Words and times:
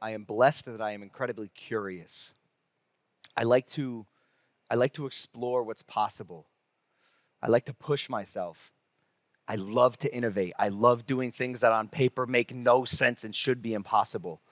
I 0.00 0.10
am 0.10 0.24
blessed 0.24 0.66
that 0.66 0.80
I 0.80 0.92
am 0.92 1.02
incredibly 1.02 1.48
curious. 1.48 2.34
I 3.36 3.44
like 3.44 3.68
to 3.70 4.06
I 4.70 4.74
like 4.74 4.92
to 4.94 5.06
explore 5.06 5.62
what's 5.62 5.82
possible. 5.82 6.48
I 7.42 7.48
like 7.48 7.66
to 7.66 7.74
push 7.74 8.08
myself. 8.08 8.72
I 9.46 9.54
love 9.54 9.96
to 9.98 10.12
innovate. 10.14 10.54
I 10.58 10.68
love 10.68 11.06
doing 11.06 11.30
things 11.30 11.60
that 11.60 11.70
on 11.70 11.88
paper 11.88 12.26
make 12.26 12.52
no 12.52 12.84
sense 12.84 13.22
and 13.22 13.34
should 13.34 13.62
be 13.62 13.74
impossible. 13.74 14.42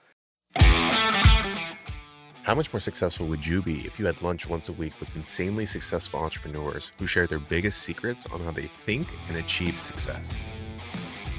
How 2.43 2.53
much 2.55 2.71
more 2.71 2.79
successful 2.79 3.27
would 3.27 3.45
you 3.45 3.61
be 3.61 3.85
if 3.85 3.99
you 3.99 4.05
had 4.05 4.21
lunch 4.21 4.47
once 4.47 4.69
a 4.69 4.73
week 4.73 4.93
with 4.99 5.13
insanely 5.15 5.65
successful 5.65 6.21
entrepreneurs 6.21 6.91
who 6.97 7.07
share 7.07 7.27
their 7.27 7.39
biggest 7.39 7.81
secrets 7.81 8.25
on 8.27 8.39
how 8.39 8.51
they 8.51 8.67
think 8.67 9.07
and 9.27 9.37
achieve 9.37 9.75
success? 9.81 10.33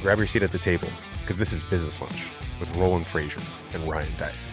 Grab 0.03 0.19
your 0.19 0.27
seat 0.27 0.43
at 0.43 0.53
the 0.53 0.59
table, 0.59 0.89
because 1.27 1.41
this 1.41 1.53
is 1.53 1.65
Business 1.65 2.01
Lunch 2.01 2.29
with 2.61 2.77
Roland 2.77 3.05
Frasier 3.05 3.43
and 3.75 3.83
Ryan 3.91 4.13
Deiss. 4.17 4.53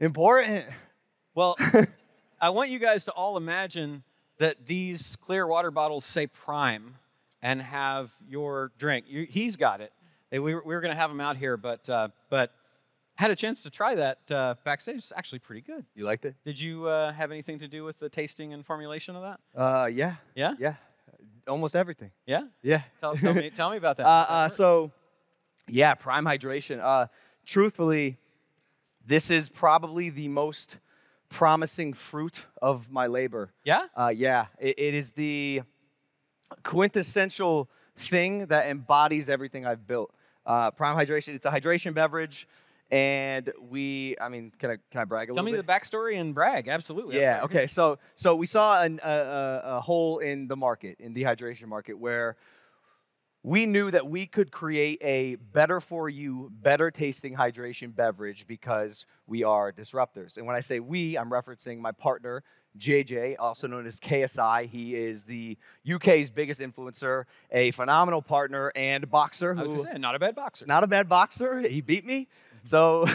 important. 0.00 0.66
Well, 1.34 1.56
I 2.40 2.50
want 2.50 2.70
you 2.70 2.78
guys 2.78 3.04
to 3.06 3.12
all 3.12 3.36
imagine 3.36 4.02
that 4.38 4.66
these 4.66 5.16
clear 5.16 5.46
water 5.46 5.70
bottles 5.70 6.04
say 6.04 6.26
Prime 6.26 6.96
and 7.42 7.62
have 7.62 8.12
your 8.28 8.72
drink. 8.78 9.06
You, 9.08 9.26
he's 9.28 9.56
got 9.56 9.80
it. 9.80 9.92
We 10.32 10.40
were, 10.40 10.62
we 10.64 10.74
were 10.74 10.80
going 10.80 10.92
to 10.92 11.00
have 11.00 11.10
him 11.10 11.20
out 11.20 11.36
here, 11.36 11.56
but 11.56 11.88
uh, 11.88 12.08
but 12.28 12.52
had 13.16 13.30
a 13.30 13.36
chance 13.36 13.62
to 13.62 13.70
try 13.70 13.94
that 13.94 14.18
uh, 14.30 14.56
backstage. 14.64 14.96
It's 14.96 15.12
actually 15.14 15.38
pretty 15.38 15.60
good. 15.60 15.84
You 15.94 16.04
liked 16.04 16.24
it? 16.24 16.34
Did 16.44 16.60
you 16.60 16.86
uh, 16.88 17.12
have 17.12 17.30
anything 17.30 17.60
to 17.60 17.68
do 17.68 17.84
with 17.84 18.00
the 18.00 18.08
tasting 18.08 18.52
and 18.52 18.66
formulation 18.66 19.14
of 19.14 19.22
that? 19.22 19.40
Uh 19.54 19.86
yeah. 19.86 20.16
Yeah. 20.34 20.54
Yeah. 20.58 20.74
Almost 21.46 21.76
everything. 21.76 22.10
Yeah. 22.26 22.44
Yeah. 22.62 22.82
Tell, 23.00 23.14
tell 23.16 23.34
me 23.34 23.50
tell 23.54 23.70
me 23.70 23.76
about 23.76 23.98
that. 23.98 24.06
Uh, 24.06 24.26
uh, 24.28 24.48
so, 24.48 24.90
yeah, 25.68 25.94
prime 25.94 26.24
hydration. 26.24 26.80
Uh, 26.80 27.06
truthfully, 27.46 28.18
this 29.06 29.30
is 29.30 29.48
probably 29.48 30.10
the 30.10 30.28
most 30.28 30.78
promising 31.28 31.92
fruit 31.92 32.46
of 32.62 32.90
my 32.90 33.06
labor. 33.06 33.50
yeah. 33.64 33.86
Uh, 33.96 34.12
yeah, 34.14 34.46
it, 34.58 34.78
it 34.78 34.94
is 34.94 35.12
the 35.12 35.62
quintessential 36.62 37.68
thing 37.96 38.46
that 38.46 38.66
embodies 38.66 39.28
everything 39.28 39.66
I've 39.66 39.86
built. 39.86 40.12
Uh, 40.46 40.70
prime 40.70 40.96
hydration. 40.96 41.34
It's 41.34 41.46
a 41.46 41.50
hydration 41.50 41.94
beverage, 41.94 42.46
and 42.90 43.50
we. 43.70 44.14
I 44.20 44.28
mean, 44.28 44.52
can 44.58 44.72
I 44.72 44.76
can 44.90 45.00
I 45.00 45.04
brag 45.04 45.30
a 45.30 45.32
Tell 45.32 45.42
little 45.42 45.56
bit? 45.56 45.66
Tell 45.66 45.74
me 45.74 45.80
the 45.80 46.12
backstory 46.12 46.20
and 46.20 46.34
brag. 46.34 46.68
Absolutely. 46.68 47.18
Yeah. 47.18 47.44
Okay. 47.44 47.66
So 47.66 47.98
so 48.14 48.36
we 48.36 48.46
saw 48.46 48.82
an, 48.82 49.00
a, 49.02 49.10
a, 49.10 49.62
a 49.76 49.80
hole 49.80 50.18
in 50.18 50.48
the 50.48 50.56
market, 50.56 50.96
in 51.00 51.14
the 51.14 51.22
hydration 51.22 51.66
market, 51.66 51.98
where 51.98 52.36
we 53.44 53.66
knew 53.66 53.90
that 53.90 54.08
we 54.08 54.26
could 54.26 54.50
create 54.50 54.98
a 55.02 55.34
better 55.34 55.78
for 55.78 56.08
you, 56.08 56.50
better 56.62 56.90
tasting 56.90 57.36
hydration 57.36 57.94
beverage 57.94 58.46
because 58.46 59.04
we 59.26 59.44
are 59.44 59.70
disruptors. 59.70 60.38
And 60.38 60.46
when 60.46 60.56
I 60.56 60.62
say 60.62 60.80
we, 60.80 61.18
I'm 61.18 61.30
referencing 61.30 61.78
my 61.78 61.92
partner. 61.92 62.42
JJ, 62.78 63.36
also 63.38 63.68
known 63.68 63.86
as 63.86 64.00
KSI, 64.00 64.66
he 64.66 64.96
is 64.96 65.26
the 65.26 65.56
UK's 65.88 66.30
biggest 66.30 66.60
influencer, 66.60 67.24
a 67.52 67.70
phenomenal 67.70 68.20
partner 68.22 68.72
and 68.74 69.08
boxer. 69.08 69.54
I 69.56 69.62
was 69.62 69.70
who- 69.70 69.76
just 69.76 69.88
saying, 69.88 70.00
not 70.00 70.14
a 70.16 70.18
bad 70.18 70.34
boxer. 70.34 70.66
not 70.66 70.82
a 70.82 70.88
bad 70.88 71.08
boxer. 71.08 71.60
He 71.60 71.82
beat 71.82 72.04
me. 72.04 72.26
So, 72.64 73.06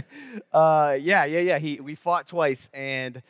uh, 0.52 0.96
yeah, 1.00 1.24
yeah, 1.24 1.40
yeah. 1.40 1.58
He 1.58 1.80
we 1.80 1.94
fought 1.94 2.26
twice, 2.26 2.68
and 2.74 3.22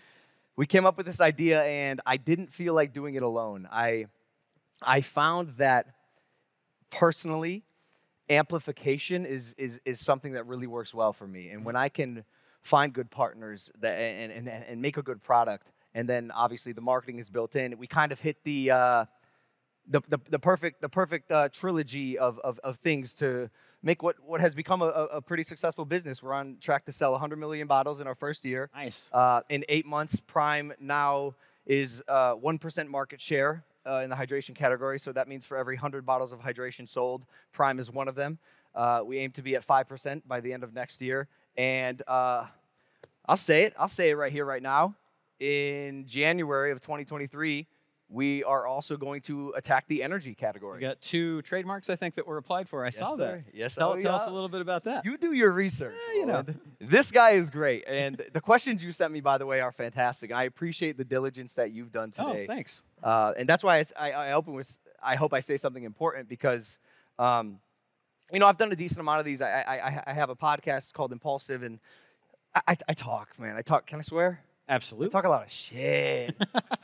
we 0.57 0.67
came 0.67 0.85
up 0.85 0.97
with 0.97 1.07
this 1.07 1.21
idea, 1.21 1.63
and 1.63 2.01
I 2.05 2.17
didn't 2.17 2.53
feel 2.53 2.75
like 2.75 2.93
doing 2.93 3.15
it 3.15 3.23
alone. 3.23 3.69
I 3.71 4.07
I 4.83 5.01
found 5.03 5.51
that 5.59 5.87
personally, 6.91 7.65
amplification 8.31 9.25
is 9.25 9.55
is 9.59 9.81
is 9.85 10.01
something 10.01 10.33
that 10.33 10.47
really 10.47 10.67
works 10.67 10.93
well 10.95 11.13
for 11.13 11.27
me. 11.27 11.51
And 11.51 11.65
when 11.65 11.77
I 11.77 11.89
can 11.89 12.25
find 12.63 12.93
good 12.93 13.11
partners 13.11 13.71
that 13.81 13.95
and 13.95 14.33
and, 14.33 14.49
and 14.49 14.83
make 14.83 14.97
a 14.97 15.03
good 15.03 15.23
product, 15.23 15.71
and 15.95 16.09
then 16.09 16.31
obviously 16.31 16.73
the 16.73 16.81
marketing 16.81 17.19
is 17.19 17.31
built 17.31 17.57
in, 17.57 17.79
we 17.79 17.87
kind 17.87 18.13
of 18.13 18.21
hit 18.21 18.45
the 18.45 18.71
uh, 18.71 19.05
the, 19.89 20.03
the, 20.09 20.19
the 20.31 20.39
perfect 20.39 20.81
the 20.81 20.89
perfect 20.89 21.31
uh, 21.33 21.49
trilogy 21.49 22.19
of, 22.19 22.39
of, 22.41 22.59
of 22.63 22.77
things 22.77 23.15
to 23.17 23.51
make 23.83 24.03
what, 24.03 24.17
what 24.25 24.41
has 24.41 24.55
become 24.55 24.83
a, 24.83 24.87
a 24.87 25.23
pretty 25.23 25.43
successful 25.43 25.85
business. 25.85 26.23
We're 26.23 26.33
on 26.33 26.57
track 26.61 26.85
to 26.87 26.93
sell 26.93 27.13
100 27.13 27.37
million 27.37 27.67
bottles 27.67 28.01
in 28.01 28.07
our 28.07 28.15
first 28.15 28.45
year. 28.45 28.71
Nice. 28.75 29.09
Uh, 29.13 29.43
in 29.49 29.65
eight 29.69 29.87
months, 29.87 30.21
Prime 30.27 30.73
now 30.81 31.35
is 31.65 32.03
uh, 32.09 32.35
1% 32.35 32.89
market 32.89 33.21
share 33.21 33.65
uh, 33.89 34.01
in 34.03 34.11
the 34.11 34.17
hydration 34.17 34.55
category. 34.55 34.99
So 35.01 35.13
that 35.13 35.29
means 35.29 35.45
for 35.45 35.57
every 35.57 35.77
100 35.77 36.05
bottles 36.05 36.33
of 36.33 36.41
hydration 36.41 36.89
sold, 36.89 37.25
Prime 37.53 37.79
is 37.79 37.91
one 37.91 38.09
of 38.09 38.15
them. 38.15 38.39
Uh, 38.75 39.03
we 39.05 39.19
aim 39.19 39.31
to 39.33 39.43
be 39.43 39.57
at 39.57 39.67
5% 39.67 40.23
by 40.27 40.41
the 40.41 40.53
end 40.53 40.63
of 40.63 40.75
next 40.75 41.01
year. 41.01 41.27
And 41.57 42.03
uh, 42.07 42.45
I'll 43.27 43.37
say 43.37 43.65
it, 43.65 43.75
I'll 43.79 43.89
say 43.89 44.11
it 44.11 44.15
right 44.15 44.33
here, 44.33 44.45
right 44.45 44.63
now. 44.63 44.95
In 45.41 46.05
January 46.07 46.73
of 46.73 46.81
2023, 46.81 47.67
we 48.11 48.43
are 48.45 48.67
also 48.67 48.97
going 48.97 49.21
to 49.23 49.53
attack 49.57 49.85
the 49.87 50.03
energy 50.03 50.35
category. 50.35 50.81
You 50.83 50.89
got 50.89 51.01
two 51.03 51.43
trademarks, 51.43 51.91
I 51.91 51.97
think, 51.97 52.15
that 52.15 52.27
were 52.27 52.39
applied 52.39 52.67
for. 52.69 52.85
I 52.85 52.91
saw 52.91 53.17
that. 53.17 53.43
Yes, 53.53 53.75
Tell, 53.75 53.91
oh, 53.93 54.01
tell 54.01 54.15
us 54.15 54.27
a 54.27 54.31
little 54.33 54.49
bit 54.49 54.63
about 54.63 54.85
that. 54.85 55.05
You 55.05 55.19
do 55.19 55.33
your 55.33 55.53
research. 55.53 55.95
you 56.15 56.25
know. 56.25 56.45
This 56.81 57.11
guy 57.11 57.31
is 57.33 57.51
great. 57.51 57.85
And 57.87 58.23
the 58.33 58.41
questions 58.41 58.83
you 58.83 58.93
sent 58.93 59.13
me, 59.13 59.21
by 59.21 59.37
the 59.37 59.45
way, 59.45 59.61
are 59.61 59.73
fantastic. 59.73 60.33
I 60.33 60.45
appreciate 60.45 60.97
the 60.97 61.05
diligence 61.05 61.53
that 61.55 61.71
you've 61.73 61.93
done 61.93 62.11
today. 62.11 62.47
oh, 62.49 62.53
thanks. 62.53 62.83
Uh, 63.03 63.35
and 63.37 63.47
that's 63.49 63.63
why 63.63 63.79
I, 63.79 63.85
I- 64.11 64.11
I 64.29 64.33
open 64.33 64.55
with, 64.55 64.79
I 65.03 65.15
hope 65.17 65.35
I 65.35 65.41
say 65.41 65.59
something 65.59 65.85
important 65.85 66.29
because, 66.31 66.79
um, 67.19 67.61
you 68.33 68.39
know, 68.39 68.47
I've 68.47 68.57
done 68.57 68.73
a 68.73 68.77
decent 68.77 69.01
amount 69.01 69.21
of 69.21 69.27
these. 69.27 69.43
I, 69.43 69.51
I, 69.61 69.75
I- 69.89 70.05
I 70.09 70.13
have 70.15 70.31
a 70.31 70.37
podcast 70.37 70.95
called 70.95 71.13
Impulsive, 71.13 71.63
and 71.63 71.79
I, 72.55 72.63
I, 72.69 72.77
I 72.89 72.95
talk, 72.95 73.39
man. 73.39 73.55
I 73.57 73.61
talk. 73.63 73.87
Can 73.87 73.99
I 73.99 74.03
swear? 74.03 74.41
I 74.69 74.75
Absolutely. 74.75 75.11
talk 75.11 75.25
a 75.25 75.29
lot 75.29 75.45
of 75.45 75.51
shit. 75.51 76.37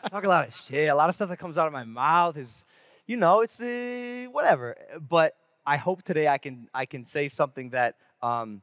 I 0.02 0.08
talk 0.08 0.24
a 0.24 0.28
lot 0.28 0.48
of 0.48 0.56
shit. 0.56 0.88
A 0.88 0.94
lot 0.94 1.08
of 1.08 1.14
stuff 1.14 1.28
that 1.28 1.36
comes 1.38 1.58
out 1.58 1.66
of 1.66 1.72
my 1.72 1.84
mouth 1.84 2.36
is, 2.36 2.64
you 3.06 3.16
know, 3.16 3.40
it's 3.42 3.60
uh, 3.60 4.26
whatever. 4.32 4.76
But 5.00 5.34
I 5.66 5.76
hope 5.76 6.02
today 6.02 6.28
I 6.28 6.38
can 6.38 6.68
I 6.72 6.86
can 6.86 7.04
say 7.04 7.28
something 7.28 7.70
that, 7.70 7.96
um, 8.22 8.62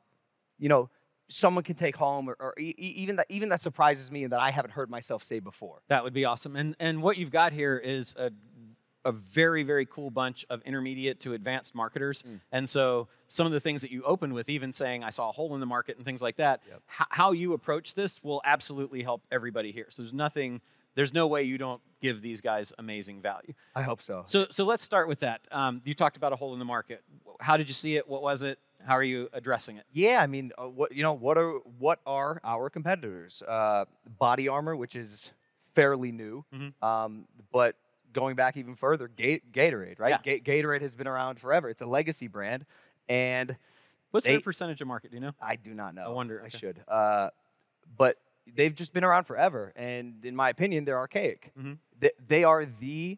you 0.57 0.69
know, 0.69 0.89
someone 1.29 1.63
can 1.63 1.75
take 1.75 1.95
home, 1.95 2.29
or, 2.29 2.35
or 2.39 2.53
e- 2.59 2.75
even 2.77 3.15
that 3.17 3.27
even 3.29 3.49
that 3.49 3.61
surprises 3.61 4.09
me 4.11 4.23
and 4.23 4.33
that 4.33 4.39
I 4.39 4.49
haven't 4.51 4.71
heard 4.71 4.89
myself 4.89 5.23
say 5.23 5.39
before. 5.39 5.81
That 5.87 6.03
would 6.03 6.13
be 6.13 6.25
awesome. 6.25 6.55
And 6.55 6.75
and 6.79 7.01
what 7.01 7.17
you've 7.17 7.31
got 7.31 7.53
here 7.53 7.77
is 7.77 8.15
a 8.17 8.31
a 9.06 9.12
very 9.12 9.63
very 9.63 9.85
cool 9.85 10.09
bunch 10.09 10.45
of 10.50 10.62
intermediate 10.63 11.19
to 11.22 11.34
advanced 11.34 11.73
marketers. 11.75 12.23
Mm. 12.23 12.39
And 12.51 12.69
so 12.69 13.07
some 13.28 13.45
of 13.47 13.51
the 13.53 13.59
things 13.59 13.81
that 13.81 13.91
you 13.91 14.03
opened 14.03 14.34
with, 14.34 14.50
even 14.50 14.73
saying 14.73 15.03
I 15.03 15.09
saw 15.09 15.29
a 15.29 15.31
hole 15.31 15.53
in 15.53 15.59
the 15.59 15.66
market 15.66 15.97
and 15.97 16.05
things 16.05 16.22
like 16.22 16.37
that, 16.37 16.61
Yep. 16.67 16.81
h- 16.99 17.08
how 17.09 17.31
you 17.31 17.53
approach 17.53 17.93
this 17.96 18.23
will 18.23 18.41
absolutely 18.46 19.03
help 19.03 19.22
everybody 19.31 19.72
here. 19.72 19.87
So 19.90 20.03
there's 20.03 20.14
nothing. 20.14 20.61
There's 20.93 21.14
no 21.14 21.25
way 21.28 21.43
you 21.43 21.58
don't 21.58 21.81
give 22.02 22.22
these 22.22 22.41
guys 22.41 22.73
amazing 22.78 23.22
value. 23.22 23.53
I 23.73 23.81
hope 23.84 24.02
so. 24.02 24.23
So, 24.25 24.47
so 24.52 24.66
let's 24.66 24.84
start 24.84 25.08
with 25.08 25.22
that. 25.22 25.40
Um, 25.52 25.81
you 25.85 25.93
talked 25.93 26.17
about 26.17 26.34
a 26.34 26.35
hole 26.35 26.52
in 26.53 26.59
the 26.59 26.66
market. 26.66 27.02
How 27.40 27.55
did 27.55 27.70
you 27.70 27.73
see 27.73 27.96
it? 27.96 28.08
What 28.09 28.22
was 28.22 28.43
it? 28.43 28.59
How 28.85 28.96
are 28.96 29.03
you 29.03 29.29
addressing 29.31 29.78
it? 29.78 29.85
Yeah, 29.93 30.22
I 30.22 30.28
mean, 30.28 30.52
uh, 30.58 30.64
what 30.67 30.91
you 30.91 31.02
know, 31.03 31.14
what 31.14 31.37
are 31.37 31.53
what 31.79 31.99
are 32.05 32.41
our 32.43 32.70
competitors? 32.70 33.41
Uh, 33.47 33.85
Body 34.20 34.47
Armor, 34.49 34.75
which 34.75 34.96
is 34.96 35.31
fairly 35.75 36.11
new, 36.11 36.43
Mhm. 36.53 36.73
um, 36.84 37.25
but 37.53 37.75
going 38.13 38.35
back 38.35 38.58
even 38.58 38.75
further, 38.75 39.08
Gatorade, 39.09 39.99
right? 39.99 40.19
Yeah. 40.23 40.37
Gatorade 40.37 40.81
has 40.81 40.96
been 40.96 41.08
around 41.08 41.40
forever. 41.40 41.69
It's 41.69 41.81
a 41.81 41.85
legacy 41.85 42.28
brand, 42.28 42.66
and 43.09 43.55
What's 44.11 44.25
They- 44.25 44.34
their 44.34 44.41
percentage 44.41 44.81
of 44.81 44.87
market? 44.90 45.11
Do 45.11 45.16
you 45.16 45.22
know? 45.22 45.31
I 45.41 45.55
do 45.55 45.73
not 45.73 45.96
know. 45.96 46.03
I 46.03 46.09
wonder, 46.09 46.41
I 46.43 46.49
should. 46.49 46.84
Uh, 46.85 47.29
but 47.97 48.17
they've 48.46 48.75
just 48.75 48.91
been 48.91 49.05
around 49.05 49.23
forever, 49.23 49.72
and 49.75 50.25
in 50.25 50.35
my 50.35 50.49
opinion, 50.49 50.84
they're 50.84 50.97
archaic. 50.97 51.52
Mhm. 51.58 51.78
They, 51.97 52.11
they 52.28 52.43
are 52.43 52.66
the 52.66 53.17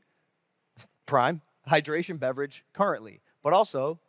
prime 1.08 1.42
hydration 1.68 2.20
beverage 2.20 2.64
currently, 2.74 3.22
but 3.42 3.54
also 3.54 4.00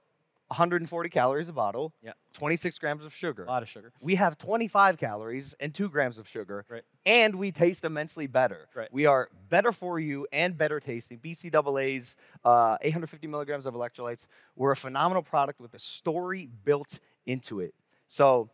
140 0.49 1.09
calories 1.09 1.49
a 1.49 1.53
bottle, 1.53 1.95
yeah. 2.03 2.13
26 2.35 2.79
grams 2.79 3.05
of 3.05 3.15
sugar. 3.15 3.45
A 3.45 3.49
lot 3.49 3.63
of 3.63 3.69
sugar. 3.69 3.93
We 4.01 4.15
have 4.17 4.37
25 4.39 4.99
calories 4.99 5.55
and 5.59 5.75
2 5.75 5.89
grams 5.89 6.19
of 6.19 6.29
sugar, 6.29 6.65
Right. 6.69 6.83
and 7.07 7.35
we 7.37 7.51
taste 7.51 7.85
immensely 7.85 8.27
better. 8.27 8.69
Right. 8.75 8.93
We 8.93 9.07
are 9.07 9.31
better 9.49 9.73
for 9.73 9.99
you 9.99 10.27
and 10.33 10.57
better 10.57 10.81
tasting. 10.81 11.19
BCAAs, 11.19 12.15
uh, 12.45 12.77
850 12.83 13.27
milligrams 13.27 13.67
of 13.67 13.75
electrolytes. 13.75 14.27
We're 14.55 14.73
a 14.73 14.77
phenomenal 14.77 15.23
product 15.23 15.61
with 15.61 15.75
a 15.75 15.79
story 15.79 16.47
built 16.65 16.99
into 17.27 17.61
it. 17.61 17.75
So 18.07 18.51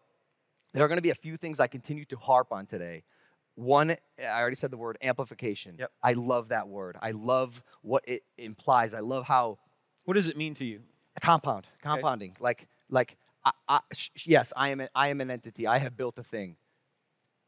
there 0.72 0.84
are 0.84 0.88
going 0.88 0.98
to 0.98 1.02
be 1.02 1.10
a 1.10 1.14
few 1.14 1.36
things 1.36 1.58
I 1.58 1.66
continue 1.66 2.04
to 2.06 2.16
harp 2.16 2.52
on 2.52 2.66
today. 2.66 3.02
One, 3.56 3.90
I 4.18 4.40
already 4.40 4.56
said 4.56 4.70
the 4.70 4.78
word 4.78 4.96
amplification. 5.02 5.76
Yep. 5.78 5.90
I 6.02 6.12
love 6.12 6.48
that 6.48 6.68
word. 6.68 6.96
I 7.02 7.10
love 7.10 7.62
what 7.82 8.04
it 8.06 8.22
implies. 8.38 8.94
I 8.94 9.00
love 9.00 9.24
how 9.26 9.58
What 10.04 10.14
does 10.14 10.28
it 10.28 10.36
mean 10.36 10.54
to 10.54 10.64
you? 10.64 10.82
Compound 11.20 11.66
compounding. 11.82 12.36
Like 12.40 12.66
like 12.88 13.16
I, 13.44 13.52
I, 13.68 13.80
sh- 13.92 14.10
yes 14.26 14.52
i 14.56 14.68
am 14.68 14.80
a, 14.80 14.88
i 14.94 15.08
am 15.08 15.20
an 15.20 15.30
entity. 15.30 15.66
I 15.66 15.78
have 15.78 15.96
built 15.96 16.18
a 16.18 16.22
thing. 16.22 16.56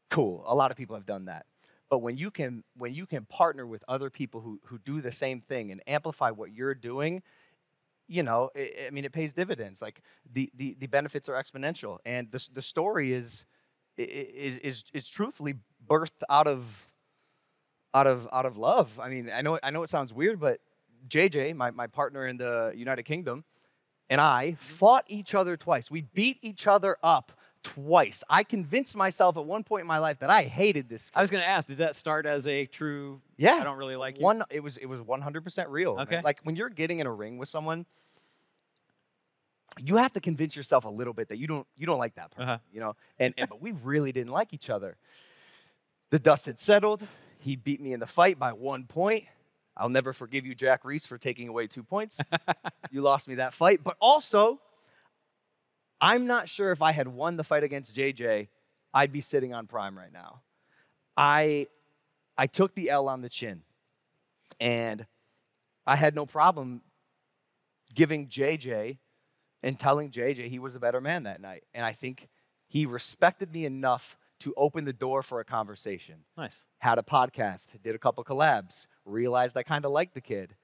Cool. 0.09 0.43
A 0.47 0.55
lot 0.55 0.71
of 0.71 0.77
people 0.77 0.95
have 0.95 1.05
done 1.05 1.25
that. 1.25 1.45
But 1.89 1.99
when 1.99 2.17
you 2.17 2.31
can 2.31 2.63
when 2.75 2.93
you 2.93 3.05
can 3.05 3.25
partner 3.25 3.65
with 3.67 3.83
other 3.87 4.09
people 4.09 4.41
who 4.41 4.59
who 4.65 4.79
do 4.79 5.01
the 5.01 5.11
same 5.11 5.41
thing 5.41 5.71
and 5.71 5.81
amplify 5.87 6.31
what 6.31 6.51
you're 6.51 6.75
doing 6.75 7.21
you 8.07 8.21
know 8.21 8.49
i 8.55 8.71
i 8.87 8.89
mean 8.89 9.05
it 9.05 9.11
pays 9.11 9.33
dividends. 9.33 9.81
Like 9.81 10.01
the 10.31 10.51
the, 10.55 10.75
the 10.79 10.87
benefits 10.87 11.29
are 11.29 11.41
exponential. 11.41 11.99
And 12.05 12.31
the, 12.31 12.47
the 12.53 12.61
story 12.61 13.13
is 13.13 13.45
is 13.97 14.59
is 14.59 14.83
is 14.93 15.07
truthfully 15.07 15.55
birthed 15.87 16.23
out 16.29 16.47
of 16.47 16.87
out 17.93 18.07
of 18.07 18.27
out 18.33 18.45
of 18.45 18.57
love. 18.57 18.99
I 18.99 19.09
mean 19.09 19.29
i 19.33 19.41
know 19.41 19.59
i 19.63 19.69
know 19.69 19.83
it 19.83 19.89
sounds 19.89 20.13
weird 20.13 20.39
but 20.39 20.59
jj 21.07 21.53
my, 21.55 21.69
my 21.71 21.87
partner 21.87 22.25
in 22.25 22.37
the 22.37 22.71
united 22.75 23.03
kingdom 23.03 23.43
and 24.13 24.21
I 24.21 24.55
fought 24.59 25.05
each 25.07 25.33
other 25.33 25.57
twice. 25.57 25.89
We 25.89 26.01
beat 26.01 26.37
each 26.43 26.67
other 26.67 26.97
up 27.01 27.31
twice. 27.63 28.23
I 28.29 28.43
convinced 28.43 28.95
myself 28.95 29.37
at 29.37 29.45
one 29.45 29.63
point 29.63 29.81
in 29.81 29.87
my 29.87 29.97
life 29.97 30.19
that 30.19 30.29
I 30.29 30.43
hated 30.43 30.87
this. 30.87 31.09
Guy. 31.09 31.19
I 31.19 31.23
was 31.23 31.31
going 31.31 31.43
to 31.43 31.49
ask, 31.49 31.67
did 31.67 31.79
that 31.79 31.95
start 31.95 32.27
as 32.27 32.47
a 32.47 32.67
true? 32.67 33.21
Yeah, 33.37 33.55
I 33.55 33.63
don't 33.63 33.77
really 33.77 33.95
like 33.95 34.19
you. 34.19 34.23
One, 34.23 34.43
it 34.51 34.59
was 34.59 34.77
it 34.77 34.85
was 34.85 35.01
100% 35.01 35.65
real. 35.69 35.95
man. 35.95 36.05
Okay. 36.05 36.21
Like 36.23 36.41
when 36.43 36.55
you're 36.55 36.69
getting 36.69 36.99
in 36.99 37.07
a 37.07 37.11
ring 37.11 37.39
with 37.39 37.49
someone, 37.49 37.87
you 39.79 39.95
have 39.95 40.13
to 40.13 40.19
convince 40.19 40.55
yourself 40.55 40.85
a 40.85 40.89
little 40.89 41.13
bit 41.13 41.29
that 41.29 41.39
you 41.39 41.47
don't 41.47 41.65
you 41.75 41.87
don't 41.87 41.97
like 41.97 42.13
that 42.13 42.29
person. 42.29 42.49
Uh-huh. 42.49 42.59
You 42.71 42.81
know, 42.81 42.95
and, 43.17 43.33
and 43.35 43.49
but 43.49 43.63
we 43.63 43.71
really 43.71 44.11
didn't 44.11 44.31
like 44.31 44.53
each 44.53 44.69
other. 44.69 44.95
The 46.11 46.19
dust 46.19 46.45
had 46.45 46.59
settled. 46.59 47.07
He 47.39 47.55
beat 47.55 47.81
me 47.81 47.93
in 47.93 47.99
the 47.99 48.05
fight 48.05 48.37
by 48.37 48.53
one 48.53 48.83
point. 48.83 49.23
I'll 49.75 49.89
never 49.89 50.13
forgive 50.13 50.45
you, 50.45 50.53
Jack 50.55 50.85
Reiss, 50.85 51.05
for 51.05 51.17
taking 51.17 51.47
away 51.47 51.67
two 51.67 51.83
points. 51.83 52.19
you 52.91 53.01
lost 53.01 53.27
me 53.27 53.35
that 53.35 53.53
fight. 53.53 53.83
But 53.83 53.97
also, 53.99 54.59
I'm 55.99 56.27
not 56.27 56.47
sure 56.49 56.71
if 56.71 56.81
I 56.81 56.91
had 56.91 57.07
won 57.07 57.37
the 57.37 57.43
fight 57.43 57.63
against 57.63 57.95
JJ, 57.95 58.49
I'd 58.93 59.11
be 59.11 59.21
sitting 59.21 59.53
on 59.53 59.65
prime 59.67 59.97
right 59.97 60.13
now. 60.13 60.41
I 61.17 61.67
I 62.37 62.47
took 62.47 62.75
the 62.75 62.89
L 62.89 63.07
on 63.09 63.21
the 63.21 63.29
chin. 63.29 63.61
And 64.59 65.05
I 65.85 65.95
had 65.95 66.15
no 66.15 66.25
problem 66.25 66.81
giving 67.93 68.27
JJ 68.27 68.97
and 69.61 69.79
telling 69.79 70.11
JJ 70.11 70.49
he 70.49 70.59
was 70.59 70.75
a 70.75 70.79
better 70.79 71.01
man 71.01 71.23
that 71.23 71.41
night. 71.41 71.63
And 71.73 71.85
I 71.85 71.91
think 71.91 72.29
he 72.67 72.85
respected 72.85 73.51
me 73.51 73.65
enough 73.65 74.17
to 74.41 74.53
open 74.57 74.85
the 74.85 74.93
door 74.93 75.23
for 75.23 75.39
a 75.39 75.45
conversation 75.45 76.15
Nice. 76.37 76.65
had 76.79 76.97
a 76.97 77.01
podcast, 77.01 77.81
did 77.81 77.95
a 77.95 77.97
couple 77.97 78.23
collabs, 78.23 78.87
realized 79.05 79.57
I 79.57 79.63
kind 79.63 79.85
of 79.85 79.91
liked 79.91 80.13
the 80.13 80.21
kid. 80.21 80.55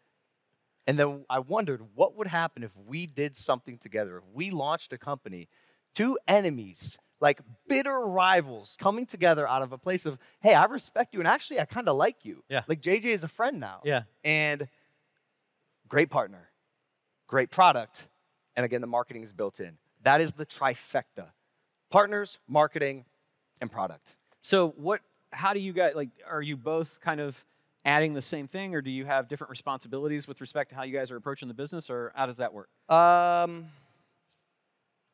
And 0.87 0.97
then 0.97 1.25
I 1.29 1.39
wondered 1.39 1.81
what 1.93 2.15
would 2.17 2.27
happen 2.27 2.63
if 2.63 2.71
we 2.87 3.05
did 3.05 3.35
something 3.35 3.77
together, 3.77 4.17
if 4.17 4.23
we 4.33 4.49
launched 4.49 4.91
a 4.93 4.97
company, 4.97 5.47
two 5.93 6.17
enemies, 6.27 6.97
like 7.21 7.41
bitter 7.67 7.99
rivals 7.99 8.75
coming 8.79 9.05
together 9.05 9.47
out 9.47 9.61
of 9.61 9.71
a 9.71 9.77
place 9.77 10.05
of, 10.05 10.17
hey, 10.41 10.53
I 10.53 10.65
respect 10.65 11.13
you 11.13 11.19
and 11.19 11.27
actually 11.27 11.59
I 11.59 11.65
kind 11.65 11.87
of 11.87 11.95
like 11.95 12.23
you. 12.23 12.43
Yeah. 12.49 12.63
Like 12.67 12.81
JJ 12.81 13.05
is 13.05 13.23
a 13.23 13.27
friend 13.27 13.59
now. 13.59 13.81
Yeah. 13.83 14.03
And 14.23 14.67
great 15.87 16.09
partner, 16.09 16.49
great 17.27 17.51
product, 17.51 18.07
and 18.55 18.65
again, 18.65 18.81
the 18.81 18.87
marketing 18.87 19.23
is 19.23 19.31
built 19.33 19.59
in. 19.59 19.77
That 20.03 20.21
is 20.21 20.33
the 20.33 20.45
trifecta 20.45 21.27
partners, 21.89 22.39
marketing, 22.47 23.05
and 23.61 23.71
product. 23.71 24.15
So 24.41 24.69
what? 24.77 25.01
How 25.31 25.53
do 25.53 25.59
you 25.59 25.73
guys 25.73 25.93
like? 25.95 26.09
Are 26.27 26.41
you 26.41 26.57
both 26.57 26.99
kind 27.01 27.19
of 27.19 27.43
adding 27.85 28.13
the 28.13 28.21
same 28.21 28.47
thing, 28.47 28.75
or 28.75 28.81
do 28.81 28.89
you 28.91 29.05
have 29.05 29.27
different 29.27 29.49
responsibilities 29.49 30.27
with 30.27 30.41
respect 30.41 30.69
to 30.71 30.75
how 30.75 30.83
you 30.83 30.93
guys 30.97 31.11
are 31.11 31.17
approaching 31.17 31.47
the 31.47 31.53
business, 31.53 31.89
or 31.89 32.11
how 32.15 32.25
does 32.25 32.37
that 32.37 32.53
work? 32.53 32.69
Um. 32.89 33.67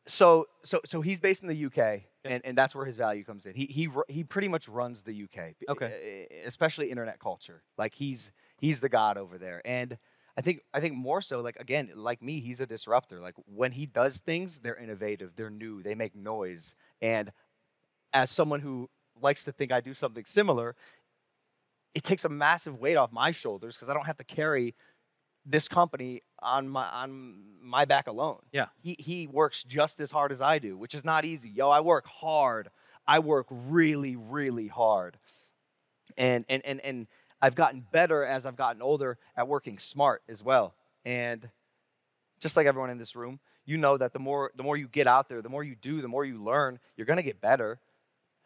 So 0.08 0.46
so 0.64 0.82
so 0.86 1.02
he's 1.02 1.20
based 1.20 1.42
in 1.42 1.48
the 1.48 1.66
UK, 1.66 2.04
and, 2.24 2.46
and 2.46 2.56
that's 2.58 2.76
where 2.76 2.86
his 2.86 2.96
value 2.96 3.24
comes 3.24 3.46
in. 3.48 3.56
He 3.56 3.66
he 3.66 3.90
he 4.08 4.24
pretty 4.24 4.48
much 4.48 4.68
runs 4.68 5.02
the 5.02 5.14
UK, 5.24 5.38
eh, 5.38 5.54
Okay. 5.68 6.28
e- 6.32 6.36
especially 6.46 6.92
internet 6.92 7.20
culture. 7.20 7.64
Like 7.78 7.96
he's 7.96 8.32
he's 8.60 8.82
the 8.82 8.90
god 8.90 9.18
over 9.18 9.40
there, 9.40 9.64
and 9.66 9.98
I 10.38 10.42
think 10.42 10.62
I 10.76 10.80
think 10.80 10.94
more 10.96 11.22
so 11.22 11.40
like 11.42 11.56
again 11.60 11.90
like 11.96 12.22
me, 12.22 12.40
he's 12.40 12.62
a 12.62 12.68
disruptor. 12.68 13.20
Like 13.20 13.34
when 13.48 13.72
he 13.72 13.88
does 13.88 14.20
things, 14.20 14.60
they're 14.60 14.76
innovative, 14.76 15.32
they're 15.36 15.50
new, 15.50 15.82
they 15.82 15.96
make 15.96 16.16
noise, 16.16 16.76
and 17.02 17.32
as 18.14 18.30
someone 18.30 18.60
who 18.60 18.90
likes 19.20 19.44
to 19.46 19.52
think 19.52 19.72
I 19.72 19.82
do 19.82 19.96
something 19.96 20.26
similar, 20.26 20.76
it 21.96 22.04
takes 22.04 22.26
a 22.26 22.30
massive 22.30 22.80
weight 22.80 22.98
off 22.98 23.12
my 23.12 23.32
shoulders 23.32 23.76
because 23.76 23.90
I 23.90 23.94
don't 23.94 24.06
have 24.06 24.18
to 24.18 24.24
carry 24.24 24.76
this 25.46 25.68
company 25.68 26.22
on 26.40 26.68
my 26.68 26.86
on 26.86 27.38
my 27.62 27.86
back 27.86 28.08
alone. 28.08 28.40
Yeah. 28.52 28.68
He 28.82 28.96
he 29.00 29.28
works 29.28 29.64
just 29.64 30.00
as 30.00 30.12
hard 30.12 30.32
as 30.32 30.42
I 30.42 30.60
do, 30.60 30.78
which 30.78 30.94
is 30.94 31.06
not 31.06 31.26
easy. 31.26 31.50
Yo, 31.50 31.70
I 31.70 31.80
work 31.80 32.06
hard. 32.06 32.70
I 33.08 33.20
work 33.20 33.48
really, 33.50 34.16
really 34.16 34.68
hard. 34.68 35.18
And 36.18 36.46
and 36.50 36.64
and 36.66 36.82
and 36.82 37.08
I've 37.42 37.56
gotten 37.56 37.86
better 37.92 38.24
as 38.24 38.46
I've 38.46 38.56
gotten 38.56 38.82
older 38.82 39.18
at 39.38 39.48
working 39.48 39.80
smart 39.80 40.22
as 40.28 40.44
well. 40.44 40.76
And 41.06 41.50
just 42.40 42.58
like 42.58 42.68
everyone 42.68 42.90
in 42.90 42.98
this 42.98 43.16
room, 43.16 43.40
you 43.66 43.78
know 43.78 43.98
that 43.98 44.12
the 44.12 44.20
more 44.20 44.52
the 44.56 44.64
more 44.64 44.76
you 44.76 44.88
get 44.88 45.08
out 45.08 45.30
there, 45.30 45.42
the 45.42 45.50
more 45.50 45.64
you 45.64 45.76
do, 45.76 46.02
the 46.02 46.08
more 46.08 46.26
you 46.26 46.44
learn, 46.44 46.80
you're 46.98 47.08
gonna 47.08 47.24
get 47.24 47.40
better. 47.40 47.80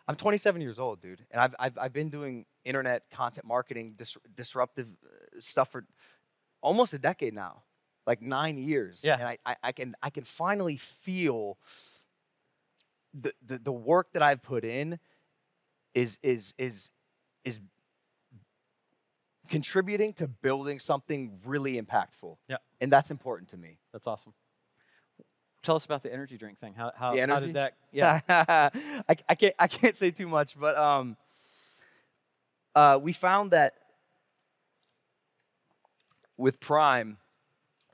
I'm 0.09 0.15
27 0.15 0.59
years 0.59 0.79
old, 0.79 1.01
dude, 1.01 1.23
and 1.29 1.39
I've 1.39 1.55
I've, 1.59 1.77
I've 1.77 1.93
been 1.93 2.09
doing 2.09 2.47
internet 2.65 3.03
content 3.11 3.45
marketing, 3.45 3.93
dis- 3.95 4.17
disruptive 4.35 4.87
uh, 5.05 5.39
stuff 5.39 5.71
for 5.71 5.85
almost 6.61 6.93
a 6.93 6.97
decade 6.97 7.35
now, 7.35 7.61
like 8.07 8.19
nine 8.19 8.57
years. 8.57 9.01
Yeah. 9.03 9.17
and 9.19 9.27
I, 9.27 9.37
I, 9.45 9.55
I 9.65 9.71
can 9.71 9.95
I 10.01 10.09
can 10.09 10.23
finally 10.23 10.77
feel 10.77 11.59
the, 13.13 13.33
the 13.45 13.59
the 13.59 13.71
work 13.71 14.13
that 14.13 14.23
I've 14.23 14.41
put 14.41 14.65
in 14.65 14.97
is 15.93 16.17
is 16.23 16.55
is 16.57 16.89
is 17.45 17.59
contributing 19.47 20.13
to 20.13 20.27
building 20.27 20.79
something 20.79 21.39
really 21.45 21.79
impactful. 21.79 22.37
Yeah. 22.47 22.57
and 22.81 22.91
that's 22.91 23.11
important 23.11 23.49
to 23.49 23.57
me. 23.57 23.77
That's 23.93 24.07
awesome. 24.07 24.33
Tell 25.61 25.75
us 25.75 25.85
about 25.85 26.03
the 26.03 26.11
energy 26.13 26.37
drink 26.37 26.57
thing. 26.57 26.73
How 26.73 26.91
how, 26.95 27.15
how 27.27 27.39
did 27.39 27.53
that? 27.55 27.73
Yeah. 27.91 28.21
I, 28.29 29.15
I 29.27 29.35
can't 29.35 29.55
I 29.59 29.67
can't 29.67 29.95
say 29.95 30.11
too 30.11 30.27
much, 30.27 30.57
but 30.59 30.77
um, 30.77 31.17
uh, 32.75 32.99
we 33.01 33.13
found 33.13 33.51
that 33.51 33.73
with 36.37 36.59
Prime, 36.59 37.17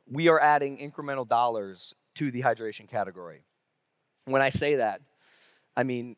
we 0.10 0.27
are 0.27 0.39
adding 0.39 0.77
incremental 0.77 1.27
dollars 1.27 1.95
to 2.15 2.29
the 2.29 2.41
hydration 2.41 2.88
category. 2.88 3.41
When 4.25 4.41
I 4.41 4.50
say 4.50 4.75
that, 4.75 5.01
I 5.75 5.84
mean 5.84 6.15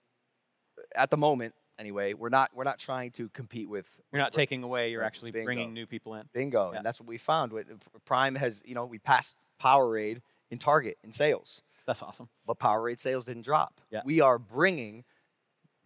at 0.96 1.10
the 1.10 1.18
moment 1.18 1.54
anyway, 1.80 2.14
we're 2.14 2.30
not 2.30 2.52
we're 2.54 2.64
not 2.64 2.80
trying 2.80 3.12
to 3.12 3.30
compete 3.30 3.70
with 3.70 3.88
You're 4.12 4.22
not 4.22 4.34
taking 4.34 4.64
away. 4.64 4.92
You're 4.92 5.04
actually 5.04 5.32
bingo. 5.32 5.46
bringing 5.46 5.74
new 5.74 5.86
people 5.86 6.16
in. 6.16 6.28
bingo, 6.34 6.72
Yeah. 6.72 6.78
and 6.78 6.86
that's 6.86 7.00
what 7.00 7.08
we 7.08 7.18
found. 7.18 7.54
With 7.54 7.68
Prime 8.06 8.36
has 8.36 8.62
you 8.66 8.76
know 8.76 8.86
we 8.86 8.98
passed 9.00 9.36
Powerade 9.62 10.22
in 10.52 10.60
Target 10.60 10.98
in 11.04 11.12
sales. 11.12 11.62
That's 11.86 12.04
awesome. 12.04 12.28
but 12.46 12.60
Powerade 12.60 13.00
sales 13.00 13.26
didn't 13.26 13.44
drop. 13.44 13.80
Yeah. 13.90 14.02
We 14.04 14.20
are 14.20 14.38
bringing 14.38 15.06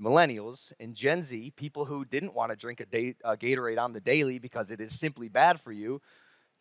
millennials 0.01 0.71
and 0.79 0.95
Gen 0.95 1.21
Z, 1.21 1.53
people 1.55 1.85
who 1.85 2.05
didn't 2.05 2.33
want 2.33 2.51
to 2.51 2.55
drink 2.55 2.79
a, 2.79 2.85
day, 2.85 3.15
a 3.23 3.37
Gatorade 3.37 3.79
on 3.79 3.93
the 3.93 3.99
daily 3.99 4.39
because 4.39 4.71
it 4.71 4.81
is 4.81 4.99
simply 4.99 5.29
bad 5.29 5.61
for 5.61 5.71
you, 5.71 6.01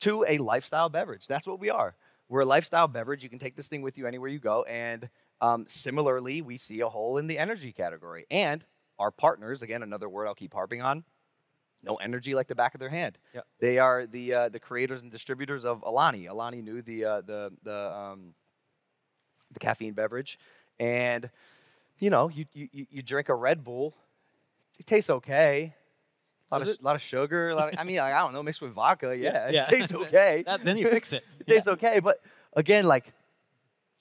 to 0.01 0.25
a 0.29 0.39
lifestyle 0.39 0.89
beverage. 0.89 1.27
That's 1.27 1.47
what 1.47 1.59
we 1.59 1.71
are. 1.71 1.95
We're 2.29 2.41
a 2.41 2.47
lifestyle 2.47 2.87
beverage. 2.87 3.23
You 3.23 3.29
can 3.29 3.39
take 3.39 3.57
this 3.57 3.69
thing 3.69 3.83
with 3.83 3.99
you 3.99 4.07
anywhere 4.07 4.29
you 4.29 4.39
go. 4.39 4.63
And 4.65 5.09
um, 5.41 5.65
similarly, 5.69 6.43
we 6.43 6.59
see 6.59 6.81
a 6.81 6.89
hole 6.89 7.17
in 7.17 7.27
the 7.27 7.39
energy 7.39 7.73
category. 7.73 8.27
And 8.31 8.65
our 8.99 9.11
partners, 9.11 9.63
again, 9.63 9.83
another 9.83 10.09
word 10.09 10.27
I'll 10.27 10.35
keep 10.35 10.53
harping 10.53 10.83
on, 10.83 11.05
know 11.83 11.97
energy 11.97 12.35
like 12.35 12.49
the 12.49 12.55
back 12.55 12.75
of 12.75 12.81
their 12.81 12.89
hand. 12.89 13.19
Yep. 13.35 13.47
They 13.61 13.79
are 13.79 14.07
the 14.07 14.35
uh, 14.35 14.49
the 14.49 14.61
creators 14.61 15.03
and 15.03 15.11
distributors 15.11 15.65
of 15.65 15.83
Alani. 15.83 16.27
Alani 16.27 16.63
Nu 16.63 16.83
the 16.83 17.05
uh, 17.05 17.21
the 17.23 17.53
the 17.63 17.93
um, 17.93 18.35
the 19.53 19.61
caffeine 19.61 19.95
beverage, 19.95 20.39
and 20.79 21.31
you 21.99 22.11
know 22.11 22.29
you 22.29 22.47
you 22.53 22.69
you- 22.73 23.03
drink 23.03 23.29
a 23.29 23.35
Red 23.35 23.65
Bull, 23.65 23.95
it 24.79 24.87
tastes 24.87 25.11
okay. 25.11 25.75
A 26.53 26.57
lot, 26.57 26.63
of, 26.63 26.69
it? 26.69 26.83
lot 26.83 26.97
of 26.97 27.03
sugar. 27.03 27.51
A 27.51 27.55
lot 27.55 27.73
of, 27.73 27.79
I 27.79 27.85
mean, 27.85 27.99
like, 27.99 28.13
I 28.13 28.19
don't 28.19 28.33
know, 28.33 28.43
mixed 28.43 28.61
with 28.61 28.73
vodka. 28.73 29.17
Yeah, 29.17 29.51
yeah. 29.51 29.67
it 29.67 29.71
tastes 29.71 29.95
okay. 30.07 30.43
That, 30.45 30.65
then 30.65 30.77
you 30.77 30.89
fix 30.89 31.13
it. 31.13 31.23
It 31.41 31.47
tastes 31.47 31.69
okay, 31.69 32.01
but 32.01 32.21
again, 32.55 32.87
like 32.87 33.13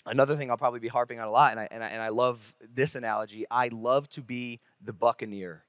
another 0.08 0.36
thing 0.36 0.50
I'll 0.50 0.58
probably 0.58 0.80
be 0.80 0.88
harping 0.88 1.20
on 1.20 1.28
a 1.28 1.32
lot, 1.32 1.52
and 1.52 1.60
I, 1.60 1.68
and 1.70 1.84
I, 1.84 1.88
and 1.90 2.02
I 2.02 2.10
love 2.10 2.56
this 2.74 2.96
analogy. 2.96 3.46
I 3.52 3.68
love 3.68 4.10
to 4.10 4.22
be 4.24 4.62
the 4.84 4.94
buccaneer, 4.94 5.64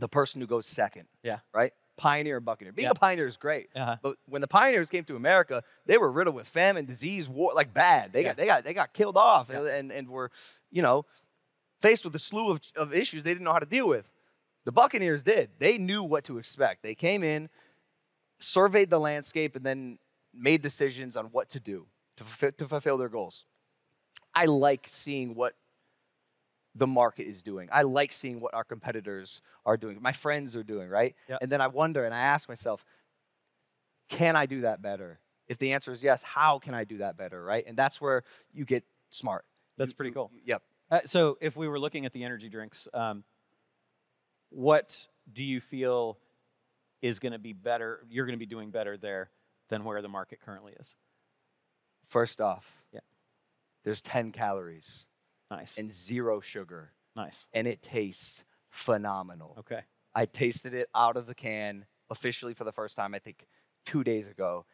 the 0.00 0.08
person 0.08 0.40
who 0.40 0.46
goes 0.46 0.66
second. 0.66 1.06
Yeah. 1.22 1.38
Right? 1.54 1.72
Pioneer 1.96 2.36
and 2.38 2.44
buccaneer. 2.44 2.72
Being 2.72 2.86
Yeah. 2.86 2.92
a 2.92 2.94
pioneer 2.94 3.26
is 3.26 3.36
great. 3.36 3.68
Uh-huh. 3.76 3.96
But 4.02 4.16
when 4.26 4.40
the 4.40 4.48
pioneers 4.48 4.88
came 4.88 5.04
to 5.04 5.16
America, 5.16 5.62
they 5.86 5.98
were 5.98 6.10
riddled 6.10 6.34
with 6.34 6.48
famine, 6.48 6.86
disease, 6.86 7.28
war, 7.28 7.52
like 7.54 7.72
bad. 7.74 8.12
They 8.12 8.22
Yeah. 8.22 8.28
got 8.28 8.36
they 8.36 8.46
got 8.46 8.64
they 8.64 8.74
got 8.74 8.92
killed 8.94 9.16
off 9.16 9.50
Yeah. 9.52 9.66
and, 9.66 9.92
and 9.92 10.08
were, 10.08 10.30
you 10.70 10.82
know, 10.82 11.04
faced 11.80 12.04
with 12.04 12.14
a 12.14 12.18
slew 12.18 12.50
of, 12.50 12.60
of 12.76 12.94
issues 12.94 13.22
they 13.22 13.30
didn't 13.32 13.44
know 13.44 13.52
how 13.52 13.58
to 13.58 13.66
deal 13.66 13.86
with. 13.86 14.08
The 14.64 14.72
Buccaneers 14.72 15.22
did. 15.22 15.50
They 15.58 15.78
knew 15.78 16.02
what 16.02 16.24
to 16.24 16.38
expect. 16.38 16.82
They 16.82 16.94
came 16.94 17.22
in, 17.22 17.48
surveyed 18.38 18.90
the 18.90 19.00
landscape, 19.00 19.56
and 19.56 19.64
then 19.64 19.98
made 20.34 20.62
decisions 20.62 21.16
on 21.16 21.26
what 21.26 21.48
to 21.50 21.60
do 21.60 21.86
to, 22.16 22.52
to 22.52 22.68
fulfill 22.68 22.96
their 22.98 23.08
goals. 23.08 23.44
I 24.34 24.46
like 24.46 24.84
seeing 24.86 25.34
what 25.34 25.54
the 26.80 26.86
market 26.86 27.24
is 27.28 27.42
doing. 27.42 27.68
I 27.70 27.82
like 27.82 28.10
seeing 28.10 28.40
what 28.40 28.54
our 28.54 28.64
competitors 28.64 29.42
are 29.66 29.76
doing, 29.76 30.00
my 30.00 30.12
friends 30.12 30.56
are 30.56 30.62
doing, 30.64 30.88
right? 30.88 31.14
Yep. 31.28 31.38
And 31.42 31.52
then 31.52 31.60
I 31.60 31.66
wonder 31.66 32.04
and 32.06 32.14
I 32.14 32.20
ask 32.20 32.48
myself, 32.48 32.84
can 34.08 34.34
I 34.34 34.46
do 34.46 34.62
that 34.62 34.80
better? 34.80 35.20
If 35.46 35.58
the 35.58 35.72
answer 35.74 35.92
is 35.92 36.02
yes, 36.02 36.22
how 36.22 36.58
can 36.58 36.72
I 36.74 36.84
do 36.84 36.98
that 36.98 37.16
better, 37.18 37.42
right? 37.44 37.64
And 37.66 37.76
that's 37.76 38.00
where 38.00 38.24
you 38.52 38.64
get 38.64 38.82
smart. 39.10 39.44
That's 39.76 39.92
You- 39.92 39.96
pretty 39.96 40.08
you- 40.10 40.14
cool. 40.14 40.30
Yep. 40.44 40.62
Uh, 40.90 41.00
so, 41.04 41.36
if 41.40 41.54
we 41.54 41.68
were 41.68 41.78
looking 41.78 42.06
at 42.06 42.12
the 42.12 42.24
energy 42.24 42.48
drinks, 42.48 42.88
um, 42.94 43.22
what 44.48 45.06
do 45.32 45.44
you 45.44 45.60
feel 45.60 46.18
is 47.02 47.20
going 47.20 47.32
to 47.32 47.38
be 47.38 47.52
better? 47.52 48.04
You're 48.08 48.26
going 48.26 48.36
to 48.36 48.40
be 48.40 48.46
doing 48.46 48.70
better 48.70 48.96
there 48.96 49.30
than 49.68 49.84
where 49.84 50.02
the 50.02 50.08
market 50.08 50.40
currently 50.40 50.72
is. 50.80 50.96
First 52.08 52.40
off, 52.40 52.82
Yeah. 52.92 53.00
there's 53.84 54.02
10 54.02 54.32
calories 54.32 55.06
Nice. 55.50 55.78
and 55.78 55.92
zero 55.92 56.40
sugar, 56.40 56.92
nice. 57.16 57.48
and 57.52 57.66
it 57.66 57.82
tastes 57.82 58.44
phenomenal. 58.70 59.56
Okay. 59.58 59.80
I 60.14 60.26
tasted 60.26 60.74
it 60.74 60.88
out 60.94 61.16
of 61.16 61.26
the 61.26 61.34
can 61.34 61.86
officially 62.08 62.54
for 62.54 62.64
the 62.64 62.72
first 62.72 62.96
time, 62.96 63.14
I 63.14 63.18
think, 63.18 63.46
two 63.84 64.04
days 64.04 64.28
ago. 64.28 64.64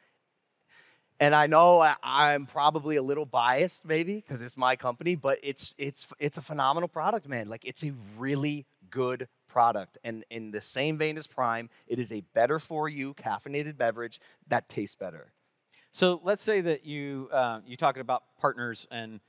And 1.18 1.34
I 1.34 1.46
know 1.46 1.80
I, 1.80 1.96
I'm 2.02 2.44
probably 2.46 2.96
a 2.96 3.02
little 3.02 3.24
biased, 3.24 3.86
maybe, 3.86 4.16
because 4.16 4.42
it's 4.42 4.56
my 4.56 4.76
company, 4.76 5.14
but 5.14 5.38
it's 5.42 5.74
it's 5.78 6.06
it's 6.18 6.36
a 6.36 6.42
phenomenal 6.42 6.88
product, 6.88 7.26
man. 7.26 7.48
Like 7.48 7.64
it's 7.64 7.82
a 7.82 7.92
really 8.18 8.66
good 8.90 9.28
product. 9.48 9.96
And 10.04 10.24
in 10.30 10.50
the 10.50 10.60
same 10.60 10.98
vein 10.98 11.16
as 11.16 11.26
Prime, 11.26 11.70
it 11.86 11.98
is 11.98 12.12
a 12.12 12.20
better 12.34 12.58
for 12.58 12.86
you 12.88 13.14
caffeinated 13.14 13.78
beverage 13.78 14.20
that 14.48 14.68
tastes 14.68 14.94
better. 14.94 15.32
So 15.90 16.20
let's 16.22 16.42
say 16.42 16.60
that 16.60 16.84
you 16.84 17.30
um, 17.32 17.62
you 17.66 17.78
talking 17.78 18.02
about 18.02 18.24
partners 18.38 18.86
and 18.90 19.20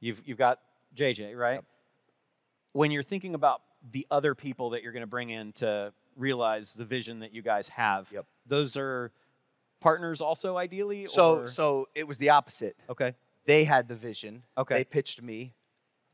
you've 0.00 0.22
you've 0.26 0.38
got 0.38 0.58
JJ 0.96 1.36
right. 1.36 1.60
When 2.72 2.90
you're 2.90 3.02
thinking 3.02 3.34
about 3.34 3.62
the 3.90 4.06
other 4.10 4.34
people 4.34 4.70
that 4.70 4.82
you're 4.82 4.92
going 4.92 5.02
to 5.02 5.06
bring 5.06 5.30
in 5.30 5.52
to 5.54 5.92
realize 6.16 6.74
the 6.74 6.84
vision 6.84 7.20
that 7.20 7.32
you 7.32 7.42
guys 7.42 7.68
have, 7.70 8.10
Yep. 8.12 8.26
those 8.46 8.76
are 8.76 9.12
partners 9.80 10.20
also 10.20 10.56
ideally. 10.56 11.06
So 11.06 11.40
or? 11.40 11.48
so 11.48 11.88
it 11.94 12.06
was 12.08 12.18
the 12.18 12.30
opposite. 12.30 12.76
okay, 12.88 13.14
They 13.44 13.64
had 13.64 13.88
the 13.88 13.94
vision. 13.94 14.42
Okay. 14.58 14.76
They 14.76 14.84
pitched 14.84 15.22
me. 15.22 15.54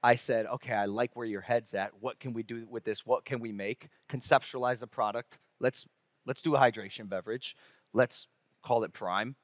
I 0.05 0.17
said, 0.17 0.47
okay, 0.47 0.73
I 0.75 0.87
like 0.87 1.15
where 1.15 1.27
your 1.27 1.43
head's 1.43 1.75
at. 1.75 1.93
What 2.01 2.19
can 2.19 2.33
we 2.33 2.43
do 2.43 2.67
with 2.69 2.83
this? 2.83 3.07
What 3.07 3.25
can 3.25 3.39
we 3.39 3.53
make? 3.53 3.89
Conceptualize 4.11 4.81
the 4.81 4.89
product. 4.89 5.39
Let's 5.61 5.87
let's 6.27 6.43
do 6.43 6.57
a 6.57 6.59
hydration 6.59 7.09
beverage. 7.09 7.57
Let's 7.93 8.27
call 8.63 8.83
it 8.83 8.93
Prime. 8.93 9.37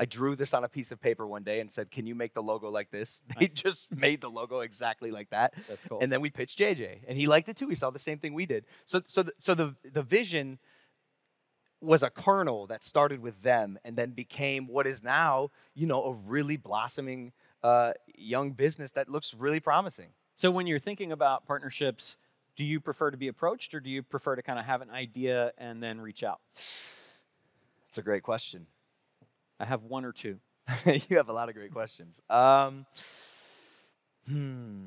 I 0.00 0.04
drew 0.04 0.36
this 0.36 0.54
on 0.54 0.62
a 0.62 0.68
piece 0.68 0.92
of 0.92 1.00
paper 1.00 1.26
one 1.26 1.42
day 1.42 1.58
and 1.60 1.70
said, 1.70 1.90
"Can 1.90 2.06
you 2.06 2.14
make 2.14 2.32
the 2.32 2.42
logo 2.42 2.70
like 2.70 2.90
this?" 2.90 3.22
They 3.38 3.46
Nice. 3.46 3.52
just 3.54 3.90
made 3.90 4.20
the 4.20 4.30
logo 4.30 4.60
exactly 4.60 5.10
like 5.10 5.30
that. 5.30 5.54
that's 5.68 5.84
cool. 5.86 5.98
And 6.00 6.10
then 6.12 6.20
we 6.20 6.30
pitched 6.30 6.58
JJ, 6.58 7.00
and 7.08 7.18
he 7.18 7.26
liked 7.26 7.48
it 7.48 7.56
too. 7.56 7.68
He 7.68 7.74
saw 7.74 7.90
the 7.90 7.98
same 7.98 8.18
thing 8.18 8.32
we 8.32 8.46
did. 8.46 8.64
So, 8.86 9.02
so, 9.06 9.24
the, 9.24 9.32
so 9.38 9.54
the 9.54 9.74
the 9.82 10.02
vision 10.02 10.58
was 11.80 12.02
a 12.02 12.10
kernel 12.10 12.66
that 12.68 12.82
started 12.84 13.20
with 13.20 13.42
them, 13.42 13.78
and 13.84 13.96
then 13.96 14.10
became 14.12 14.66
what 14.68 14.86
is 14.86 15.02
now, 15.04 15.50
you 15.74 15.86
know, 15.86 16.02
a 16.04 16.12
really 16.12 16.56
blossoming 16.56 17.32
uh, 17.62 17.92
young 18.16 18.52
business 18.52 18.92
that 18.92 19.08
looks 19.08 19.34
really 19.34 19.60
promising. 19.60 20.10
So 20.36 20.50
when 20.52 20.66
you're 20.68 20.78
thinking 20.78 21.10
about 21.12 21.44
partnerships, 21.46 22.16
do 22.56 22.64
you 22.64 22.80
prefer 22.80 23.10
to 23.10 23.16
be 23.16 23.26
approached 23.28 23.74
or 23.74 23.80
do 23.80 23.90
you 23.90 24.02
prefer 24.02 24.36
to 24.36 24.42
kind 24.42 24.58
of 24.58 24.64
have 24.64 24.80
an 24.82 24.90
idea 24.90 25.52
and 25.58 25.82
then 25.82 26.00
reach 26.00 26.22
out? 26.24 26.40
That's 26.54 27.98
a 27.98 28.02
great 28.02 28.22
question. 28.22 28.66
I 29.60 29.64
have 29.64 29.82
one 29.84 30.04
or 30.04 30.12
two. 30.12 30.38
you 30.86 31.16
have 31.16 31.28
a 31.28 31.32
lot 31.32 31.48
of 31.48 31.54
great 31.54 31.72
questions. 31.72 32.20
Um, 32.28 32.86
hmm. 34.28 34.86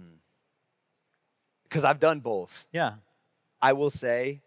Because 1.63 1.83
I've 1.83 1.99
done 1.99 2.19
both. 2.19 2.65
Yeah. 2.71 2.95
I 3.61 3.73
will 3.73 3.89
say, 3.89 4.41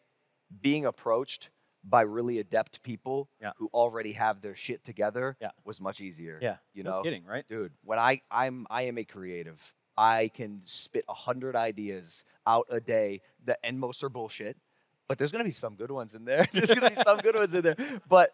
being 0.61 0.85
approached 0.87 1.51
by 1.83 2.03
really 2.03 2.39
adept 2.39 2.83
people 2.83 3.29
Yeah. 3.41 3.53
who 3.59 3.69
already 3.75 4.13
have 4.13 4.41
their 4.41 4.55
shit 4.55 4.85
together 4.85 5.37
Yeah. 5.41 5.51
was 5.65 5.81
much 5.81 6.01
easier. 6.01 6.39
Yeah. 6.41 6.57
you 6.73 6.83
no 6.83 6.91
know, 6.99 7.03
kidding, 7.03 7.25
right? 7.25 7.45
dude. 7.49 7.73
When 7.83 7.99
I 7.99 8.21
I'm 8.31 8.67
I 8.71 8.83
am 8.83 8.99
a 8.99 9.05
creative. 9.05 9.75
I 9.97 10.29
can 10.35 10.61
spit 10.65 11.05
a 11.09 11.15
hundred 11.15 11.55
ideas 11.55 12.25
out 12.47 12.67
a 12.69 12.81
day 12.81 13.21
that 13.45 13.59
and 13.63 13.79
most 13.79 14.03
are 14.03 14.09
bullshit. 14.09 14.57
But 15.07 15.19
there's 15.19 15.31
gonna 15.31 15.45
be 15.45 15.53
some 15.53 15.77
good 15.77 15.91
ones 15.91 16.15
in 16.15 16.25
there. 16.25 16.49
there's 16.53 16.69
gonna 16.69 16.91
be 16.91 17.03
some 17.05 17.19
good 17.19 17.35
ones 17.37 17.53
in 17.55 17.63
there. 17.63 17.77
But 18.09 18.31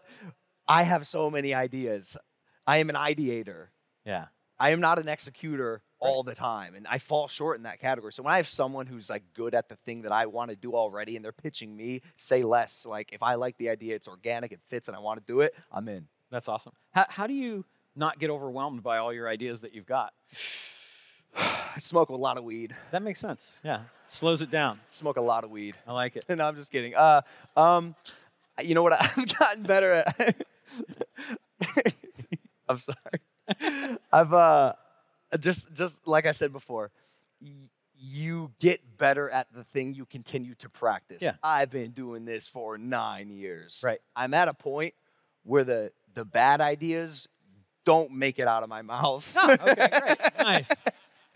I 0.70 0.84
have 0.84 1.04
so 1.04 1.30
many 1.30 1.52
ideas. 1.52 2.16
I 2.64 2.76
am 2.76 2.90
an 2.90 2.94
ideator. 2.94 3.66
Yeah. 4.04 4.26
I 4.56 4.70
am 4.70 4.78
not 4.78 5.00
an 5.00 5.08
executor 5.08 5.82
all 5.98 6.22
the 6.22 6.34
time, 6.34 6.76
and 6.76 6.86
I 6.86 6.98
fall 6.98 7.26
short 7.26 7.56
in 7.56 7.64
that 7.64 7.80
category. 7.80 8.12
So 8.12 8.22
when 8.22 8.32
I 8.32 8.36
have 8.36 8.46
someone 8.46 8.86
who's 8.86 9.10
like 9.10 9.24
good 9.34 9.52
at 9.52 9.68
the 9.68 9.74
thing 9.74 10.02
that 10.02 10.12
I 10.12 10.26
want 10.26 10.50
to 10.50 10.56
do 10.56 10.74
already, 10.74 11.16
and 11.16 11.24
they're 11.24 11.32
pitching 11.32 11.76
me, 11.76 12.02
say 12.16 12.44
less. 12.44 12.86
Like 12.86 13.12
if 13.12 13.20
I 13.20 13.34
like 13.34 13.58
the 13.58 13.68
idea, 13.68 13.96
it's 13.96 14.06
organic, 14.06 14.52
it 14.52 14.60
fits, 14.64 14.86
and 14.86 14.96
I 14.96 15.00
want 15.00 15.18
to 15.18 15.26
do 15.26 15.40
it, 15.40 15.54
I'm 15.72 15.88
in. 15.88 16.06
That's 16.30 16.48
awesome. 16.48 16.74
How, 16.92 17.06
how 17.08 17.26
do 17.26 17.34
you 17.34 17.64
not 17.96 18.20
get 18.20 18.30
overwhelmed 18.30 18.84
by 18.84 18.98
all 18.98 19.12
your 19.12 19.28
ideas 19.28 19.62
that 19.62 19.74
you've 19.74 19.86
got? 19.86 20.12
I 21.36 21.78
smoke 21.78 22.10
a 22.10 22.16
lot 22.16 22.38
of 22.38 22.44
weed. 22.44 22.76
That 22.92 23.02
makes 23.02 23.18
sense. 23.18 23.58
Yeah. 23.64 23.82
Slows 24.06 24.40
it 24.40 24.50
down. 24.50 24.78
Smoke 24.88 25.16
a 25.16 25.20
lot 25.22 25.42
of 25.42 25.50
weed. 25.50 25.74
I 25.84 25.92
like 25.92 26.14
it. 26.14 26.24
no, 26.36 26.46
I'm 26.46 26.54
just 26.54 26.70
kidding. 26.70 26.94
Uh, 26.94 27.22
um, 27.56 27.96
you 28.62 28.74
know 28.74 28.84
what? 28.84 28.92
I've 29.18 29.38
gotten 29.38 29.62
better 29.64 29.92
at. 29.92 30.46
I'm 32.68 32.78
sorry. 32.78 33.98
I've 34.12 34.32
uh, 34.32 34.72
just 35.38 35.72
just 35.72 36.06
like 36.06 36.26
I 36.26 36.32
said 36.32 36.52
before, 36.52 36.90
you 38.00 38.50
get 38.58 38.80
better 38.96 39.28
at 39.28 39.52
the 39.52 39.64
thing 39.64 39.94
you 39.94 40.06
continue 40.06 40.54
to 40.56 40.68
practice. 40.68 41.20
Yeah. 41.20 41.34
I've 41.42 41.70
been 41.70 41.90
doing 41.90 42.24
this 42.24 42.48
for 42.48 42.78
nine 42.78 43.30
years. 43.30 43.80
Right. 43.82 44.00
I'm 44.16 44.34
at 44.34 44.48
a 44.48 44.54
point 44.54 44.94
where 45.42 45.64
the 45.64 45.92
the 46.14 46.24
bad 46.24 46.60
ideas 46.60 47.28
don't 47.84 48.12
make 48.12 48.38
it 48.38 48.46
out 48.46 48.62
of 48.62 48.68
my 48.68 48.82
mouth. 48.82 49.36
Oh, 49.38 49.52
okay, 49.52 49.88
great. 50.00 50.18
Nice. 50.38 50.70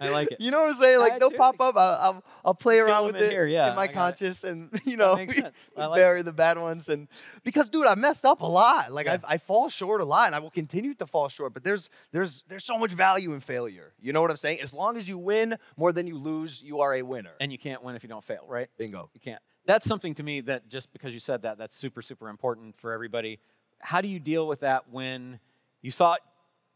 I 0.04 0.10
like 0.10 0.32
it. 0.32 0.40
You 0.40 0.50
know 0.50 0.62
what 0.62 0.70
I'm 0.72 0.80
saying? 0.80 0.98
Like 0.98 1.18
they'll 1.18 1.30
pop 1.30 1.60
up. 1.60 1.76
I'll, 1.76 1.98
I'll, 2.00 2.24
I'll 2.44 2.54
play 2.54 2.78
around 2.78 3.06
with 3.06 3.16
in 3.16 3.22
it 3.24 3.30
here, 3.30 3.46
yeah, 3.46 3.70
in 3.70 3.76
my 3.76 3.82
I 3.82 3.86
got 3.86 3.90
it. 3.90 3.94
conscious, 3.94 4.44
and 4.44 4.70
you 4.84 4.96
know, 4.96 5.16
makes 5.16 5.36
sense. 5.36 5.56
I 5.76 5.86
like 5.86 5.98
bury 5.98 6.22
the 6.22 6.32
bad 6.32 6.58
ones. 6.58 6.88
And 6.88 7.08
because, 7.42 7.68
dude, 7.68 7.86
I 7.86 7.94
messed 7.94 8.24
up 8.24 8.40
a 8.40 8.46
lot. 8.46 8.92
Like 8.92 9.06
Yeah. 9.06 9.18
I, 9.28 9.34
I 9.34 9.38
fall 9.38 9.68
short 9.68 10.00
a 10.00 10.04
lot, 10.04 10.26
and 10.26 10.34
I 10.34 10.38
will 10.38 10.50
continue 10.50 10.94
to 10.94 11.06
fall 11.06 11.28
short. 11.28 11.54
But 11.54 11.64
there's 11.64 11.90
there's 12.12 12.44
there's 12.48 12.64
so 12.64 12.78
much 12.78 12.92
value 12.92 13.32
in 13.32 13.40
failure. 13.40 13.92
You 14.00 14.12
know 14.12 14.20
what 14.22 14.30
I'm 14.30 14.36
saying? 14.36 14.60
As 14.60 14.72
long 14.72 14.96
as 14.96 15.08
you 15.08 15.18
win 15.18 15.56
more 15.76 15.92
than 15.92 16.06
you 16.06 16.16
lose, 16.16 16.62
you 16.62 16.80
are 16.80 16.94
a 16.94 17.02
winner. 17.02 17.32
And 17.40 17.50
you 17.52 17.58
can't 17.58 17.82
win 17.82 17.96
if 17.96 18.02
you 18.02 18.08
don't 18.08 18.24
fail, 18.24 18.44
right? 18.48 18.68
Bingo. 18.78 19.10
You 19.14 19.20
can't. 19.20 19.42
That's 19.66 19.86
something 19.86 20.14
to 20.16 20.22
me 20.22 20.42
that 20.42 20.68
just 20.68 20.92
because 20.92 21.14
you 21.14 21.20
said 21.20 21.42
that, 21.42 21.56
that's 21.56 21.74
super, 21.74 22.02
super 22.02 22.28
important 22.28 22.76
for 22.76 22.92
everybody. 22.92 23.38
How 23.78 24.00
do 24.02 24.08
you 24.08 24.20
deal 24.20 24.46
with 24.46 24.60
that 24.60 24.90
when 24.90 25.40
you 25.80 25.90
thought 25.90 26.20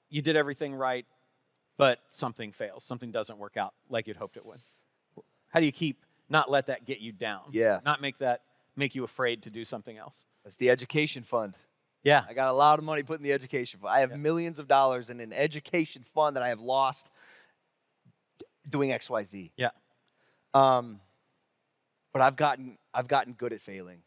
you 0.09 0.23
did 0.23 0.37
everything 0.37 0.75
right, 0.75 1.05
but 1.79 2.01
something 2.11 2.53
fails, 2.53 2.85
something 2.85 3.11
doesn't 3.11 3.39
work 3.39 3.57
out 3.57 3.73
like 3.89 4.07
you'd 4.07 4.17
hoped 4.19 4.37
it 4.37 4.45
would? 4.45 4.59
How 5.49 5.61
do 5.61 5.67
you 5.67 5.73
keep 5.73 6.05
not 6.29 6.51
let 6.51 6.67
that 6.67 6.85
get 6.85 7.01
you 7.01 7.13
down? 7.13 7.45
Yeah. 7.53 7.81
Not 7.87 8.03
make 8.03 8.19
that 8.19 8.43
make 8.77 8.95
you 8.95 9.03
afraid 9.05 9.43
to 9.45 9.51
do 9.51 9.65
something 9.65 9.97
else. 9.97 10.27
That's 10.45 10.57
the 10.57 10.69
education 10.71 11.23
fund. 11.23 11.55
Yeah. 12.05 12.25
I 12.29 12.35
got 12.35 12.51
a 12.51 12.53
lot 12.53 12.79
of 12.79 12.85
money 12.85 13.03
put 13.03 13.19
in 13.19 13.23
the 13.25 13.33
education 13.33 13.81
fund. 13.81 13.93
I 13.95 14.01
have 14.01 14.11
Yeah. 14.11 14.17
millions 14.19 14.59
of 14.59 14.69
dollars 14.69 15.09
in 15.09 15.19
an 15.21 15.33
education 15.33 16.03
fund 16.03 16.37
that 16.37 16.43
I 16.43 16.49
have 16.51 16.61
lost 16.61 17.11
doing 18.69 18.93
X, 18.93 19.09
Y, 19.09 19.25
Z. 19.25 19.53
Yeah. 19.57 19.71
Um, 20.55 21.01
but 22.13 22.23
I've 22.23 22.37
gotten 22.37 22.77
I've 22.93 23.09
gotten 23.09 23.33
good 23.33 23.53
at 23.53 23.61
failing 23.61 24.03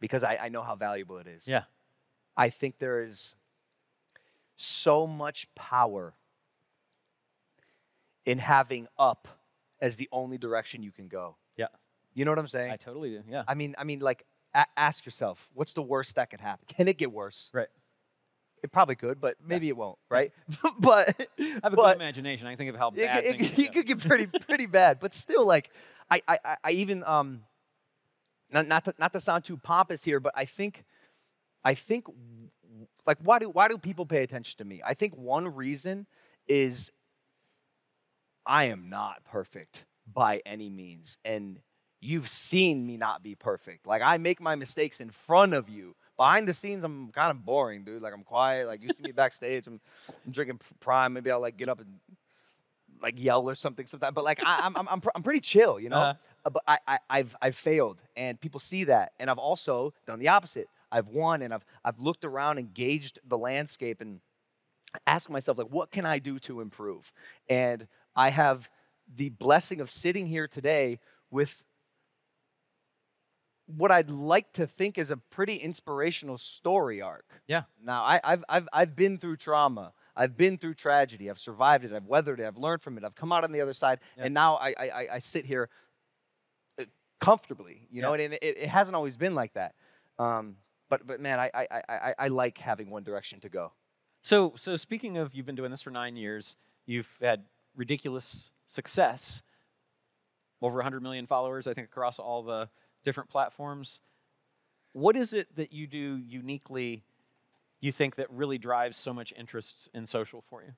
because 0.00 0.24
I, 0.24 0.38
I 0.42 0.48
know 0.48 0.62
how 0.62 0.74
valuable 0.74 1.18
it 1.18 1.26
is. 1.26 1.46
Yeah. 1.46 1.64
I 2.36 2.48
think 2.50 2.78
there 2.78 3.02
is 3.02 3.34
so 4.56 5.06
much 5.06 5.52
power 5.54 6.14
in 8.26 8.38
having 8.38 8.86
up 8.98 9.28
as 9.80 9.96
the 9.96 10.08
only 10.12 10.38
direction 10.38 10.82
you 10.82 10.92
can 10.92 11.08
go. 11.08 11.36
Yeah. 11.56 11.66
You 12.14 12.24
know 12.24 12.30
what 12.30 12.38
I'm 12.38 12.48
saying? 12.48 12.70
I 12.72 12.76
totally 12.76 13.10
do. 13.10 13.22
Yeah. 13.28 13.42
I 13.48 13.54
mean, 13.54 13.74
I 13.78 13.84
mean, 13.84 14.00
like, 14.00 14.24
a- 14.54 14.66
ask 14.76 15.04
yourself, 15.06 15.48
what's 15.54 15.72
the 15.74 15.82
worst 15.82 16.16
that 16.16 16.30
could 16.30 16.40
happen? 16.40 16.64
Can 16.68 16.88
it 16.88 16.98
get 16.98 17.10
worse? 17.12 17.50
Right. 17.52 17.68
It 18.62 18.70
probably 18.70 18.94
could, 18.94 19.20
but 19.20 19.36
maybe 19.44 19.68
it 19.68 19.76
won't, 19.76 19.98
right? 20.08 20.30
but 20.78 21.08
I 21.40 21.42
have 21.64 21.72
a 21.72 21.76
but 21.76 21.94
good 21.94 21.96
imagination. 21.96 22.46
I 22.46 22.54
think 22.54 22.70
of 22.70 22.76
how 22.76 22.90
bad 22.90 23.24
it, 23.24 23.34
it, 23.34 23.38
can 23.38 23.64
it 23.64 23.72
could 23.72 23.86
get 23.86 23.98
pretty 23.98 24.26
pretty 24.46 24.66
bad. 24.66 25.00
But 25.00 25.14
still, 25.14 25.44
like 25.44 25.70
I 26.08 26.22
I, 26.28 26.38
I- 26.44 26.56
I 26.62 26.70
even 26.72 27.02
um 27.02 27.42
not 28.52 28.68
not 28.68 28.84
to, 28.84 28.94
not 29.00 29.12
to 29.14 29.20
sound 29.20 29.42
too 29.42 29.56
pompous 29.56 30.04
here, 30.04 30.20
but 30.20 30.32
I 30.36 30.44
think 30.44 30.84
I 31.64 31.74
think 31.74 32.06
like 33.04 33.18
why 33.24 33.40
do 33.40 33.48
why 33.50 33.66
do 33.66 33.78
people 33.78 34.06
pay 34.06 34.22
attention 34.22 34.58
to 34.58 34.64
me? 34.64 34.80
I 34.86 34.94
think 34.94 35.16
one 35.16 35.52
reason 35.56 36.06
is 36.46 36.92
I 38.46 38.64
am 38.64 38.88
not 38.88 39.24
perfect 39.24 39.84
by 40.12 40.42
any 40.44 40.68
means, 40.68 41.18
and 41.24 41.60
you've 42.00 42.28
seen 42.28 42.86
me 42.86 42.96
not 42.96 43.22
be 43.22 43.34
perfect. 43.34 43.86
Like 43.86 44.02
I 44.02 44.18
make 44.18 44.40
my 44.40 44.56
mistakes 44.56 45.00
in 45.00 45.10
front 45.10 45.54
of 45.54 45.68
you. 45.68 45.94
Behind 46.16 46.46
the 46.48 46.54
scenes, 46.54 46.84
I'm 46.84 47.10
kind 47.12 47.30
of 47.30 47.44
boring, 47.44 47.84
dude. 47.84 48.02
Like 48.02 48.12
I'm 48.12 48.24
quiet. 48.24 48.66
Like 48.66 48.82
you 48.82 48.90
see 48.90 49.02
me 49.02 49.12
backstage, 49.12 49.66
I'm, 49.66 49.80
I'm 50.24 50.32
drinking 50.32 50.60
Prime. 50.80 51.12
Maybe 51.12 51.30
I'll 51.30 51.40
like 51.40 51.56
get 51.56 51.68
up 51.68 51.80
and 51.80 52.00
like 53.00 53.14
yell 53.16 53.48
or 53.48 53.54
something 53.54 53.86
sometimes. 53.86 54.14
But 54.14 54.24
like 54.24 54.40
I, 54.44 54.60
I'm, 54.64 54.76
I'm, 54.76 54.88
I'm, 54.88 55.00
pr- 55.00 55.10
I'm 55.14 55.22
pretty 55.22 55.40
chill, 55.40 55.80
you 55.80 55.88
know. 55.88 55.96
Uh-huh. 55.96 56.14
Uh, 56.44 56.50
But 56.50 56.62
I, 56.66 56.78
I, 56.86 56.98
I've, 57.08 57.36
I've 57.40 57.56
failed, 57.56 57.98
and 58.16 58.40
people 58.40 58.58
see 58.58 58.84
that, 58.84 59.12
and 59.20 59.30
I've 59.30 59.38
also 59.38 59.94
done 60.06 60.18
the 60.18 60.28
opposite. 60.28 60.66
I've 60.90 61.06
won, 61.06 61.40
and 61.42 61.54
I've, 61.54 61.64
I've 61.84 62.00
looked 62.00 62.24
around 62.24 62.58
and 62.58 62.74
gauged 62.74 63.20
the 63.24 63.38
landscape, 63.38 64.00
and 64.00 64.20
asked 65.06 65.30
myself 65.30 65.56
like, 65.56 65.68
what 65.68 65.90
can 65.90 66.04
I 66.04 66.18
do 66.18 66.38
to 66.40 66.60
improve? 66.60 67.12
And 67.48 67.86
I 68.14 68.30
have 68.30 68.70
the 69.14 69.30
blessing 69.30 69.80
of 69.80 69.90
sitting 69.90 70.26
here 70.26 70.48
today 70.48 71.00
with 71.30 71.64
what 73.66 73.90
I'd 73.90 74.10
like 74.10 74.52
to 74.54 74.66
think 74.66 74.98
is 74.98 75.10
a 75.10 75.16
pretty 75.16 75.56
inspirational 75.56 76.36
story 76.36 77.00
arc. 77.00 77.24
Yeah. 77.46 77.62
Now, 77.82 78.02
I, 78.04 78.20
I've, 78.22 78.44
I've, 78.48 78.68
I've 78.72 78.96
been 78.96 79.18
through 79.18 79.36
trauma. 79.36 79.92
I've 80.14 80.36
been 80.36 80.58
through 80.58 80.74
tragedy. 80.74 81.30
I've 81.30 81.38
survived 81.38 81.84
it. 81.84 81.92
I've 81.92 82.06
weathered 82.06 82.40
it. 82.40 82.44
I've 82.44 82.58
learned 82.58 82.82
from 82.82 82.98
it. 82.98 83.04
I've 83.04 83.14
come 83.14 83.32
out 83.32 83.44
on 83.44 83.52
the 83.52 83.60
other 83.60 83.72
side. 83.72 84.00
Yeah. 84.18 84.24
And 84.24 84.34
now 84.34 84.56
I, 84.56 84.74
I, 84.78 85.06
I- 85.14 85.18
sit 85.20 85.46
here 85.46 85.70
uh, 86.78 86.84
comfortably, 87.20 87.86
you 87.90 88.02
know, 88.02 88.12
and 88.12 88.34
it, 88.34 88.42
it 88.42 88.68
hasn't 88.68 88.94
always 88.94 89.16
been 89.16 89.34
like 89.34 89.54
that. 89.54 89.74
Um, 90.18 90.56
but, 90.90 91.06
but 91.06 91.20
man, 91.20 91.40
I, 91.40 91.50
I, 91.54 91.66
I, 91.70 91.82
I, 91.88 92.14
I 92.18 92.28
like 92.28 92.58
having 92.58 92.90
one 92.90 93.04
direction 93.04 93.40
to 93.40 93.48
go. 93.48 93.72
So, 94.22 94.52
so 94.56 94.76
speaking 94.76 95.16
of, 95.16 95.34
you've 95.34 95.46
been 95.46 95.54
doing 95.54 95.70
this 95.70 95.82
for 95.82 95.90
nine 95.90 96.16
years. 96.16 96.56
You've 96.84 97.16
had 97.22 97.44
ridiculous 97.74 98.50
success. 98.66 99.42
Over 100.60 100.76
100 100.76 101.02
million 101.02 101.26
followers, 101.26 101.66
I 101.66 101.74
think, 101.74 101.86
across 101.88 102.18
all 102.18 102.42
the 102.42 102.70
different 103.04 103.28
platforms. 103.30 104.00
What 104.92 105.16
is 105.16 105.32
it 105.32 105.56
that 105.56 105.72
you 105.72 105.86
do 105.86 106.18
uniquely? 106.18 107.04
You 107.80 107.92
think 107.92 108.16
that 108.16 108.30
really 108.30 108.58
drives 108.58 108.96
so 108.96 109.12
much 109.12 109.32
interest 109.36 109.88
in 109.94 110.06
social 110.06 110.42
for 110.42 110.62
you? 110.62 110.74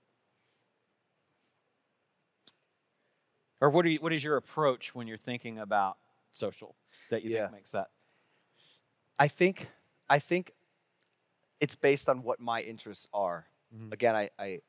Or 3.60 3.70
what, 3.70 3.84
are 3.86 3.88
you, 3.88 3.98
what 4.00 4.12
is 4.12 4.22
your 4.22 4.36
approach 4.36 4.94
when 4.94 5.06
you're 5.06 5.16
thinking 5.16 5.58
about 5.58 5.98
social 6.32 6.76
that 7.10 7.22
you 7.22 7.30
Yeah. 7.30 7.40
think 7.46 7.50
makes 7.50 7.72
that? 7.72 7.88
I 9.18 9.28
think 9.28 9.68
I 10.08 10.18
think 10.18 10.52
it's 11.60 11.74
based 11.74 12.08
on 12.08 12.22
what 12.22 12.40
my 12.40 12.60
interests 12.60 13.08
are. 13.12 13.46
Mhm. 13.72 13.92
Again, 13.92 14.14
I, 14.16 14.30
I 14.38 14.60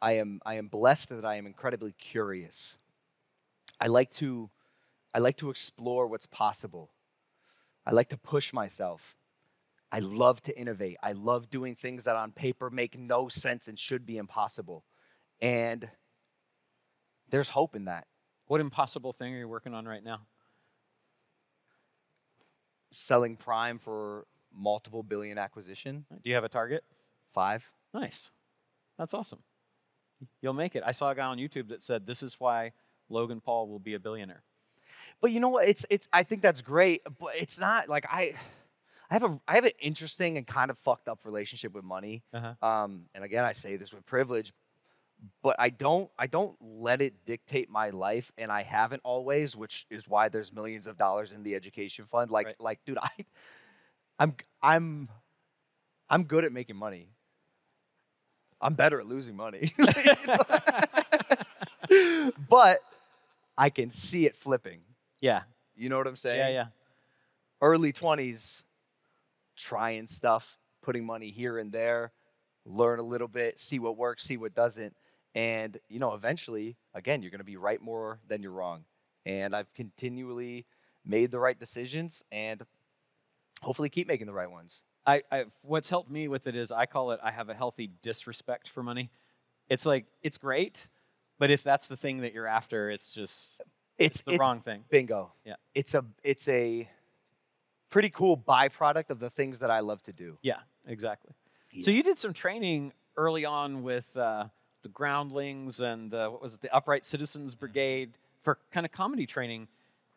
I 0.00 0.12
am 0.12 0.40
I 0.46 0.54
am 0.54 0.68
blessed 0.68 1.08
that 1.10 1.24
I 1.24 1.36
am 1.36 1.46
incredibly 1.46 1.92
curious. 1.92 2.78
I 3.80 3.86
like 3.88 4.10
to 4.14 4.50
I 5.14 5.18
like 5.18 5.36
to 5.38 5.50
explore 5.50 6.06
what's 6.06 6.26
possible. 6.26 6.90
I 7.86 7.92
like 7.92 8.08
to 8.10 8.16
push 8.16 8.52
myself. 8.52 9.16
I 9.90 10.00
love 10.00 10.42
to 10.42 10.58
innovate. 10.58 10.98
I 11.02 11.12
love 11.12 11.48
doing 11.48 11.74
things 11.74 12.04
that 12.04 12.14
on 12.14 12.32
paper 12.32 12.68
make 12.68 12.98
no 12.98 13.28
sense 13.28 13.68
and 13.68 13.78
should 13.78 14.04
be 14.04 14.18
impossible. 14.18 14.84
And 15.40 15.88
there's 17.30 17.48
hope 17.48 17.74
in 17.74 17.86
that. 17.86 18.06
What 18.46 18.60
impossible 18.60 19.12
thing 19.12 19.34
are 19.34 19.38
you 19.38 19.48
working 19.48 19.72
on 19.74 19.86
right 19.86 20.04
now? 20.04 20.26
Selling 22.90 23.36
Prime 23.36 23.78
for 23.78 24.26
multiple 24.54 25.02
billion 25.02 25.38
acquisition, 25.38 26.04
Do 26.10 26.28
you 26.28 26.34
have 26.34 26.44
a 26.44 26.48
target? 26.48 26.84
five. 27.32 27.72
Nice. 27.94 28.30
That's 28.98 29.14
awesome. 29.14 29.42
You'll 30.42 30.52
make 30.52 30.74
it. 30.76 30.82
I 30.84 30.92
saw 30.92 31.10
a 31.10 31.14
guy 31.14 31.24
on 31.26 31.38
YouTube 31.38 31.68
that 31.68 31.82
said, 31.82 32.06
This 32.06 32.22
is 32.22 32.36
why 32.38 32.72
Logan 33.08 33.40
Paul 33.40 33.68
will 33.68 33.78
be 33.78 33.94
a 33.94 33.98
billionaire. 34.00 34.42
But 35.20 35.32
you 35.32 35.40
know 35.40 35.48
what? 35.48 35.66
It's 35.68 35.84
it's. 35.90 36.08
I 36.12 36.22
think 36.22 36.42
that's 36.42 36.60
great, 36.60 37.02
but 37.18 37.32
it's 37.34 37.58
not 37.58 37.88
like 37.88 38.06
I. 38.10 38.34
I 39.10 39.14
have 39.14 39.22
a 39.24 39.40
I 39.48 39.54
have 39.54 39.64
an 39.64 39.72
interesting 39.80 40.36
and 40.36 40.46
kind 40.46 40.70
of 40.70 40.78
fucked 40.78 41.08
up 41.08 41.20
relationship 41.24 41.72
with 41.72 41.82
money. 41.82 42.22
Uh-huh. 42.32 42.54
Um, 42.66 43.06
and 43.14 43.24
again, 43.24 43.42
I 43.42 43.52
say 43.52 43.76
this 43.76 43.90
with 43.92 44.04
privilege, 44.04 44.52
but 45.42 45.56
I 45.58 45.70
don't 45.70 46.10
I 46.18 46.26
don't 46.26 46.56
let 46.60 47.00
it 47.00 47.24
dictate 47.24 47.70
my 47.70 47.88
life, 47.90 48.30
and 48.36 48.52
I 48.52 48.62
haven't 48.62 49.00
always, 49.04 49.56
which 49.56 49.86
is 49.90 50.06
why 50.06 50.28
there's 50.28 50.52
millions 50.52 50.86
of 50.86 50.98
dollars 50.98 51.32
in 51.32 51.42
the 51.42 51.54
education 51.54 52.04
fund. 52.04 52.30
Like 52.30 52.46
Right. 52.48 52.60
like, 52.60 52.80
dude, 52.84 52.98
I, 52.98 53.08
I'm 54.18 54.34
I'm 54.62 55.08
I'm 56.10 56.24
good 56.24 56.44
at 56.44 56.52
making 56.52 56.76
money. 56.76 57.08
I'm 58.60 58.74
better 58.74 59.00
at 59.00 59.06
losing 59.06 59.36
money. 59.36 59.72
but 62.48 62.80
I 63.56 63.70
can 63.70 63.90
see 63.90 64.26
it 64.26 64.36
flipping. 64.36 64.80
Yeah. 65.20 65.42
You 65.76 65.88
know 65.88 65.98
what 65.98 66.06
I'm 66.06 66.16
saying? 66.16 66.38
Yeah, 66.38 66.48
yeah. 66.48 66.66
Early 67.60 67.92
20s, 67.92 68.62
trying 69.56 70.06
stuff, 70.06 70.58
putting 70.82 71.04
money 71.04 71.30
here 71.30 71.58
and 71.58 71.72
there, 71.72 72.12
learn 72.64 72.98
a 72.98 73.02
little 73.02 73.28
bit, 73.28 73.58
see 73.58 73.78
what 73.78 73.96
works, 73.96 74.24
see 74.24 74.36
what 74.36 74.54
doesn't. 74.54 74.94
And, 75.34 75.78
you 75.88 75.98
know, 75.98 76.14
eventually, 76.14 76.76
again, 76.94 77.22
you're 77.22 77.30
going 77.30 77.38
to 77.40 77.44
be 77.44 77.56
right 77.56 77.80
more 77.80 78.18
than 78.26 78.42
you're 78.42 78.52
wrong. 78.52 78.84
And 79.26 79.54
I've 79.54 79.72
continually 79.74 80.66
made 81.04 81.30
the 81.30 81.38
right 81.38 81.58
decisions 81.58 82.22
and 82.32 82.62
hopefully 83.62 83.88
keep 83.88 84.08
making 84.08 84.26
the 84.26 84.32
right 84.32 84.50
ones. 84.50 84.82
I, 85.08 85.22
I 85.32 85.44
what's 85.62 85.88
helped 85.88 86.10
me 86.10 86.28
with 86.28 86.46
it 86.46 86.54
is 86.54 86.70
I 86.70 86.84
call 86.84 87.12
it 87.12 87.20
I 87.22 87.30
have 87.30 87.48
a 87.48 87.54
healthy 87.54 87.90
disrespect 88.02 88.68
for 88.68 88.82
money. 88.82 89.10
It's 89.70 89.86
like 89.86 90.04
it's 90.22 90.36
great, 90.36 90.88
but 91.38 91.50
if 91.50 91.62
that's 91.62 91.88
the 91.88 91.96
thing 91.96 92.18
that 92.18 92.34
you're 92.34 92.46
after, 92.46 92.90
it's 92.90 93.14
just 93.14 93.62
it's, 93.96 94.20
the 94.20 94.36
wrong 94.36 94.60
thing. 94.60 94.84
Bingo. 94.90 95.32
Yeah. 95.44 95.54
It's 95.74 95.94
a 95.94 96.04
it's 96.22 96.46
a 96.48 96.88
pretty 97.88 98.10
cool 98.10 98.36
byproduct 98.36 99.08
of 99.08 99.18
the 99.18 99.30
things 99.30 99.60
that 99.60 99.70
I 99.70 99.80
love 99.80 100.02
to 100.02 100.12
do. 100.12 100.36
Yeah, 100.42 100.58
exactly. 100.86 101.32
So 101.80 101.90
you 101.90 102.02
did 102.02 102.18
some 102.18 102.32
training 102.32 102.92
early 103.16 103.44
on 103.44 103.82
with 103.82 104.16
uh, 104.16 104.46
the 104.82 104.88
Groundlings 104.88 105.80
and 105.80 106.10
the, 106.10 106.30
what 106.30 106.42
was 106.42 106.54
it, 106.54 106.60
the 106.62 106.74
Upright 106.74 107.04
Citizens 107.04 107.54
Brigade 107.54 108.16
for 108.40 108.58
kind 108.72 108.86
of 108.86 108.92
comedy 108.92 109.26
training. 109.26 109.68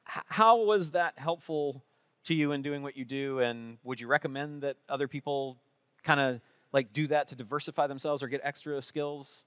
H- 0.09 0.23
how 0.27 0.63
was 0.63 0.91
that 0.91 1.19
helpful 1.19 1.83
to 2.25 2.33
you 2.33 2.51
in 2.51 2.61
doing 2.61 2.83
what 2.83 2.97
you 2.97 3.05
do? 3.05 3.39
And 3.39 3.77
would 3.83 3.99
you 3.99 4.07
recommend 4.07 4.61
that 4.63 4.77
other 4.89 5.07
people 5.07 5.57
kind 6.03 6.19
of 6.19 6.41
like 6.71 6.93
do 6.93 7.07
that 7.07 7.27
to 7.29 7.35
diversify 7.35 7.87
themselves 7.87 8.23
or 8.23 8.27
get 8.27 8.41
extra 8.43 8.81
skills? 8.81 9.45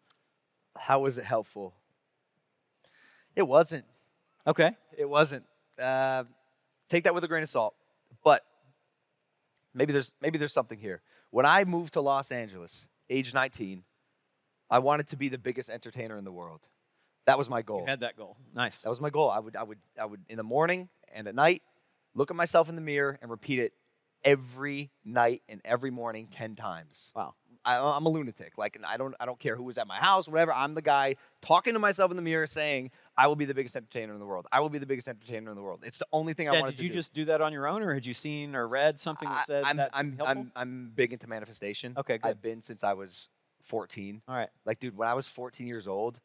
How 0.76 1.00
was 1.00 1.18
it 1.18 1.24
helpful? 1.24 1.74
It 3.36 3.42
wasn't. 3.42 3.84
Okay. 4.46 4.72
It 4.96 5.08
wasn't. 5.08 5.44
Uh, 5.80 6.24
take 6.88 7.04
that 7.04 7.14
with 7.14 7.24
a 7.24 7.28
grain 7.28 7.42
of 7.42 7.48
salt. 7.48 7.74
But 8.22 8.44
maybe 9.72 9.92
there's 9.92 10.14
maybe 10.20 10.38
there's 10.38 10.52
something 10.52 10.78
here. 10.78 11.02
When 11.30 11.46
I 11.46 11.64
moved 11.64 11.94
to 11.94 12.00
Los 12.00 12.30
Angeles, 12.30 12.86
age 13.10 13.34
19, 13.34 13.82
I 14.70 14.78
wanted 14.78 15.08
to 15.08 15.16
be 15.16 15.28
the 15.28 15.38
biggest 15.38 15.68
entertainer 15.68 16.16
in 16.16 16.24
the 16.24 16.32
world. 16.32 16.68
That 17.26 17.38
was 17.38 17.48
my 17.48 17.62
goal. 17.62 17.80
You 17.80 17.86
had 17.86 18.00
that 18.00 18.16
goal. 18.16 18.36
Nice. 18.54 18.82
That 18.82 18.90
was 18.90 19.00
my 19.00 19.10
goal. 19.10 19.30
I 19.30 19.38
would 19.38 19.56
I 19.56 19.62
would 19.62 19.78
I 20.00 20.04
would 20.04 20.20
in 20.28 20.36
the 20.36 20.44
morning 20.44 20.88
and 21.12 21.26
at 21.26 21.34
night 21.34 21.62
look 22.14 22.30
at 22.30 22.36
myself 22.36 22.68
in 22.68 22.74
the 22.74 22.80
mirror 22.80 23.18
and 23.20 23.30
repeat 23.30 23.58
it 23.58 23.72
every 24.24 24.90
night 25.04 25.42
and 25.48 25.60
every 25.64 25.90
morning 25.90 26.26
10 26.30 26.56
times. 26.56 27.12
Wow. 27.14 27.34
I, 27.64 27.78
I'm 27.78 28.04
a 28.04 28.08
lunatic. 28.08 28.58
Like 28.58 28.78
I 28.86 28.96
don't 28.96 29.14
I 29.18 29.24
don't 29.24 29.38
care 29.38 29.56
who 29.56 29.62
was 29.62 29.78
at 29.78 29.86
my 29.86 29.96
house, 29.96 30.28
whatever. 30.28 30.52
I'm 30.52 30.74
the 30.74 30.82
guy 30.82 31.16
talking 31.40 31.72
to 31.72 31.78
myself 31.78 32.10
in 32.10 32.16
the 32.16 32.22
mirror, 32.22 32.46
saying, 32.46 32.90
"I 33.16 33.26
will 33.26 33.36
be 33.36 33.46
the 33.46 33.54
biggest 33.54 33.74
entertainer 33.74 34.12
in 34.12 34.18
the 34.18 34.26
world. 34.26 34.46
I 34.52 34.60
will 34.60 34.68
be 34.68 34.78
the 34.78 34.86
biggest 34.86 35.08
entertainer 35.08 35.50
in 35.50 35.56
the 35.56 35.62
world." 35.62 35.82
It's 35.82 35.98
the 35.98 36.06
only 36.12 36.34
thing 36.34 36.46
I 36.46 36.50
wanted 36.50 36.58
Yeah, 36.58 36.62
wanted 36.62 36.76
did 36.76 36.82
you 36.82 36.90
just 36.90 37.14
do 37.14 37.24
that 37.26 37.40
on 37.40 37.54
your 37.54 37.66
own, 37.66 37.82
or 37.82 37.94
had 37.94 38.04
you 38.04 38.12
seen 38.12 38.54
or 38.54 38.68
read 38.68 39.00
something 39.00 39.28
that 39.28 39.46
said 39.46 39.64
I, 39.64 39.70
am 39.70 39.76
that's 39.78 39.98
I'm, 39.98 40.16
helpful? 40.16 40.42
I'm 40.42 40.52
I'm 40.54 40.92
big 40.94 41.14
into 41.14 41.26
manifestation. 41.26 41.94
Okay, 41.96 42.18
good. 42.18 42.28
I've 42.28 42.42
been 42.42 42.60
since 42.60 42.84
I 42.84 42.92
was 42.92 43.30
14. 43.62 44.22
All 44.28 44.34
right. 44.34 44.50
Like, 44.66 44.78
dude, 44.78 44.96
when 44.96 45.08
I 45.08 45.14
was 45.14 45.26
14 45.26 45.66
years 45.66 45.88
old, 45.88 46.20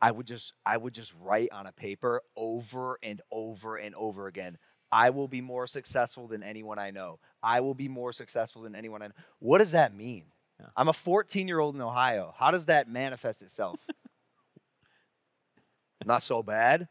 I 0.00 0.10
would 0.10 0.26
just 0.26 0.54
I 0.66 0.76
would 0.76 0.94
just 0.94 1.14
write 1.20 1.50
on 1.52 1.66
a 1.66 1.72
paper 1.72 2.22
over 2.36 2.98
and 3.02 3.20
over 3.30 3.76
and 3.76 3.94
over 3.94 4.26
again. 4.26 4.58
I 4.92 5.10
will 5.10 5.28
be 5.28 5.40
more 5.40 5.66
successful 5.66 6.26
than 6.26 6.42
anyone 6.42 6.78
I 6.78 6.90
know. 6.90 7.18
I 7.42 7.60
will 7.60 7.74
be 7.74 7.88
more 7.88 8.12
successful 8.12 8.62
than 8.62 8.74
anyone 8.74 9.02
I 9.02 9.08
know. 9.08 9.14
What 9.38 9.58
does 9.58 9.72
that 9.72 9.94
mean? 9.94 10.24
Yeah. 10.58 10.66
I'm 10.76 10.88
a 10.88 10.92
14 10.92 11.48
year 11.48 11.58
old 11.58 11.74
in 11.74 11.80
Ohio. 11.80 12.34
How 12.36 12.50
does 12.50 12.66
that 12.66 12.88
manifest 12.88 13.42
itself? 13.42 13.78
Not 16.04 16.22
so 16.22 16.42
bad. 16.42 16.88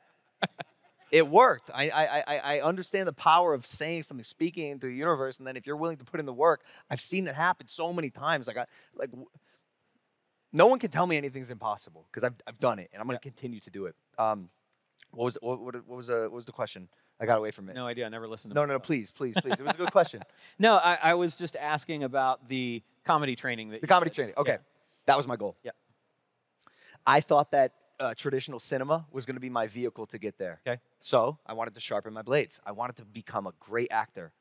it 1.11 1.27
worked. 1.27 1.69
I, 1.73 1.89
I, 1.89 2.23
I, 2.27 2.37
I 2.37 2.61
understand 2.61 3.07
the 3.07 3.13
power 3.13 3.53
of 3.53 3.65
saying 3.65 4.03
something, 4.03 4.23
speaking 4.23 4.69
into 4.69 4.87
the 4.87 4.93
universe, 4.93 5.39
and 5.39 5.47
then 5.47 5.57
if 5.57 5.67
you're 5.67 5.75
willing 5.75 5.97
to 5.97 6.05
put 6.05 6.19
in 6.19 6.25
the 6.25 6.33
work, 6.33 6.61
I've 6.89 7.01
seen 7.01 7.27
it 7.27 7.35
happen 7.35 7.67
so 7.67 7.91
many 7.91 8.09
times. 8.09 8.47
Like, 8.47 8.57
I, 8.57 8.65
like, 8.95 9.09
no 10.53 10.67
one 10.67 10.79
can 10.79 10.91
tell 10.91 11.05
me 11.05 11.17
anything's 11.17 11.49
impossible 11.49 12.05
because 12.11 12.23
I've, 12.23 12.35
I've 12.47 12.59
done 12.59 12.79
it, 12.79 12.89
and 12.93 13.01
I'm 13.01 13.07
going 13.07 13.17
to 13.17 13.23
continue 13.23 13.59
to 13.61 13.69
do 13.69 13.85
it. 13.85 13.95
Um, 14.17 14.49
what 15.11 15.25
was 15.25 15.37
what, 15.41 15.59
what, 15.59 15.75
what 15.87 15.97
was 15.97 16.09
uh, 16.09 16.21
what 16.23 16.33
was 16.33 16.45
the 16.45 16.51
question? 16.51 16.87
I 17.19 17.25
got 17.25 17.37
away 17.37 17.51
from 17.51 17.69
it. 17.69 17.75
No 17.75 17.85
idea. 17.85 18.05
I 18.05 18.09
never 18.09 18.27
listened 18.27 18.51
to 18.53 18.55
no, 18.55 18.65
no, 18.65 18.73
no, 18.73 18.79
please, 18.79 19.11
please, 19.11 19.35
please. 19.41 19.53
It 19.59 19.61
was 19.61 19.73
a 19.73 19.77
good 19.77 19.91
question. 19.99 20.21
No, 20.57 20.75
I, 20.77 20.97
I 21.03 21.13
was 21.15 21.35
just 21.35 21.55
asking 21.57 22.03
about 22.03 22.47
the 22.47 22.81
comedy 23.05 23.35
training 23.35 23.69
that 23.69 23.81
The 23.81 23.87
comedy 23.87 24.09
did. 24.09 24.15
training. 24.15 24.35
Okay, 24.37 24.53
Yeah. 24.53 24.57
that 25.05 25.17
was 25.17 25.27
my 25.27 25.35
goal. 25.35 25.57
Yeah. 25.63 25.71
I 27.05 27.21
thought 27.21 27.51
that 27.51 27.73
uh, 27.99 28.13
traditional 28.15 28.59
cinema 28.59 29.05
was 29.11 29.25
going 29.25 29.35
to 29.35 29.41
be 29.41 29.49
my 29.49 29.67
vehicle 29.67 30.05
to 30.07 30.17
get 30.17 30.37
there. 30.37 30.61
Okay. 30.65 30.79
So 30.99 31.37
I 31.45 31.53
wanted 31.53 31.73
to 31.75 31.81
sharpen 31.81 32.13
my 32.13 32.21
blades. 32.21 32.59
I 32.65 32.71
wanted 32.71 32.95
to 32.97 33.05
become 33.05 33.47
a 33.47 33.53
great 33.59 33.89
actor. 33.91 34.31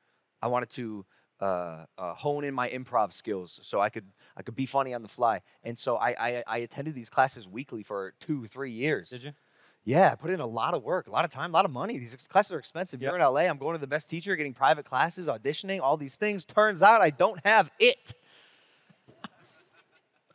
I 0.40 0.46
wanted 0.48 0.70
to 0.70 1.04
uh, 1.40 1.84
uh, 1.96 2.14
hone 2.14 2.44
in 2.44 2.54
my 2.54 2.68
improv 2.68 3.12
skills 3.12 3.58
so 3.62 3.80
I 3.80 3.88
could 3.90 4.04
I 4.36 4.42
could 4.42 4.56
be 4.56 4.66
funny 4.66 4.92
on 4.94 5.02
the 5.02 5.08
fly. 5.08 5.42
And 5.64 5.78
so 5.78 5.96
I, 5.96 6.10
I 6.18 6.44
I 6.46 6.58
attended 6.58 6.94
these 6.94 7.10
classes 7.10 7.48
weekly 7.48 7.82
for 7.82 8.12
two 8.20 8.46
three 8.46 8.70
years. 8.72 9.10
Did 9.10 9.22
you? 9.24 9.32
Yeah, 9.88 10.12
I 10.12 10.16
put 10.16 10.28
in 10.28 10.38
a 10.38 10.46
lot 10.46 10.74
of 10.74 10.82
work, 10.82 11.06
a 11.06 11.10
lot 11.10 11.24
of 11.24 11.30
time, 11.30 11.48
a 11.48 11.54
lot 11.54 11.64
of 11.64 11.70
money. 11.70 11.96
These 11.96 12.14
classes 12.28 12.52
are 12.52 12.58
expensive. 12.58 13.00
Yep. 13.00 13.10
You're 13.10 13.18
in 13.18 13.24
LA. 13.24 13.40
I'm 13.40 13.56
going 13.56 13.72
to 13.74 13.80
the 13.80 13.86
best 13.86 14.10
teacher, 14.10 14.36
getting 14.36 14.52
private 14.52 14.84
classes, 14.84 15.28
auditioning, 15.28 15.80
all 15.80 15.96
these 15.96 16.16
things. 16.16 16.44
Turns 16.44 16.82
out 16.82 17.00
I 17.00 17.08
don't 17.08 17.40
have 17.42 17.70
it. 17.78 18.12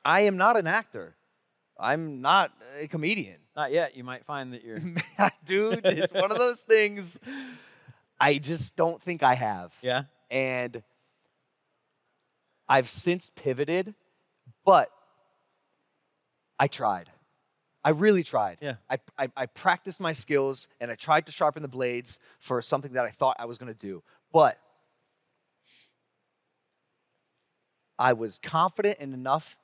I 0.03 0.21
am 0.21 0.37
not 0.37 0.57
an 0.57 0.65
actor. 0.65 1.13
I'm 1.79 2.19
not 2.19 2.51
a 2.81 2.87
comedian. 2.87 3.35
Not 3.55 3.71
yet. 3.71 3.95
You 3.95 4.03
might 4.03 4.25
find 4.25 4.53
that 4.53 4.63
you're. 4.63 4.79
Dude, 5.45 5.81
it's 5.85 6.11
one 6.11 6.31
of 6.31 6.39
those 6.39 6.61
things 6.61 7.19
I 8.19 8.39
just 8.39 8.75
don't 8.75 8.99
think 9.03 9.21
I 9.21 9.35
have. 9.35 9.77
yeah. 9.83 10.05
And 10.31 10.81
I've 12.67 12.89
since 12.89 13.29
pivoted, 13.35 13.93
but 14.65 14.89
I 16.59 16.65
tried. 16.67 17.11
I 17.83 17.89
really 17.89 18.23
tried. 18.23 18.57
Yeah. 18.61 18.75
I, 18.89 18.97
I, 19.17 19.27
I 19.35 19.45
practiced 19.45 19.99
my 19.99 20.13
skills 20.13 20.67
and 20.79 20.89
I 20.89 20.95
tried 20.95 21.25
to 21.25 21.31
sharpen 21.31 21.61
the 21.61 21.67
blades 21.67 22.19
for 22.39 22.61
something 22.61 22.93
that 22.93 23.03
I 23.05 23.09
thought 23.09 23.35
I 23.39 23.45
was 23.45 23.57
going 23.57 23.73
to 23.73 23.77
do. 23.77 24.03
But 24.31 24.57
I 27.99 28.13
was 28.13 28.39
confident 28.41 28.99
enough, 28.99 29.57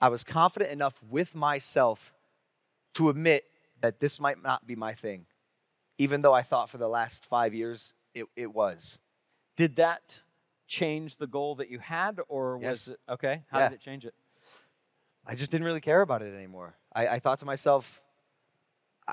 I 0.00 0.08
was 0.08 0.24
confident 0.24 0.70
enough 0.70 1.00
with 1.08 1.34
myself 1.34 2.12
to 2.94 3.10
admit 3.10 3.44
that 3.80 4.00
this 4.00 4.18
might 4.18 4.42
not 4.42 4.66
be 4.66 4.74
my 4.74 4.94
thing, 4.94 5.26
even 5.98 6.22
though 6.22 6.32
I 6.32 6.42
thought 6.42 6.70
for 6.70 6.78
the 6.78 6.88
last 6.88 7.26
five 7.26 7.54
years 7.54 7.92
it, 8.14 8.26
it 8.34 8.52
was. 8.54 8.98
Did 9.56 9.76
that 9.76 10.22
change 10.66 11.16
the 11.16 11.26
goal 11.26 11.54
that 11.56 11.70
you 11.70 11.78
had, 11.78 12.18
or 12.28 12.58
Yes. 12.60 12.70
was 12.70 12.88
it 12.88 13.00
okay? 13.08 13.44
How 13.48 13.58
Yeah. 13.60 13.68
did 13.68 13.74
it 13.76 13.80
change 13.80 14.04
it? 14.06 14.14
I 15.26 15.34
just 15.34 15.50
didn't 15.50 15.64
really 15.66 15.80
care 15.80 16.02
about 16.02 16.22
it 16.22 16.34
anymore. 16.34 16.76
I, 16.94 17.08
I 17.08 17.18
thought 17.18 17.40
to 17.40 17.44
myself, 17.46 18.00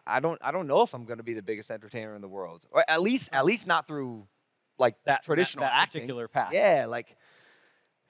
I- 0.05 0.19
don't, 0.19 0.39
I 0.43 0.51
don't 0.51 0.67
know 0.67 0.81
if 0.81 0.93
I'm 0.93 1.05
going 1.05 1.17
to 1.17 1.23
be 1.23 1.33
the 1.33 1.41
biggest 1.41 1.71
entertainer 1.71 2.15
in 2.15 2.21
the 2.21 2.27
world, 2.27 2.65
or 2.71 2.83
at 2.87 3.01
least, 3.01 3.29
at 3.33 3.45
least 3.45 3.67
not 3.67 3.87
through 3.87 4.27
like 4.77 4.95
That 5.05 5.05
that- 5.05 5.23
traditional 5.23 5.63
that, 5.65 5.73
acting. 5.73 6.01
particular 6.01 6.27
path. 6.27 6.51
Yeah, 6.53 6.85
like, 6.87 7.15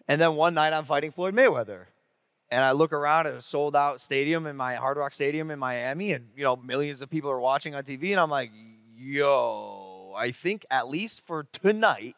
and 0.08 0.20
then 0.20 0.36
one 0.36 0.54
night 0.54 0.74
I'm 0.74 0.86
fighting 0.86 1.12
Floyd 1.12 1.34
Mayweather, 1.36 1.86
and 2.52 2.63
I 2.63 2.72
look 2.74 2.92
around 2.94 3.28
at 3.28 3.34
a 3.36 3.42
sold 3.42 3.76
out 3.76 4.00
stadium 4.02 4.48
in 4.48 4.56
my 4.58 4.76
Hard 4.76 4.98
Rock 4.98 5.13
Stadium 5.13 5.50
in 5.50 5.60
Miami, 5.60 6.12
and 6.13 6.28
you 6.36 6.44
know 6.44 6.56
millions 6.58 7.02
of 7.02 7.10
people 7.10 7.30
are 7.30 7.39
watching 7.39 7.74
on 7.74 7.84
TV, 7.84 8.12
and 8.12 8.20
I'm 8.20 8.30
like, 8.30 8.52
yo, 8.98 10.13
I 10.18 10.32
think 10.32 10.66
at 10.70 10.88
least 10.89 11.26
for 11.26 11.44
tonight, 11.44 12.16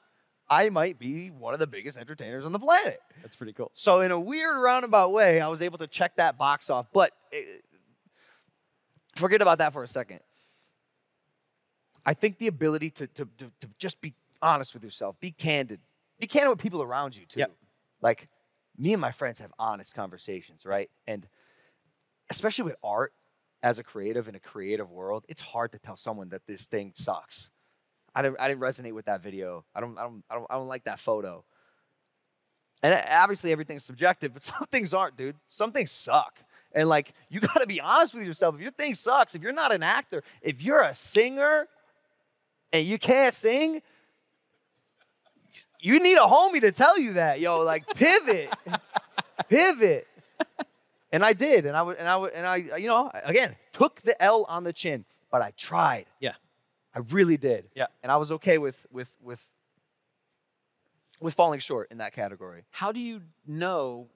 I 0.49 0.69
might 0.69 0.99
be 0.99 1.29
one 1.29 1.53
of 1.53 1.59
the 1.59 1.67
biggest 1.67 1.97
entertainers 1.97 2.45
on 2.45 2.51
the 2.51 2.59
planet. 2.59 3.01
That's 3.21 3.35
pretty 3.35 3.53
cool. 3.53 3.71
So 3.73 4.01
in 4.01 4.11
a 4.11 4.19
weird 4.19 4.61
roundabout 4.61 5.11
way, 5.11 5.41
I 5.41 5.47
was 5.47 5.61
able 5.61 5.77
to 5.79 5.87
check 5.87 6.17
that 6.17 6.37
box 6.37 6.69
off. 6.69 6.87
But 6.93 7.11
eh, 7.33 7.37
forget 9.15 9.41
about 9.41 9.57
that 9.57 9.73
for 9.73 9.83
a 9.83 9.87
second. 9.87 10.19
I 12.05 12.13
think 12.13 12.37
the 12.37 12.47
ability 12.47 12.91
to, 12.91 13.07
to, 13.07 13.27
to, 13.37 13.51
to 13.61 13.69
just 13.79 13.99
be 14.01 14.13
honest 14.41 14.73
with 14.75 14.83
yourself, 14.83 15.19
be 15.19 15.31
candid, 15.31 15.79
be 16.19 16.27
candid 16.27 16.49
with 16.49 16.59
people 16.59 16.83
around 16.83 17.15
you 17.15 17.25
too. 17.25 17.39
Yep. 17.39 17.51
Like 18.01 18.29
me 18.77 18.93
and 18.93 19.01
my 19.01 19.11
friends 19.11 19.39
have 19.39 19.51
honest 19.57 19.95
conversations, 19.95 20.65
right? 20.65 20.91
And 21.07 21.27
especially 22.29 22.65
with 22.65 22.75
art, 22.83 23.13
as 23.63 23.79
a 23.79 23.83
creative 23.83 24.27
in 24.27 24.35
a 24.35 24.39
creative 24.39 24.91
world, 24.91 25.25
it's 25.27 25.41
hard 25.41 25.71
to 25.71 25.79
tell 25.79 25.95
someone 25.95 26.29
that 26.29 26.45
this 26.45 26.67
thing 26.67 26.91
sucks. 26.93 27.49
I 28.15 28.21
didn't, 28.21 28.39
I 28.39 28.47
didn't 28.47 28.61
resonate 28.61 28.93
with 28.93 29.05
that 29.05 29.21
video. 29.21 29.65
I 29.75 29.81
don't, 29.81 29.97
I 29.97 30.03
don't, 30.03 30.23
I 30.29 30.35
don't, 30.35 30.47
I 30.49 30.53
don't 30.55 30.67
like 30.67 30.85
that 30.85 30.99
photo. 30.99 31.43
And 32.81 32.95
obviously 33.09 33.51
everything's 33.51 33.83
subjective, 33.83 34.33
but 34.33 34.41
some 34.41 34.65
things 34.71 34.93
aren't, 34.93 35.17
dude. 35.17 35.35
Some 35.47 35.71
things 35.71 35.91
suck. 35.91 36.39
And 36.73 36.87
like 36.87 37.13
you 37.29 37.39
got 37.41 37.61
to 37.61 37.67
be 37.67 37.81
honest 37.81 38.13
with 38.13 38.23
yourself. 38.23 38.55
If 38.55 38.61
your 38.61 38.71
thing 38.71 38.95
sucks, 38.95 39.35
if 39.35 39.41
you're 39.41 39.53
not 39.53 39.73
an 39.73 39.83
actor, 39.83 40.23
if 40.41 40.61
you're 40.61 40.81
a 40.81 40.95
singer 40.95 41.67
and 42.71 42.87
you 42.87 42.97
can't 42.97 43.33
sing, 43.33 43.81
you 45.79 45.99
need 45.99 46.17
a 46.17 46.25
homie 46.25 46.61
to 46.61 46.71
tell 46.71 46.97
you 46.97 47.13
that, 47.13 47.39
yo. 47.39 47.63
Like 47.63 47.85
pivot, 47.95 48.49
pivot. 49.49 50.07
And 51.11 51.23
I 51.23 51.33
did, 51.33 51.65
and 51.65 51.77
I 51.77 51.81
was, 51.81 51.95
and 51.95 52.07
I 52.07 52.17
was, 52.17 52.31
and 52.31 52.45
I, 52.45 52.55
you 52.55 52.87
know, 52.87 53.09
again 53.23 53.55
took 53.71 54.01
the 54.01 54.21
L 54.21 54.45
on 54.49 54.63
the 54.63 54.73
chin, 54.73 55.05
but 55.31 55.41
I 55.41 55.51
tried. 55.55 56.05
Yeah. 56.19 56.33
I 56.95 56.99
really 57.09 57.37
did. 57.37 57.69
Yeah. 57.75 57.87
And 58.01 58.11
I 58.11 58.17
was 58.17 58.31
okay 58.33 58.57
with 58.57 58.85
with 58.91 59.13
with 59.21 59.45
with 61.19 61.33
falling 61.33 61.59
short 61.59 61.89
in 61.91 61.97
that 61.97 62.13
category. 62.13 62.63
How 62.71 62.91
do 62.91 62.99
you 62.99 63.21
know 63.45 64.07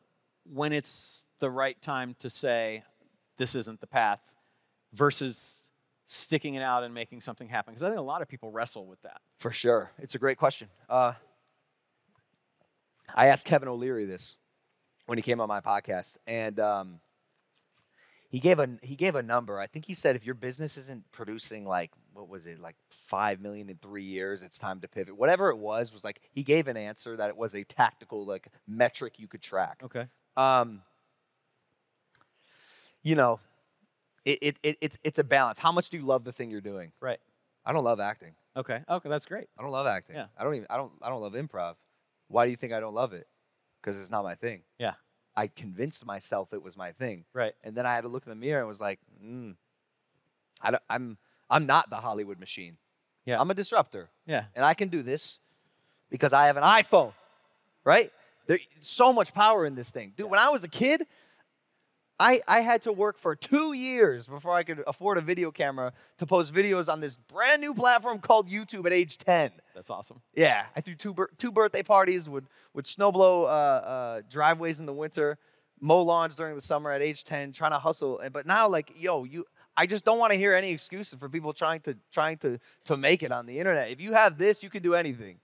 when 0.44 0.72
it's 0.72 1.26
the 1.40 1.50
right 1.50 1.80
time 1.82 2.16
to 2.20 2.30
say 2.30 2.84
this 3.38 3.56
isn't 3.56 3.82
the 3.82 3.88
path 3.88 4.36
versus 4.94 5.70
sticking 6.06 6.56
it 6.56 6.62
out 6.62 6.84
and 6.84 6.94
making 6.94 7.22
something 7.22 7.50
happen? 7.50 7.74
Because 7.74 7.84
I 7.84 7.90
think 7.90 8.00
a 8.00 8.04
lot 8.04 8.22
of 8.22 8.28
people 8.28 8.52
wrestle 8.52 8.86
with 8.86 9.02
that. 9.02 9.22
For 9.40 9.52
sure. 9.52 9.92
It's 10.00 10.16
a 10.16 10.20
great 10.20 10.38
question. 10.38 10.70
Uh, 10.90 11.14
I 13.14 13.28
asked 13.28 13.46
Kevin 13.46 13.68
O'Leary 13.68 14.06
this 14.06 14.38
when 15.06 15.18
he 15.18 15.22
came 15.22 15.42
on 15.42 15.48
my 15.48 15.62
podcast, 15.62 16.18
and 16.28 16.60
um, 16.60 17.00
he 18.30 18.40
gave 18.40 18.60
a 18.60 18.70
he 18.84 18.96
gave 18.96 19.16
a 19.16 19.24
number. 19.24 19.60
I 19.60 19.66
think 19.66 19.86
he 19.86 19.94
said 19.94 20.16
if 20.16 20.26
your 20.26 20.36
business 20.36 20.78
isn't 20.78 21.12
producing 21.12 21.66
like 21.66 21.92
what 22.20 22.30
was 22.30 22.46
it 22.46 22.60
like 22.60 22.76
five 22.90 23.40
million 23.40 23.70
in 23.70 23.78
three 23.78 24.04
years, 24.04 24.44
it's 24.44 24.58
time 24.58 24.82
to 24.82 24.88
pivot. 24.88 25.18
Whatever 25.18 25.50
it 25.50 25.58
was 25.58 25.94
was 25.94 26.04
like 26.04 26.20
he 26.32 26.44
gave 26.44 26.68
an 26.68 26.78
answer 26.78 27.16
that 27.16 27.30
it 27.30 27.38
was 27.38 27.56
a 27.56 27.64
tactical 27.64 28.26
like 28.26 28.50
metric 28.68 29.14
you 29.18 29.28
could 29.28 29.42
track. 29.42 29.82
Okay. 29.84 30.06
Um, 30.36 30.82
you 33.04 33.16
know, 33.16 33.40
it, 34.26 34.40
it, 34.42 34.60
it 34.64 34.78
it's 34.82 34.98
it's 35.04 35.20
a 35.20 35.24
balance. 35.24 35.60
How 35.60 35.72
much 35.72 35.90
do 35.90 35.98
you 35.98 36.06
love 36.06 36.24
the 36.24 36.32
thing 36.32 36.52
you're 36.52 36.62
doing? 36.62 36.92
Right. 37.00 37.20
I 37.66 37.72
don't 37.72 37.84
love 37.84 38.00
acting. 38.00 38.34
Okay. 38.58 38.82
Okay. 38.90 39.10
That's 39.10 39.26
great. 39.26 39.48
I 39.58 39.62
don't 39.62 39.72
love 39.72 39.88
acting. 39.88 40.16
Yeah. 40.16 40.26
I 40.38 40.44
don't 40.44 40.56
even 40.56 40.68
I 40.70 40.78
don't 40.78 40.92
I 41.02 41.10
don't 41.10 41.22
love 41.22 41.34
improv. 41.34 41.76
Why 42.28 42.46
do 42.46 42.52
you 42.52 42.58
think 42.58 42.74
I 42.74 42.80
don't 42.80 42.94
love 42.94 43.14
it? 43.14 43.28
Because 43.82 44.00
it's 44.00 44.12
not 44.12 44.24
my 44.24 44.36
thing. 44.36 44.62
Yeah. 44.78 44.94
I 45.38 45.48
convinced 45.48 46.06
myself 46.06 46.54
it 46.54 46.62
was 46.62 46.76
my 46.76 46.92
thing. 46.92 47.24
Right. 47.34 47.54
And 47.64 47.76
then 47.76 47.86
I 47.86 47.96
had 47.96 48.02
to 48.02 48.10
look 48.10 48.26
in 48.26 48.30
the 48.30 48.36
mirror 48.36 48.60
and 48.60 48.68
was 48.68 48.82
like, 48.82 49.00
mm, 49.24 49.56
I 50.62 50.72
don't, 50.72 51.18
I'm 51.50 51.66
not 51.66 51.90
the 51.90 51.98
Hollywood 51.98 52.40
machine. 52.40 52.78
Yeah. 53.26 53.40
I'm 53.40 53.50
a 53.52 53.54
disruptor. 53.54 54.10
Yeah. 54.26 54.46
And 54.56 54.66
I 54.66 54.74
can 54.74 54.90
do 54.90 55.04
this 55.04 55.40
because 56.10 56.34
I 56.34 56.48
have 56.48 56.58
an 56.58 56.64
iPhone. 56.64 57.14
Right? 57.84 58.12
There's 58.48 58.62
so 58.82 59.14
much 59.14 59.34
power 59.34 59.66
in 59.66 59.76
this 59.76 59.92
thing. 59.92 60.14
Dude, 60.18 60.30
when 60.30 60.40
I 60.40 60.50
was 60.50 60.64
a 60.64 60.68
kid, 60.68 61.06
I, 62.20 62.42
I 62.48 62.60
had 62.60 62.82
to 62.82 62.92
work 62.92 63.18
for 63.18 63.36
two 63.36 63.72
years 63.74 64.28
before 64.28 64.54
I 64.54 64.64
could 64.64 64.84
afford 64.86 65.18
a 65.18 65.22
video 65.22 65.52
camera 65.52 65.94
to 66.18 66.26
post 66.26 66.54
videos 66.54 66.92
on 66.92 67.00
this 67.00 67.18
brand 67.18 67.62
new 67.62 67.74
platform 67.74 68.20
called 68.20 68.50
YouTube 68.50 68.86
at 68.86 68.92
age 68.92 69.18
10. 69.18 69.52
That's 69.74 69.90
awesome. 69.90 70.22
Yeah, 70.36 70.66
I 70.76 70.82
threw 70.82 70.96
two 70.96 71.16
two 71.38 71.52
birthday 71.52 71.82
parties, 71.82 72.28
would 72.28 72.48
would 72.74 72.84
snowblow 72.84 73.44
uh, 73.44 73.48
uh, 73.48 74.22
driveways 74.30 74.80
in 74.80 74.86
the 74.86 74.94
winter, 74.94 75.38
mow 75.80 76.02
lawns 76.02 76.36
during 76.36 76.56
the 76.56 76.62
summer 76.62 76.92
at 76.92 77.02
age 77.02 77.24
ten, 77.24 77.54
trying 77.54 77.72
to 77.72 77.80
hustle. 77.80 78.20
And 78.20 78.34
but 78.34 78.46
now, 78.46 78.68
like, 78.68 78.92
yo, 78.98 79.24
you, 79.24 79.46
I 79.80 79.86
just 79.86 80.04
don't 80.04 80.20
want 80.20 80.34
to 80.34 80.38
hear 80.38 80.54
any 80.54 80.72
excuses 80.72 81.18
for 81.18 81.30
people 81.30 81.54
trying 81.54 81.80
to 81.82 81.96
trying 82.12 82.38
to 82.40 82.60
to 82.84 82.98
make 82.98 83.24
it 83.24 83.32
on 83.32 83.46
the 83.46 83.60
internet. 83.60 83.90
If 83.90 84.02
you 84.02 84.12
have 84.12 84.38
this, 84.38 84.62
you 84.62 84.70
can 84.70 84.84
do 84.84 84.94
anything. 84.94 85.38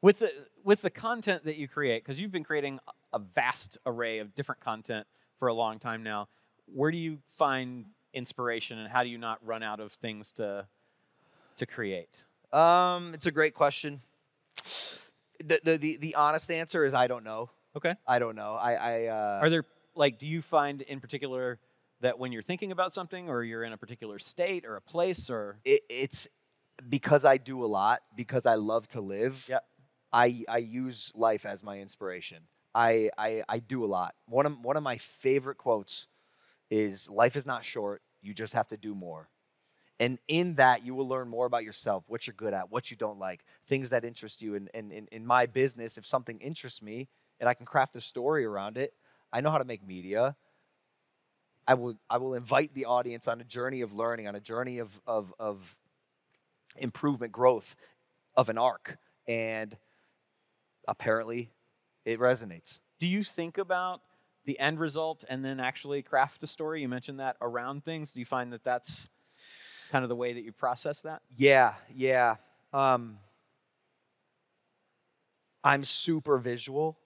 With 0.00 0.20
the 0.20 0.32
with 0.62 0.82
the 0.82 0.90
content 0.90 1.44
that 1.46 1.56
you 1.56 1.66
create, 1.66 2.04
because 2.04 2.20
you've 2.20 2.30
been 2.30 2.44
creating 2.44 2.78
a 3.12 3.18
vast 3.18 3.78
array 3.84 4.20
of 4.20 4.36
different 4.36 4.60
content 4.60 5.08
for 5.36 5.48
a 5.48 5.52
long 5.52 5.80
time 5.80 6.04
now, 6.04 6.28
where 6.72 6.92
do 6.92 6.96
you 6.96 7.18
find 7.36 7.86
inspiration, 8.14 8.78
and 8.78 8.88
how 8.88 9.02
do 9.02 9.08
you 9.08 9.18
not 9.18 9.44
run 9.44 9.64
out 9.64 9.80
of 9.80 9.90
things 9.90 10.32
to 10.34 10.68
to 11.56 11.66
create? 11.66 12.24
Um, 12.52 13.14
it's 13.14 13.26
a 13.26 13.32
great 13.32 13.54
question. 13.54 14.00
The 15.44 15.60
the 15.64 15.76
the, 15.76 15.96
the 15.96 16.14
honest 16.14 16.52
answer 16.52 16.84
is 16.84 16.94
I 16.94 17.08
don't 17.08 17.24
know. 17.24 17.50
Okay. 17.76 17.96
I 18.06 18.20
don't 18.20 18.36
know. 18.36 18.54
I 18.54 18.74
I 18.74 19.06
uh, 19.06 19.40
Are 19.42 19.50
there 19.50 19.64
like 19.96 20.20
do 20.20 20.26
you 20.28 20.40
find 20.40 20.82
in 20.82 21.00
particular 21.00 21.58
that 22.02 22.18
when 22.18 22.32
you're 22.32 22.42
thinking 22.42 22.72
about 22.72 22.92
something 22.92 23.28
or 23.28 23.42
you're 23.42 23.64
in 23.64 23.72
a 23.72 23.76
particular 23.76 24.18
state 24.18 24.64
or 24.66 24.76
a 24.76 24.80
place 24.80 25.30
or 25.30 25.58
it, 25.64 25.82
it's 25.88 26.28
because 26.88 27.24
I 27.24 27.38
do 27.38 27.64
a 27.64 27.66
lot, 27.66 28.00
because 28.16 28.44
I 28.44 28.56
love 28.56 28.86
to 28.88 29.00
live, 29.00 29.46
Yep. 29.48 29.64
I, 30.12 30.44
I 30.48 30.58
use 30.58 31.10
life 31.14 31.46
as 31.46 31.62
my 31.62 31.78
inspiration. 31.78 32.42
I, 32.74 33.10
I, 33.16 33.42
I 33.48 33.58
do 33.60 33.84
a 33.84 33.86
lot. 33.86 34.14
One 34.26 34.46
of, 34.46 34.60
one 34.60 34.76
of 34.76 34.82
my 34.82 34.98
favorite 34.98 35.56
quotes 35.56 36.06
is 36.70 37.08
Life 37.08 37.36
is 37.36 37.46
not 37.46 37.64
short, 37.64 38.02
you 38.20 38.34
just 38.34 38.52
have 38.52 38.68
to 38.68 38.76
do 38.76 38.94
more. 38.94 39.28
And 40.00 40.18
in 40.26 40.54
that, 40.54 40.84
you 40.84 40.94
will 40.94 41.06
learn 41.06 41.28
more 41.28 41.46
about 41.46 41.64
yourself, 41.64 42.04
what 42.08 42.26
you're 42.26 42.34
good 42.34 42.52
at, 42.52 42.70
what 42.72 42.90
you 42.90 42.96
don't 42.96 43.18
like, 43.18 43.44
things 43.66 43.90
that 43.90 44.04
interest 44.04 44.42
you. 44.42 44.56
And, 44.56 44.68
and, 44.74 44.90
and 44.90 45.08
in 45.12 45.24
my 45.24 45.46
business, 45.46 45.96
if 45.96 46.06
something 46.06 46.40
interests 46.40 46.82
me 46.82 47.08
and 47.38 47.48
I 47.48 47.54
can 47.54 47.66
craft 47.66 47.94
a 47.94 48.00
story 48.00 48.44
around 48.44 48.76
it, 48.78 48.94
I 49.32 49.40
know 49.40 49.50
how 49.50 49.58
to 49.58 49.64
make 49.64 49.86
media. 49.86 50.34
I 51.66 51.74
will, 51.74 51.94
I 52.10 52.18
will 52.18 52.34
invite 52.34 52.74
the 52.74 52.86
audience 52.86 53.28
on 53.28 53.40
a 53.40 53.44
journey 53.44 53.80
of 53.82 53.92
learning, 53.92 54.26
on 54.26 54.34
a 54.34 54.40
journey 54.40 54.78
of, 54.78 55.00
of, 55.06 55.32
of 55.38 55.76
improvement, 56.76 57.32
growth 57.32 57.76
of 58.36 58.48
an 58.48 58.58
arc. 58.58 58.98
And 59.28 59.76
apparently, 60.88 61.50
it 62.04 62.18
resonates. 62.18 62.80
Do 62.98 63.06
you 63.06 63.22
think 63.22 63.58
about 63.58 64.00
the 64.44 64.58
end 64.58 64.80
result 64.80 65.24
and 65.28 65.44
then 65.44 65.60
actually 65.60 66.02
craft 66.02 66.42
a 66.42 66.46
story? 66.46 66.82
You 66.82 66.88
mentioned 66.88 67.20
that 67.20 67.36
around 67.40 67.84
things. 67.84 68.12
Do 68.12 68.20
you 68.20 68.26
find 68.26 68.52
that 68.52 68.64
that's 68.64 69.08
kind 69.92 70.02
of 70.04 70.08
the 70.08 70.16
way 70.16 70.32
that 70.32 70.42
you 70.42 70.52
process 70.52 71.02
that? 71.02 71.22
Yeah, 71.36 71.74
yeah. 71.94 72.36
Um, 72.72 73.18
I'm 75.62 75.84
super 75.84 76.38
visual. 76.38 76.98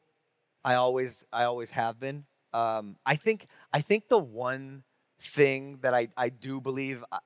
I 0.64 0.76
always, 0.76 1.24
I 1.32 1.44
always 1.44 1.70
have 1.72 2.00
been. 2.00 2.24
Um, 2.52 2.96
I 3.04 3.16
think, 3.16 3.46
I 3.72 3.80
think 3.80 4.08
the 4.08 4.18
one 4.18 4.82
thing 5.20 5.78
that 5.82 5.94
I, 5.94 6.08
I 6.16 6.28
do 6.28 6.60
believe 6.60 7.04
I, 7.12 7.18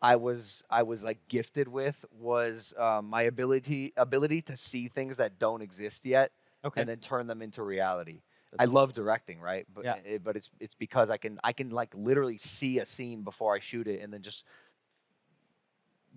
I 0.00 0.16
was, 0.16 0.62
I 0.70 0.82
was 0.84 1.02
like 1.02 1.18
gifted 1.28 1.68
with 1.68 2.04
was 2.12 2.74
um, 2.78 3.06
my 3.08 3.22
ability, 3.22 3.92
ability 3.96 4.42
to 4.42 4.56
see 4.56 4.88
things 4.88 5.16
that 5.16 5.38
don't 5.38 5.62
exist 5.62 6.04
yet, 6.04 6.32
Okay. 6.64 6.80
and 6.80 6.88
then 6.90 6.98
turn 6.98 7.26
them 7.26 7.40
into 7.42 7.62
reality. 7.62 8.22
I 8.54 8.64
That's- 8.64 8.74
love 8.74 8.92
directing, 8.94 9.40
right? 9.40 9.66
But 9.72 9.84
Yeah. 9.84 9.96
it, 10.04 10.24
but 10.24 10.34
it's 10.36 10.50
it's 10.58 10.74
because 10.74 11.10
I 11.10 11.18
can 11.18 11.38
I 11.44 11.52
can 11.52 11.68
like 11.70 11.92
literally 11.94 12.38
see 12.38 12.78
a 12.78 12.86
scene 12.86 13.22
before 13.22 13.54
I 13.54 13.58
shoot 13.60 13.86
it, 13.86 14.00
and 14.00 14.10
then 14.12 14.22
just 14.22 14.44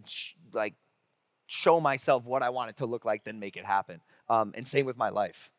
sh- 0.08 0.34
like 0.54 0.76
show 1.48 1.80
myself 1.82 2.24
what 2.24 2.42
I 2.42 2.50
want 2.50 2.70
it 2.70 2.78
to 2.78 2.86
look 2.86 3.04
like, 3.04 3.24
then 3.24 3.40
make 3.40 3.58
it 3.58 3.66
happen. 3.66 4.02
Um, 4.30 4.54
and 4.56 4.66
same 4.66 4.86
with 4.86 4.96
my 4.98 5.10
life. 5.10 5.52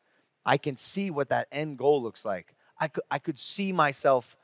I 0.45 0.57
can 0.57 0.77
see 0.77 1.11
what 1.11 1.29
that 1.29 1.49
end 1.53 1.79
goal 1.79 2.03
looks 2.03 2.25
like. 2.25 2.55
I 2.79 2.89
could 2.89 3.05
I 3.11 3.19
could 3.19 3.39
see 3.39 3.73
myself 3.73 4.37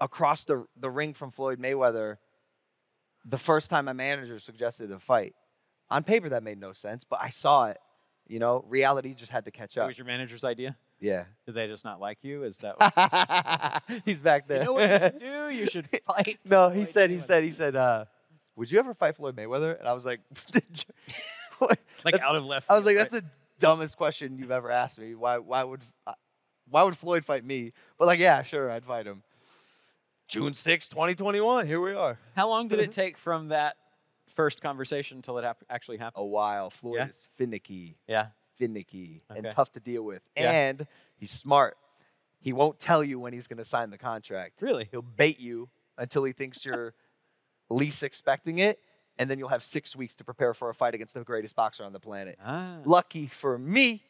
across 0.00 0.44
the 0.44 0.66
the 0.76 0.90
ring 0.90 1.14
from 1.14 1.30
Floyd 1.30 1.58
Mayweather. 1.60 2.16
The 3.24 3.38
first 3.38 3.70
time 3.70 3.84
my 3.84 3.92
manager 3.92 4.38
suggested 4.38 4.90
a 4.90 4.98
fight, 4.98 5.34
on 5.90 6.02
paper 6.02 6.28
that 6.30 6.42
made 6.42 6.58
no 6.58 6.72
sense, 6.72 7.04
but 7.04 7.20
I 7.22 7.28
saw 7.28 7.66
it. 7.66 7.78
You 8.26 8.38
know, 8.38 8.64
reality 8.68 9.14
just 9.14 9.30
had 9.30 9.44
to 9.44 9.50
catch 9.50 9.76
up. 9.76 9.88
was 9.88 9.98
your 9.98 10.06
manager's 10.06 10.44
idea? 10.44 10.76
Yeah. 11.00 11.24
Did 11.46 11.56
they 11.56 11.66
just 11.66 11.84
not 11.84 12.00
like 12.00 12.18
you? 12.22 12.44
Is 12.44 12.58
that 12.58 12.78
what, 12.78 13.82
He's 14.04 14.20
back 14.20 14.46
there. 14.46 14.60
you 14.60 14.64
know 14.66 14.72
what 14.74 14.84
you 14.88 14.98
should 15.00 15.18
do? 15.18 15.48
You 15.52 15.66
should 15.66 15.88
fight. 16.06 16.38
no, 16.44 16.70
he 16.70 16.84
said, 16.84 17.10
he 17.10 17.18
said, 17.18 17.42
he 17.44 17.50
said, 17.50 17.76
uh, 17.76 18.04
would 18.56 18.70
you 18.70 18.78
ever 18.78 18.94
fight 18.94 19.16
Floyd 19.16 19.36
Mayweather? 19.36 19.78
And 19.78 19.88
I 19.88 19.92
was 19.92 20.04
like, 20.04 20.20
like 22.04 22.20
out 22.20 22.36
of 22.36 22.44
left. 22.44 22.70
I 22.70 22.74
was 22.74 22.84
like, 22.84 22.96
that's 22.96 23.12
right? 23.12 23.22
Dumbest 23.58 23.96
question 23.96 24.36
you've 24.36 24.50
ever 24.50 24.70
asked 24.70 24.98
me. 24.98 25.14
Why, 25.14 25.38
why 25.38 25.64
would, 25.64 25.80
uh, 26.06 26.14
why 26.68 26.82
would 26.82 26.96
Floyd 26.96 27.24
fight 27.24 27.44
me? 27.44 27.72
But 27.98 28.06
like, 28.06 28.18
yeah, 28.20 28.42
sure, 28.42 28.70
I'd 28.70 28.84
fight 28.84 29.06
him. 29.06 29.22
June 30.28 30.54
6, 30.54 30.88
2021, 30.88 31.66
here 31.66 31.80
we 31.80 31.92
are. 31.94 32.18
How 32.34 32.48
long 32.48 32.68
did 32.68 32.78
it 32.80 32.92
take 33.02 33.18
from 33.18 33.48
that 33.48 33.76
first 34.28 34.62
conversation 34.62 35.18
until 35.18 35.36
it 35.38 35.44
hap- 35.44 35.62
actually 35.68 35.98
happened? 35.98 36.22
A 36.22 36.26
while. 36.26 36.70
Floyd 36.70 36.96
Yeah? 36.96 37.08
is 37.08 37.26
finicky, 37.36 37.98
Yeah. 38.08 38.28
finicky, 38.56 39.22
and 39.28 39.46
tough 39.50 39.72
to 39.72 39.80
deal 39.80 40.02
with. 40.02 40.22
Yeah. 40.36 40.50
And 40.50 40.86
he's 41.18 41.32
smart. 41.32 41.76
He 42.40 42.52
won't 42.52 42.80
tell 42.80 43.04
you 43.04 43.20
when 43.20 43.32
he's 43.32 43.46
going 43.46 43.58
to 43.58 43.64
sign 43.64 43.90
the 43.90 43.98
contract. 43.98 44.62
Really? 44.62 44.88
He'll 44.90 45.02
bait 45.02 45.38
you 45.38 45.68
until 45.98 46.24
he 46.24 46.32
thinks 46.32 46.64
you're 46.64 46.94
least 47.68 48.02
expecting 48.02 48.58
it, 48.58 48.80
and 49.18 49.30
then 49.30 49.38
you'll 49.38 49.48
have 49.48 49.62
six 49.62 49.94
weeks 49.94 50.14
to 50.16 50.24
prepare 50.24 50.54
for 50.54 50.70
a 50.70 50.74
fight 50.74 50.94
against 50.94 51.14
the 51.14 51.22
greatest 51.24 51.54
boxer 51.54 51.84
on 51.84 51.92
the 51.92 52.00
planet. 52.00 52.38
Ah. 52.44 52.76
Lucky 52.84 53.26
for 53.26 53.58
me, 53.58 54.02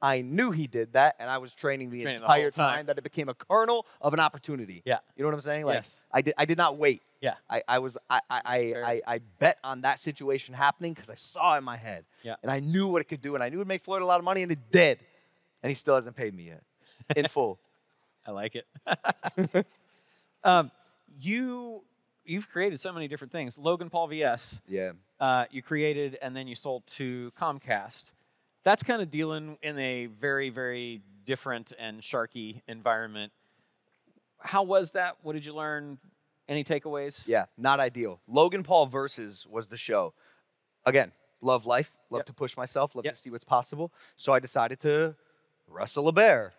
I 0.00 0.20
knew 0.20 0.50
he 0.50 0.66
did 0.66 0.94
that, 0.94 1.14
and 1.20 1.30
I 1.30 1.38
was 1.38 1.54
training 1.54 1.90
the 1.90 2.02
Training 2.02 2.22
entire 2.22 2.42
whole 2.42 2.50
time. 2.50 2.76
time 2.78 2.86
that 2.86 2.98
it 2.98 3.04
became 3.04 3.28
a 3.28 3.34
kernel 3.34 3.86
of 4.00 4.12
an 4.12 4.20
opportunity. 4.20 4.82
Yeah. 4.84 4.98
You 5.16 5.22
know 5.22 5.28
what 5.28 5.34
I'm 5.36 5.40
saying? 5.42 5.64
Like 5.64 5.76
Yes. 5.76 6.00
I 6.12 6.22
did 6.22 6.34
I 6.36 6.44
did 6.44 6.58
not 6.58 6.76
wait. 6.76 7.02
Yeah. 7.20 7.34
I, 7.48 7.62
I 7.68 7.78
was 7.78 7.96
I 8.10 8.20
I, 8.28 8.40
I, 8.44 8.58
I, 8.84 9.00
I 9.06 9.20
bet 9.38 9.58
on 9.62 9.82
that 9.82 10.00
situation 10.00 10.54
happening 10.54 10.92
because 10.92 11.08
I 11.08 11.14
saw 11.14 11.54
it 11.54 11.58
in 11.58 11.64
my 11.64 11.76
head. 11.76 12.04
Yeah. 12.24 12.34
And 12.42 12.50
I 12.50 12.58
knew 12.58 12.88
what 12.88 13.00
it 13.00 13.04
could 13.04 13.22
do, 13.22 13.36
and 13.36 13.44
I 13.44 13.48
knew 13.48 13.56
it 13.56 13.58
would 13.58 13.68
make 13.68 13.82
Floyd 13.84 14.02
a 14.02 14.06
lot 14.06 14.18
of 14.18 14.24
money, 14.24 14.42
and 14.42 14.50
it 14.50 14.72
did. 14.72 14.98
And 15.62 15.70
he 15.70 15.74
still 15.74 15.94
hasn't 15.94 16.16
paid 16.16 16.34
me 16.34 16.44
yet. 16.48 16.62
In 17.14 17.28
full. 17.28 17.60
I 18.26 18.32
like 18.32 18.56
it. 18.56 18.66
um, 20.44 20.72
you 21.20 21.84
you've 22.24 22.48
created 22.48 22.78
so 22.80 22.92
many 22.92 23.08
different 23.08 23.32
things. 23.32 23.58
Logan 23.58 23.90
Paul 23.90 24.06
VS, 24.08 24.60
Yeah. 24.66 24.92
uh, 25.20 25.46
you 25.50 25.62
created 25.62 26.18
and 26.22 26.36
then 26.36 26.46
you 26.48 26.54
sold 26.54 26.86
to 26.98 27.32
Comcast. 27.38 28.12
That's 28.64 28.82
kind 28.82 29.02
of 29.02 29.10
dealing 29.10 29.58
in 29.62 29.78
a 29.78 30.06
very 30.06 30.48
very 30.50 31.02
different 31.24 31.72
and 31.78 32.00
sharky 32.00 32.62
environment. 32.68 33.32
How 34.38 34.62
was 34.62 34.92
that? 34.92 35.16
What 35.22 35.34
did 35.34 35.44
you 35.44 35.54
learn? 35.54 35.98
Any 36.48 36.64
takeaways? 36.64 37.28
Yeah, 37.28 37.46
not 37.56 37.78
ideal. 37.80 38.20
Logan 38.26 38.62
Paul 38.64 38.86
versus 38.86 39.46
was 39.48 39.68
the 39.68 39.76
show. 39.76 40.12
Again, 40.84 41.12
love 41.40 41.64
life, 41.66 41.92
love 42.10 42.20
Yep. 42.20 42.26
to 42.26 42.32
push 42.32 42.56
myself, 42.56 42.94
love 42.96 43.04
Yep. 43.04 43.14
to 43.14 43.20
see 43.20 43.30
what's 43.30 43.44
possible. 43.44 43.92
So 44.16 44.32
I 44.34 44.40
decided 44.40 44.80
to 44.80 45.14
wrestle 45.68 46.08
a 46.08 46.12
bear, 46.12 46.52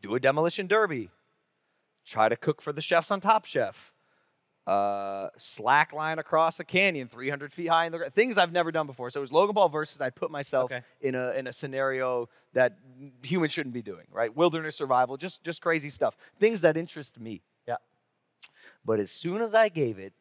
do 0.00 0.14
a 0.14 0.20
demolition 0.20 0.66
derby, 0.68 1.10
try 2.04 2.28
to 2.28 2.36
cook 2.36 2.60
for 2.62 2.72
the 2.72 2.82
chefs 2.82 3.10
on 3.10 3.20
Top 3.20 3.44
Chef, 3.46 3.92
uh, 4.66 5.28
slack 5.36 5.92
line 5.92 6.18
across 6.18 6.58
a 6.58 6.64
canyon 6.64 7.06
300 7.08 7.52
feet 7.52 7.66
high 7.66 7.84
in 7.86 7.92
the 7.92 8.10
things 8.10 8.38
I've 8.38 8.52
never 8.52 8.72
done 8.72 8.86
before. 8.86 9.10
So 9.10 9.20
it 9.20 9.22
was 9.22 9.32
Logan 9.32 9.54
Paul 9.54 9.68
versus 9.68 10.00
I 10.00 10.10
put 10.10 10.30
myself 10.30 10.72
Okay. 10.72 10.82
in 11.02 11.14
a 11.14 11.32
in 11.32 11.46
a 11.46 11.52
scenario 11.52 12.28
that 12.54 12.78
humans 13.22 13.52
shouldn't 13.52 13.74
be 13.74 13.82
doing, 13.82 14.06
right? 14.10 14.34
Wilderness 14.34 14.76
survival, 14.76 15.16
just 15.16 15.44
just 15.44 15.60
crazy 15.60 15.90
stuff, 15.90 16.16
things 16.38 16.62
that 16.62 16.76
interest 16.76 17.20
me. 17.20 17.42
Yeah. 17.68 17.76
But 18.84 19.00
as 19.00 19.10
soon 19.10 19.42
as 19.42 19.54
I 19.54 19.68
gave 19.68 19.98
it 19.98 20.14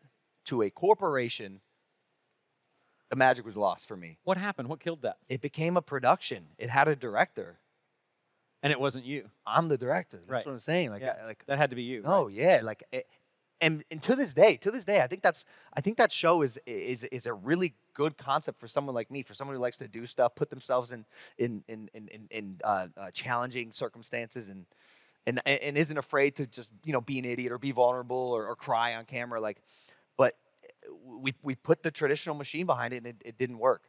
to 0.45 0.61
a 0.61 0.69
corporation, 0.69 1.61
the 3.09 3.15
magic 3.15 3.45
was 3.45 3.55
lost 3.55 3.87
for 3.87 3.95
me. 3.95 4.17
What 4.23 4.37
happened? 4.37 4.67
What 4.67 4.79
killed 4.81 5.03
that? 5.03 5.17
It 5.29 5.39
became 5.39 5.77
a 5.77 5.81
production. 5.81 6.47
It 6.57 6.69
had 6.69 6.87
a 6.89 6.95
director. 6.97 7.59
And 8.63 8.71
it 8.71 8.79
wasn't 8.79 9.05
you. 9.05 9.29
I'm 9.45 9.67
the 9.67 9.77
director. 9.77 10.17
That's 10.17 10.29
Right. 10.29 10.45
what 10.45 10.53
I'm 10.53 10.59
saying. 10.59 10.89
Like, 10.89 11.01
Yeah. 11.03 11.17
I- 11.21 11.25
like 11.27 11.45
That 11.45 11.57
had 11.59 11.69
to 11.69 11.75
be 11.75 11.83
you. 11.83 12.01
oh 12.05 12.27
yeah, 12.29 12.61
like, 12.63 12.83
it, 12.91 13.07
and 13.61 13.83
and 13.91 14.01
to 14.03 14.15
this 14.15 14.33
day, 14.33 14.57
to 14.57 14.71
this 14.71 14.83
day, 14.85 15.01
I 15.01 15.07
think 15.07 15.21
that's 15.21 15.45
I 15.73 15.81
think 15.81 15.97
that 15.97 16.11
show 16.11 16.41
is 16.41 16.57
is 16.65 17.03
is 17.05 17.25
a 17.25 17.33
really 17.33 17.75
good 17.93 18.17
concept 18.17 18.59
for 18.59 18.67
someone 18.67 18.95
like 18.95 19.11
me, 19.11 19.21
for 19.21 19.33
someone 19.33 19.55
who 19.55 19.61
likes 19.61 19.77
to 19.77 19.87
do 19.87 20.05
stuff, 20.05 20.33
put 20.35 20.49
themselves 20.49 20.91
in 20.91 21.05
in 21.37 21.63
in 21.67 21.89
in 21.93 22.07
in, 22.07 22.27
in 22.31 22.61
uh, 22.63 22.87
uh, 22.97 23.11
challenging 23.11 23.71
circumstances, 23.71 24.47
and 24.47 24.65
and 25.27 25.45
and 25.47 25.77
isn't 25.77 25.97
afraid 25.97 26.35
to 26.37 26.47
just 26.47 26.69
you 26.83 26.91
know 26.93 27.01
be 27.01 27.19
an 27.19 27.25
idiot 27.25 27.51
or 27.51 27.57
be 27.57 27.71
vulnerable 27.71 28.31
or, 28.33 28.47
or 28.47 28.55
cry 28.55 28.95
on 28.95 29.05
camera. 29.05 29.39
Like, 29.39 29.61
but 30.17 30.35
uh, 30.89 30.93
we 31.05 31.33
we 31.41 31.55
put 31.55 31.83
the 31.83 31.91
traditional 31.91 32.35
machine 32.35 32.65
behind 32.65 32.93
it, 32.93 32.97
and 32.97 33.07
it, 33.07 33.15
it 33.23 33.37
didn't 33.37 33.59
work. 33.59 33.83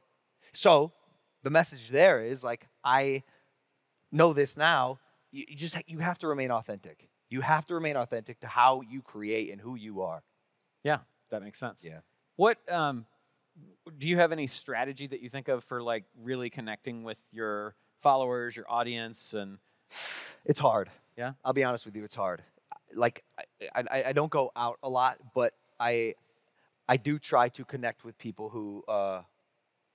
So 0.52 0.92
the 1.42 1.50
message 1.50 1.88
there 1.90 2.22
is 2.24 2.44
like 2.44 2.68
I 2.84 3.24
know 4.14 4.32
this 4.32 4.56
now. 4.56 4.98
You, 5.32 5.44
just 5.54 5.76
you 5.86 5.98
have 5.98 6.18
to 6.18 6.28
remain 6.28 6.50
authentic. 6.50 7.08
You 7.28 7.40
have 7.40 7.66
to 7.66 7.74
remain 7.74 7.96
authentic 7.96 8.40
to 8.40 8.46
how 8.46 8.82
you 8.88 9.02
create 9.02 9.50
and 9.50 9.60
who 9.60 9.74
you 9.74 10.02
are. 10.02 10.22
Yeah, 10.84 10.98
that 11.30 11.42
makes 11.42 11.58
sense. 11.58 11.84
Yeah. 11.84 12.00
What 12.36 12.58
um, 12.72 13.06
do 13.98 14.06
you 14.06 14.16
have 14.16 14.32
any 14.32 14.46
strategy 14.46 15.06
that 15.08 15.20
you 15.20 15.28
think 15.28 15.48
of 15.48 15.64
for 15.64 15.82
like 15.82 16.04
really 16.22 16.50
connecting 16.50 17.02
with 17.02 17.18
your 17.32 17.74
followers, 17.98 18.56
your 18.56 18.66
audience, 18.68 19.34
and 19.34 19.58
It's 20.44 20.58
hard. 20.58 20.90
Yeah? 21.16 21.32
I'll 21.44 21.52
be 21.52 21.64
honest 21.64 21.86
with 21.86 21.96
you. 21.96 22.04
It's 22.04 22.14
hard. 22.14 22.42
Like 22.94 23.24
I, 23.74 23.82
I, 23.90 24.04
I 24.08 24.12
don't 24.12 24.30
go 24.30 24.52
out 24.54 24.78
a 24.82 24.88
lot, 24.88 25.18
but 25.34 25.54
I 25.80 26.14
I 26.88 26.96
do 26.96 27.18
try 27.18 27.48
to 27.50 27.64
connect 27.64 28.04
with 28.04 28.18
people 28.18 28.50
who 28.50 28.84
uh, 28.86 29.22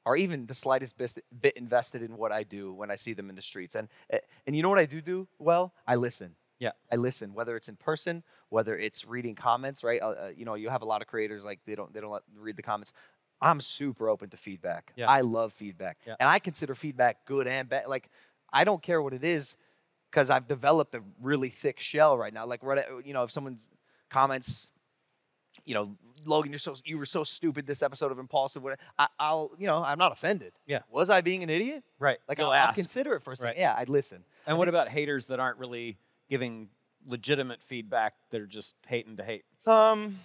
are 0.06 0.16
even 0.16 0.46
the 0.46 0.54
slightest 0.54 0.98
bit, 0.98 1.56
invested 1.56 2.02
in 2.02 2.18
what 2.18 2.32
I 2.32 2.44
do 2.44 2.74
when 2.74 2.90
I 2.90 2.96
see 2.96 3.14
them 3.14 3.30
in 3.30 3.36
the 3.36 3.42
streets. 3.42 3.76
And 3.76 3.88
eh, 4.10 4.20
and 4.48 4.56
you 4.56 4.64
know 4.64 4.70
what 4.70 4.80
I 4.80 4.86
do 4.86 5.02
do 5.02 5.28
well? 5.38 5.74
I 5.88 5.96
listen. 5.96 6.36
Yeah. 6.60 6.72
I 6.92 6.98
listen, 6.98 7.34
whether 7.34 7.56
it's 7.56 7.70
in 7.70 7.78
person, 7.78 8.24
whether 8.50 8.78
it's 8.78 9.06
reading 9.06 9.36
comments. 9.36 9.84
Right? 9.84 10.02
Uh, 10.02 10.10
uh, 10.10 10.32
you 10.36 10.46
know, 10.46 10.56
you 10.56 10.70
have 10.70 10.82
a 10.82 10.86
lot 10.86 11.02
of 11.02 11.08
creators 11.08 11.44
like 11.44 11.60
they 11.66 11.76
don't 11.76 11.94
they 11.94 12.02
don't 12.02 12.12
let, 12.12 12.24
read 12.38 12.58
the 12.58 12.64
comments. 12.64 12.92
I'm 13.42 13.62
super 13.62 14.10
open 14.10 14.30
to 14.32 14.38
feedback. 14.38 14.92
Yeah. 14.98 15.10
I 15.10 15.22
love 15.22 15.54
feedback, 15.54 16.00
Yeah. 16.06 16.16
and 16.20 16.28
I 16.28 16.40
consider 16.40 16.76
feedback 16.76 17.26
good 17.26 17.48
and 17.48 17.70
bad. 17.70 17.88
Like 17.88 18.10
I 18.52 18.64
don't 18.64 18.82
care 18.82 19.02
what 19.02 19.14
it 19.14 19.24
is 19.24 19.56
because 20.12 20.30
I've 20.30 20.48
developed 20.48 20.96
a 20.96 21.02
really 21.22 21.50
thick 21.50 21.80
shell 21.80 22.18
right 22.18 22.34
now. 22.34 22.46
Like, 22.46 22.64
right, 22.64 22.84
you 23.06 23.14
know, 23.14 23.24
if 23.24 23.32
someone 23.32 23.60
comments, 24.10 24.68
you 25.66 25.74
know, 25.76 25.96
Logan, 26.26 26.52
you're 26.52 26.60
so 26.60 26.76
you 26.86 26.98
were 26.98 27.06
so 27.06 27.24
stupid 27.24 27.66
this 27.68 27.82
episode 27.82 28.12
of 28.12 28.20
Impulsive. 28.20 28.64
What 28.64 28.80
I, 28.98 29.08
I'll, 29.20 29.52
you 29.58 29.68
know, 29.68 29.84
I'm 29.84 29.98
not 29.98 30.12
offended. 30.12 30.54
Yeah. 30.68 30.80
Was 30.90 31.10
I 31.10 31.22
being 31.22 31.44
an 31.44 31.50
idiot? 31.50 31.84
Right. 32.00 32.18
Like 32.28 32.40
I'll, 32.40 32.52
I'll 32.52 32.74
consider 32.74 33.14
it 33.16 33.24
for 33.24 33.34
a 33.34 33.38
second. 33.38 33.50
Right. 33.50 33.58
Yeah, 33.58 33.76
I'd 33.78 33.90
listen. 33.90 34.24
And 34.46 34.58
what 34.58 34.68
about 34.68 34.90
haters 34.90 35.28
that 35.28 35.40
aren't 35.40 35.58
really 35.58 35.98
giving 36.30 36.70
legitimate 37.08 37.62
feedback? 37.62 38.16
They're 38.30 38.46
just 38.46 38.76
hating 38.88 39.18
to 39.18 39.24
hate. 39.24 39.44
Um, 39.66 40.20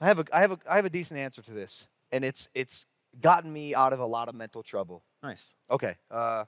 I 0.00 0.06
have 0.06 0.18
a 0.18 0.24
I 0.32 0.40
have 0.40 0.52
a 0.52 0.58
I 0.68 0.76
have 0.76 0.84
a 0.84 0.90
decent 0.90 1.20
answer 1.20 1.42
to 1.42 1.52
this, 1.52 1.88
and 2.12 2.24
it's 2.24 2.48
it's 2.54 2.86
gotten 3.20 3.52
me 3.52 3.74
out 3.74 3.92
of 3.92 4.00
a 4.00 4.06
lot 4.06 4.28
of 4.28 4.34
mental 4.34 4.62
trouble. 4.62 5.02
Nice. 5.22 5.54
Okay. 5.70 5.96
Uh, 6.10 6.44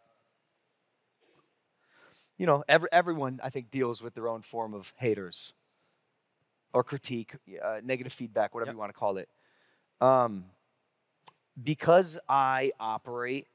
you 2.39 2.47
know, 2.47 2.65
every, 2.69 2.89
everyone 2.91 3.41
I 3.43 3.51
think 3.51 3.71
deals 3.71 4.01
with 4.01 4.15
their 4.15 4.29
own 4.29 4.43
form 4.43 4.73
of 4.73 4.95
haters 4.97 5.53
or 6.73 6.85
critique, 6.85 7.35
uh, 7.63 7.81
negative 7.83 8.13
feedback, 8.13 8.55
whatever 8.55 8.69
Yep. 8.71 8.75
you 8.75 8.79
want 8.79 8.93
to 8.93 8.99
call 8.99 9.17
it. 9.17 9.29
Um, 10.01 10.47
because 11.63 12.19
I 12.29 12.73
operate, 12.81 13.49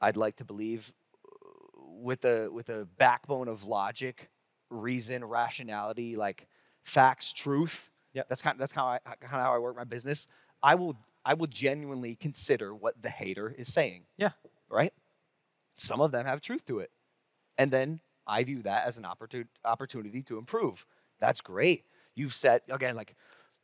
I'd 0.00 0.16
like 0.16 0.36
to 0.36 0.44
believe, 0.44 0.92
uh, 1.24 1.82
with 1.82 2.24
a 2.24 2.48
with 2.50 2.68
a 2.68 2.84
backbone 2.98 3.48
of 3.48 3.64
logic, 3.64 4.30
reason, 4.70 5.24
rationality, 5.24 6.16
like 6.16 6.46
facts, 6.84 7.32
truth. 7.32 7.90
Yep. 8.12 8.28
That's 8.28 8.42
kind. 8.42 8.58
That's 8.58 8.72
how 8.72 8.86
I 8.86 8.98
kind 8.98 9.16
of 9.34 9.40
how 9.40 9.54
I 9.54 9.58
work 9.58 9.76
my 9.76 9.84
business. 9.84 10.26
I 10.62 10.74
will 10.74 10.96
I 11.24 11.34
will 11.34 11.46
genuinely 11.46 12.14
consider 12.16 12.74
what 12.74 13.02
the 13.02 13.10
hater 13.10 13.50
is 13.50 13.72
saying 13.72 14.06
Yeah. 14.16 14.30
right? 14.70 14.92
Some 15.76 16.00
of 16.00 16.12
them 16.12 16.24
have 16.26 16.40
truth 16.40 16.64
to 16.66 16.78
it. 16.78 16.90
And 17.58 17.70
then 17.70 18.00
I 18.26 18.42
view 18.44 18.62
that 18.62 18.86
as 18.86 18.96
an 18.96 19.04
opportu- 19.04 19.48
opportunity 19.64 20.22
to 20.22 20.38
improve. 20.38 20.86
That's 21.18 21.40
great. 21.42 21.84
You've 22.14 22.34
said, 22.34 22.62
again, 22.70 22.94
like, 22.96 23.14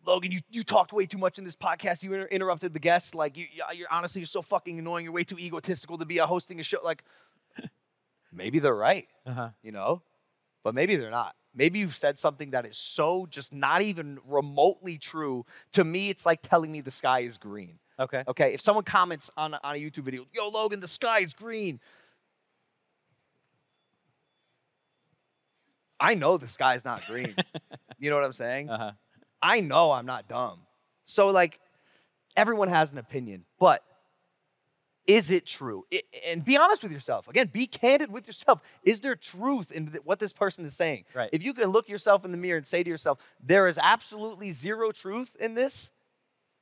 Logan, 0.07 0.31
you, 0.31 0.41
you 0.51 0.63
talked 0.63 0.93
way 0.93 1.07
too 1.07 1.19
much 1.19 1.39
in 1.39 1.45
this 1.45 1.57
podcast. 1.57 2.03
You 2.03 2.15
inter- 2.15 2.27
interrupted 2.29 2.73
the 2.73 2.79
guests. 2.79 3.15
Like, 3.15 3.37
you, 3.37 3.47
you- 3.53 3.65
you're 3.79 3.89
honestly 3.91 4.21
you're 4.21 4.27
so 4.27 4.43
fucking 4.43 4.79
annoying. 4.79 5.05
You're 5.05 5.13
way 5.13 5.25
too 5.25 5.39
egotistical 5.39 5.99
to 5.99 6.05
be 6.07 6.21
uh, 6.21 6.27
hosting 6.27 6.61
a 6.61 6.63
show. 6.63 6.79
Like, 6.83 7.03
maybe 8.33 8.59
they're 8.59 8.75
right, 8.75 9.09
Uh 9.27 9.33
huh. 9.33 9.49
you 9.63 9.73
know? 9.73 10.03
But 10.63 10.75
maybe 10.75 10.97
they're 10.97 11.11
not. 11.11 11.35
Maybe 11.55 11.79
you've 11.79 11.95
said 11.95 12.19
something 12.19 12.51
that 12.51 12.67
is 12.67 12.77
so 12.77 13.27
just 13.31 13.55
not 13.55 13.81
even 13.83 14.19
remotely 14.27 14.99
true. 14.99 15.47
To 15.73 15.85
me, 15.85 16.11
it's 16.11 16.27
like 16.27 16.43
telling 16.43 16.71
me 16.71 16.81
the 16.83 16.91
sky 16.91 17.21
is 17.21 17.39
green. 17.39 17.79
Okay. 17.99 18.25
Okay, 18.29 18.53
if 18.53 18.61
someone 18.61 18.85
comments 18.85 19.31
on, 19.39 19.55
on 19.55 19.75
a 19.75 19.79
YouTube 19.79 20.03
video, 20.05 20.27
yo, 20.35 20.49
Logan, 20.51 20.81
the 20.81 20.89
sky 20.89 21.21
is 21.21 21.33
green. 21.33 21.81
I 25.99 26.15
know 26.15 26.37
the 26.37 26.49
sky's 26.49 26.85
not 26.85 27.07
green. 27.07 27.35
you 27.99 28.11
know 28.11 28.17
what 28.17 28.25
I'm 28.25 28.33
saying? 28.33 28.71
Uh 28.71 28.79
huh. 28.79 28.93
I 29.43 29.61
know 29.61 29.93
I'm 29.93 30.07
not 30.07 30.29
dumb. 30.29 30.61
So, 31.05 31.29
like, 31.29 31.61
everyone 32.37 32.69
has 32.69 32.93
an 32.93 32.99
opinion, 32.99 33.45
but 33.61 33.83
is 35.07 35.31
it 35.31 35.47
true? 35.47 35.85
I- 35.93 36.03
and 36.27 36.45
be 36.45 36.57
honest 36.57 36.83
with 36.83 36.93
yourself. 36.93 37.29
Again, 37.29 37.49
be 37.53 37.67
candid 37.67 38.11
with 38.11 38.27
yourself. 38.27 38.61
Is 38.83 39.01
there 39.01 39.15
truth 39.15 39.71
in 39.71 39.89
th- 39.93 40.05
what 40.05 40.19
this 40.19 40.33
person 40.33 40.65
is 40.65 40.75
saying? 40.75 41.05
Right. 41.15 41.31
If 41.33 41.43
you 41.43 41.55
can 41.55 41.69
look 41.69 41.89
yourself 41.89 42.25
in 42.25 42.33
the 42.33 42.37
mirror 42.37 42.57
and 42.57 42.67
say 42.67 42.83
to 42.83 42.91
yourself, 42.91 43.19
there 43.41 43.69
is 43.69 43.79
absolutely 43.81 44.51
zero 44.51 44.91
truth 44.91 45.37
in 45.39 45.55
this, 45.55 45.91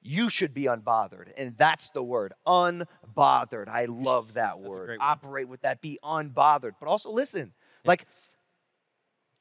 you 0.02 0.28
should 0.28 0.52
be 0.52 0.64
unbothered. 0.64 1.28
And 1.38 1.56
that's 1.56 1.88
the 1.90 2.02
word 2.02 2.34
unbothered. 2.46 3.68
I 3.68 3.86
love 3.86 4.34
that 4.34 4.60
word. 4.60 4.88
word. 4.88 4.98
Operate 5.00 5.48
with 5.48 5.62
that, 5.62 5.80
be 5.80 5.98
unbothered. 6.04 6.72
But 6.78 6.88
also 6.88 7.10
listen, 7.10 7.52
like, 7.86 8.06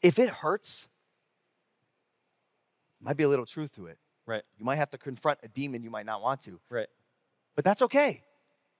if 0.03 0.19
it 0.19 0.29
hurts, 0.29 0.87
might 3.01 3.17
be 3.17 3.23
a 3.23 3.29
little 3.29 3.45
truth 3.45 3.73
to 3.75 3.87
it. 3.87 3.97
Right. 4.25 4.43
You 4.57 4.65
might 4.65 4.75
have 4.77 4.91
to 4.91 4.97
confront 4.97 5.39
a 5.43 5.47
demon 5.47 5.83
you 5.83 5.89
might 5.89 6.05
not 6.05 6.21
want 6.21 6.41
to, 6.41 6.59
Right. 6.69 6.87
but 7.55 7.65
that's 7.65 7.81
okay. 7.81 8.21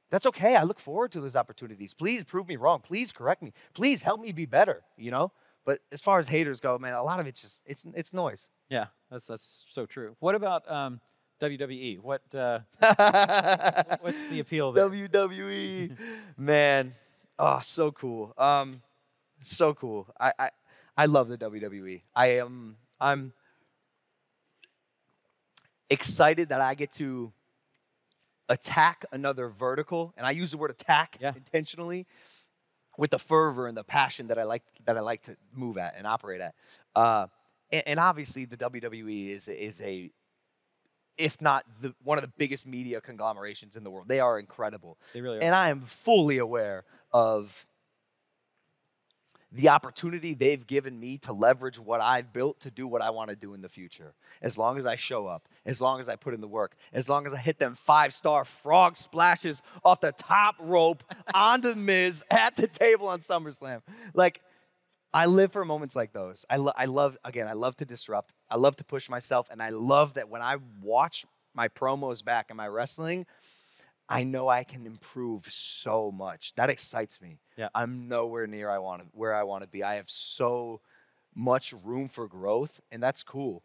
That's 0.09 0.25
okay. 0.27 0.55
I 0.55 0.63
look 0.63 0.79
forward 0.79 1.11
to 1.13 1.21
those 1.21 1.35
opportunities. 1.35 1.93
Please 1.93 2.23
prove 2.23 2.47
me 2.47 2.55
wrong. 2.55 2.79
Please 2.79 3.11
correct 3.11 3.41
me. 3.41 3.51
Please 3.73 4.03
help 4.03 4.21
me 4.21 4.31
be 4.31 4.45
better, 4.45 4.83
you 4.95 5.09
know? 5.11 5.31
But 5.65 5.79
as 5.91 6.01
far 6.01 6.19
as 6.19 6.27
haters 6.27 6.59
go, 6.59 6.77
man, 6.77 6.93
a 6.93 7.01
lot 7.03 7.19
of 7.19 7.25
it's 7.27 7.41
just 7.41 7.61
it's 7.65 7.85
it's 7.95 8.13
noise. 8.13 8.49
Yeah. 8.69 8.87
That's 9.09 9.27
that's 9.27 9.65
so 9.71 9.85
true. 9.85 10.15
What 10.19 10.35
about 10.35 10.69
um, 10.69 10.99
WWE? 11.41 11.99
What 11.99 12.21
uh, 12.35 12.59
what's 14.01 14.25
the 14.27 14.39
appeal 14.39 14.71
there? 14.71 14.89
WWE, 14.89 15.97
man, 16.37 16.93
oh, 17.39 17.59
so 17.61 17.91
cool. 17.91 18.33
Um, 18.37 18.81
so 19.43 19.73
cool. 19.73 20.07
I, 20.19 20.33
I 20.37 20.49
I 20.97 21.05
love 21.07 21.27
the 21.27 21.37
WWE. 21.37 22.03
I 22.15 22.27
am 22.37 22.77
I'm 22.99 23.33
excited 25.89 26.49
that 26.49 26.61
I 26.61 26.73
get 26.75 26.91
to 26.93 27.31
attack 28.49 29.05
another 29.11 29.49
vertical, 29.49 30.13
and 30.17 30.25
I 30.25 30.31
use 30.31 30.51
the 30.51 30.57
word 30.57 30.71
attack 30.71 31.17
Yeah. 31.19 31.33
intentionally 31.35 32.05
with 32.97 33.11
the 33.11 33.19
fervor 33.19 33.67
and 33.67 33.75
the 33.75 33.83
passion 33.83 34.27
that 34.27 34.37
I 34.37 34.43
like 34.43 34.63
that 34.85 34.97
I 34.97 35.01
like 35.01 35.23
to 35.23 35.35
move 35.53 35.77
at 35.77 35.95
and 35.97 36.05
operate 36.05 36.41
at. 36.41 36.53
Uh, 36.95 37.27
and, 37.71 37.83
and 37.87 37.99
obviously, 37.99 38.45
the 38.45 38.57
WWE 38.57 39.29
is 39.29 39.47
is 39.47 39.81
a 39.81 40.11
if 41.17 41.41
not 41.41 41.63
the 41.81 41.93
one 42.03 42.17
of 42.17 42.23
the 42.23 42.31
biggest 42.37 42.65
media 42.65 43.01
conglomerations 43.01 43.75
in 43.75 43.83
the 43.83 43.89
world. 43.91 44.07
They 44.07 44.19
are 44.19 44.39
incredible. 44.39 44.97
They 45.13 45.21
really 45.21 45.37
are. 45.37 45.41
And 45.43 45.55
I 45.55 45.69
am 45.69 45.81
fully 45.81 46.37
aware 46.37 46.85
of 47.11 47.65
the 49.53 49.69
opportunity 49.69 50.33
they've 50.33 50.65
given 50.65 50.99
me 50.99 51.19
to 51.19 51.31
leverage 51.31 51.79
what 51.79 52.01
I've 52.01 52.33
built 52.33 52.59
to 52.61 52.71
do 52.71 52.87
what 52.87 53.03
I 53.03 53.11
want 53.11 53.29
to 53.29 53.35
do 53.35 53.53
in 53.53 53.61
the 53.61 53.69
future. 53.69 54.15
As 54.41 54.57
long 54.57 54.79
as 54.79 54.85
I 54.85 54.95
show 54.95 55.27
up, 55.27 55.47
as 55.65 55.79
long 55.79 56.01
as 56.01 56.09
I 56.09 56.15
put 56.15 56.33
in 56.33 56.41
the 56.41 56.47
work, 56.47 56.75
as 56.91 57.07
long 57.07 57.27
as 57.27 57.33
I 57.33 57.37
hit 57.37 57.59
them 57.59 57.75
five 57.75 58.13
star 58.13 58.45
frog 58.45 58.97
splashes 58.97 59.61
off 59.85 60.01
the 60.01 60.11
top 60.11 60.55
rope 60.59 61.03
on 61.33 61.61
the 61.61 61.75
Miz 61.75 62.23
at 62.31 62.55
the 62.55 62.67
table 62.67 63.07
on 63.07 63.19
SummerSlam. 63.19 63.81
Like, 64.15 64.41
I 65.13 65.27
live 65.27 65.51
for 65.51 65.63
moments 65.63 65.95
like 65.95 66.11
those. 66.11 66.43
I, 66.49 66.57
lo- 66.57 66.73
I 66.75 66.85
love, 66.85 67.17
again, 67.23 67.47
I 67.47 67.53
love 67.53 67.77
to 67.77 67.85
disrupt. 67.85 68.33
I 68.49 68.57
love 68.57 68.75
to 68.77 68.83
push 68.83 69.07
myself. 69.07 69.47
And 69.51 69.61
I 69.61 69.69
love 69.69 70.15
that 70.15 70.29
when 70.29 70.41
I 70.41 70.57
watch 70.81 71.25
my 71.53 71.67
promos 71.67 72.25
back 72.25 72.49
in 72.49 72.57
my 72.57 72.67
wrestling, 72.67 73.27
I 74.09 74.23
know 74.23 74.47
I 74.47 74.63
can 74.63 74.85
improve 74.85 75.51
so 75.51 76.11
much. 76.11 76.53
That 76.55 76.69
excites 76.69 77.21
me. 77.21 77.39
Yeah. 77.57 77.69
I'm 77.73 78.07
nowhere 78.07 78.47
near 78.47 78.69
I 78.69 78.79
want 78.79 79.01
to 79.01 79.07
where 79.13 79.33
I 79.33 79.43
want 79.43 79.63
to 79.63 79.67
be. 79.67 79.83
I 79.83 79.95
have 79.95 80.09
so 80.09 80.81
much 81.35 81.73
room 81.83 82.09
for 82.09 82.27
growth, 82.27 82.81
and 82.91 83.01
that's 83.01 83.23
cool. 83.23 83.63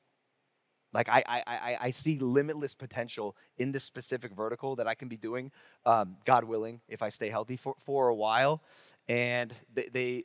Like 0.93 1.09
I, 1.09 1.23
I, 1.27 1.43
I, 1.47 1.77
I 1.81 1.91
see 1.91 2.19
limitless 2.19 2.75
potential 2.75 3.37
in 3.59 3.73
this 3.73 3.85
specific 3.85 4.33
vertical 4.33 4.77
that 4.77 4.87
I 4.87 4.95
can 4.95 5.09
be 5.09 5.17
doing, 5.17 5.51
um, 5.85 6.17
God 6.25 6.45
willing, 6.45 6.81
if 6.89 7.03
I 7.03 7.11
stay 7.11 7.29
healthy 7.29 7.57
for, 7.57 7.75
for 7.85 8.09
a 8.09 8.15
while. 8.15 8.63
And 9.07 9.55
they, 9.73 9.89
they, 9.93 10.25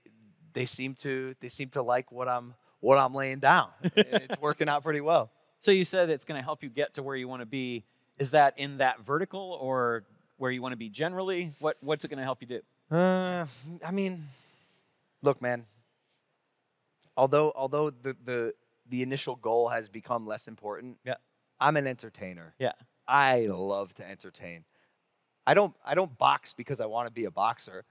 they 0.53 0.65
seem 0.65 0.93
to, 0.95 1.35
they 1.41 1.49
seem 1.49 1.69
to 1.69 1.81
like 1.81 2.11
what 2.11 2.29
I'm, 2.29 2.53
what 2.79 2.97
I'm 2.97 3.13
laying 3.13 3.39
down. 3.39 3.69
it's 3.83 4.39
working 4.41 4.69
out 4.69 4.83
pretty 4.83 5.01
well. 5.01 5.31
So 5.59 5.71
you 5.71 5.85
said 5.85 6.09
it's 6.09 6.25
going 6.25 6.37
to 6.37 6.43
help 6.43 6.61
you 6.61 6.67
get 6.67 6.95
to 6.95 7.03
where 7.03 7.15
you 7.15 7.29
want 7.29 7.41
to 7.41 7.45
be. 7.45 7.85
Is 8.17 8.31
that 8.31 8.53
in 8.57 8.77
that 8.77 8.99
vertical 9.01 9.57
or 9.59 10.03
where 10.37 10.51
you 10.51 10.61
want 10.61 10.73
to 10.73 10.77
be 10.77 10.89
generally? 10.89 11.51
What 11.59 11.77
What's 11.81 12.05
it 12.05 12.09
going 12.09 12.19
to 12.19 12.23
help 12.23 12.41
you 12.41 12.47
do? 12.47 12.95
Uh, 12.95 13.45
I 13.83 13.91
mean, 13.91 14.27
look, 15.21 15.41
man. 15.41 15.65
Although 17.15 17.51
although 17.55 17.89
the 17.89 18.15
the 18.23 18.53
the 18.89 19.01
initial 19.01 19.35
goal 19.35 19.69
has 19.69 19.89
become 19.89 20.25
less 20.27 20.47
important, 20.47 20.97
Yeah. 21.05 21.15
I'm 21.59 21.77
an 21.77 21.87
entertainer. 21.87 22.53
Yeah. 22.59 22.73
I 23.07 23.45
love 23.47 23.93
to 23.95 24.07
entertain. 24.09 24.65
I 25.45 25.53
don't 25.53 25.73
I 25.85 25.95
don't 25.95 26.17
box 26.17 26.53
because 26.53 26.79
I 26.81 26.85
want 26.85 27.07
to 27.07 27.11
be 27.11 27.25
a 27.25 27.31
boxer. 27.31 27.85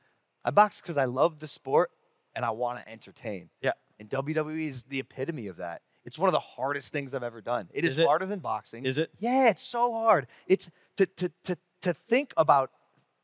I 0.44 0.50
box 0.50 0.80
because 0.80 0.96
I 0.96 1.04
love 1.04 1.38
the 1.38 1.48
sport 1.48 1.90
and 2.34 2.44
I 2.44 2.50
want 2.50 2.80
to 2.80 2.88
entertain. 2.90 3.50
Yeah. 3.60 3.72
And 3.98 4.08
WWE 4.10 4.66
is 4.66 4.84
the 4.84 4.98
epitome 5.00 5.46
of 5.46 5.56
that. 5.58 5.82
It's 6.04 6.18
one 6.18 6.28
of 6.28 6.32
the 6.32 6.40
hardest 6.40 6.92
things 6.92 7.14
I've 7.14 7.22
ever 7.22 7.40
done. 7.40 7.68
It 7.72 7.84
is, 7.84 7.92
Is 7.92 7.98
it? 8.00 8.06
harder 8.06 8.26
than 8.26 8.40
boxing. 8.40 8.84
Is 8.84 8.98
it? 8.98 9.10
Yeah, 9.20 9.48
it's 9.48 9.62
so 9.62 9.92
hard. 9.92 10.26
It's 10.46 10.68
to 10.96 11.06
to 11.06 11.30
to 11.44 11.56
to 11.82 11.94
think 11.94 12.32
about 12.36 12.70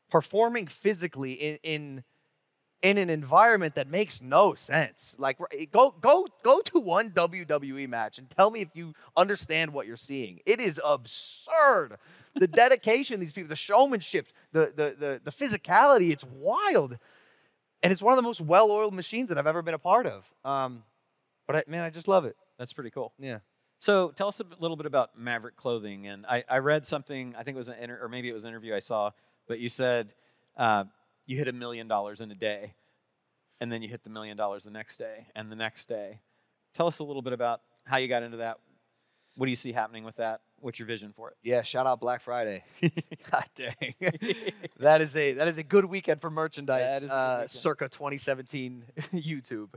performing 0.09 0.67
physically 0.67 1.33
in 1.33 1.59
in 1.63 2.03
in 2.81 2.97
an 2.97 3.09
environment 3.09 3.75
that 3.75 3.89
makes 3.89 4.21
no 4.21 4.53
sense. 4.55 5.15
Like 5.17 5.37
go 5.71 5.93
go 5.99 6.27
go 6.43 6.61
to 6.61 6.79
one 6.79 7.11
WWE 7.11 7.89
match 7.89 8.17
and 8.17 8.29
tell 8.29 8.49
me 8.51 8.61
if 8.61 8.69
you 8.75 8.93
understand 9.17 9.73
what 9.73 9.85
you're 9.85 9.97
seeing. 9.97 10.39
It 10.45 10.59
is 10.61 10.79
absurd. 10.83 11.97
The 12.35 12.47
dedication 12.63 13.19
these 13.19 13.33
people, 13.33 13.49
the 13.49 13.55
showmanship, 13.57 14.27
the 14.53 14.71
the 14.73 14.95
the, 14.97 15.21
the 15.25 15.31
physicality, 15.31 16.11
it's 16.11 16.23
wild. 16.23 16.97
And 17.81 17.93
it's 17.93 18.01
one 18.01 18.11
of 18.11 18.17
the 18.17 18.27
most 18.27 18.41
well-oiled 18.41 18.93
machines 18.93 19.29
that 19.29 19.37
I've 19.37 19.47
ever 19.47 19.61
been 19.61 19.73
a 19.73 19.79
part 19.79 20.05
of. 20.05 20.33
Um, 20.43 20.83
but 21.47 21.55
I, 21.55 21.63
man, 21.65 21.81
I 21.83 21.89
just 21.89 22.09
love 22.09 22.25
it. 22.25 22.35
That's 22.59 22.73
pretty 22.73 22.91
cool. 22.91 23.13
Yeah. 23.17 23.39
So 23.79 24.09
tell 24.09 24.27
us 24.27 24.39
a 24.41 24.45
little 24.59 24.75
bit 24.75 24.85
about 24.85 25.17
Maverick 25.17 25.55
Clothing. 25.55 26.05
And 26.05 26.25
I, 26.25 26.43
I 26.49 26.57
read 26.57 26.85
something, 26.85 27.33
I 27.37 27.43
think 27.43 27.55
it 27.55 27.57
was 27.57 27.69
an 27.69 27.77
inter- 27.81 27.99
or 28.01 28.09
maybe 28.09 28.29
it 28.29 28.33
was 28.33 28.43
an 28.43 28.49
interview 28.49 28.75
I 28.75 28.79
saw, 28.79 29.11
but 29.47 29.59
you 29.59 29.69
said 29.69 30.13
uh, 30.57 30.83
you 31.25 31.37
hit 31.37 31.47
a 31.47 31.53
million 31.53 31.87
dollars 31.87 32.19
in 32.19 32.29
a 32.29 32.35
day, 32.35 32.73
and 33.61 33.71
then 33.71 33.81
you 33.81 33.87
hit 33.87 34.03
the 34.03 34.09
million 34.09 34.35
dollars 34.35 34.65
the 34.65 34.71
next 34.71 34.97
day 34.97 35.27
and 35.35 35.49
the 35.51 35.55
next 35.55 35.87
day. 35.87 36.19
Tell 36.73 36.87
us 36.87 36.99
a 36.99 37.03
little 37.03 37.21
bit 37.21 37.33
about 37.33 37.61
how 37.85 37.97
you 37.97 38.07
got 38.07 38.21
into 38.23 38.37
that, 38.37 38.57
What 39.35 39.45
do 39.45 39.49
you 39.49 39.55
see 39.55 39.71
happening 39.71 40.03
with 40.03 40.17
that? 40.17 40.41
What's 40.59 40.77
your 40.77 40.85
vision 40.85 41.13
for 41.15 41.29
it? 41.29 41.37
Yeah, 41.41 41.61
shout 41.61 41.87
out 41.87 42.01
Black 42.01 42.21
Friday. 42.21 42.65
God 43.31 43.45
dang. 43.55 43.95
that 44.79 44.99
is 44.99 45.15
a 45.15 45.33
that 45.33 45.47
is 45.47 45.57
a 45.57 45.63
good 45.63 45.85
weekend 45.85 46.19
for 46.19 46.29
merchandise. 46.29 46.89
That 46.89 47.03
is 47.03 47.11
a 47.11 47.15
uh, 47.15 47.47
circa 47.47 47.87
2017 47.87 48.83
YouTube. 49.13 49.69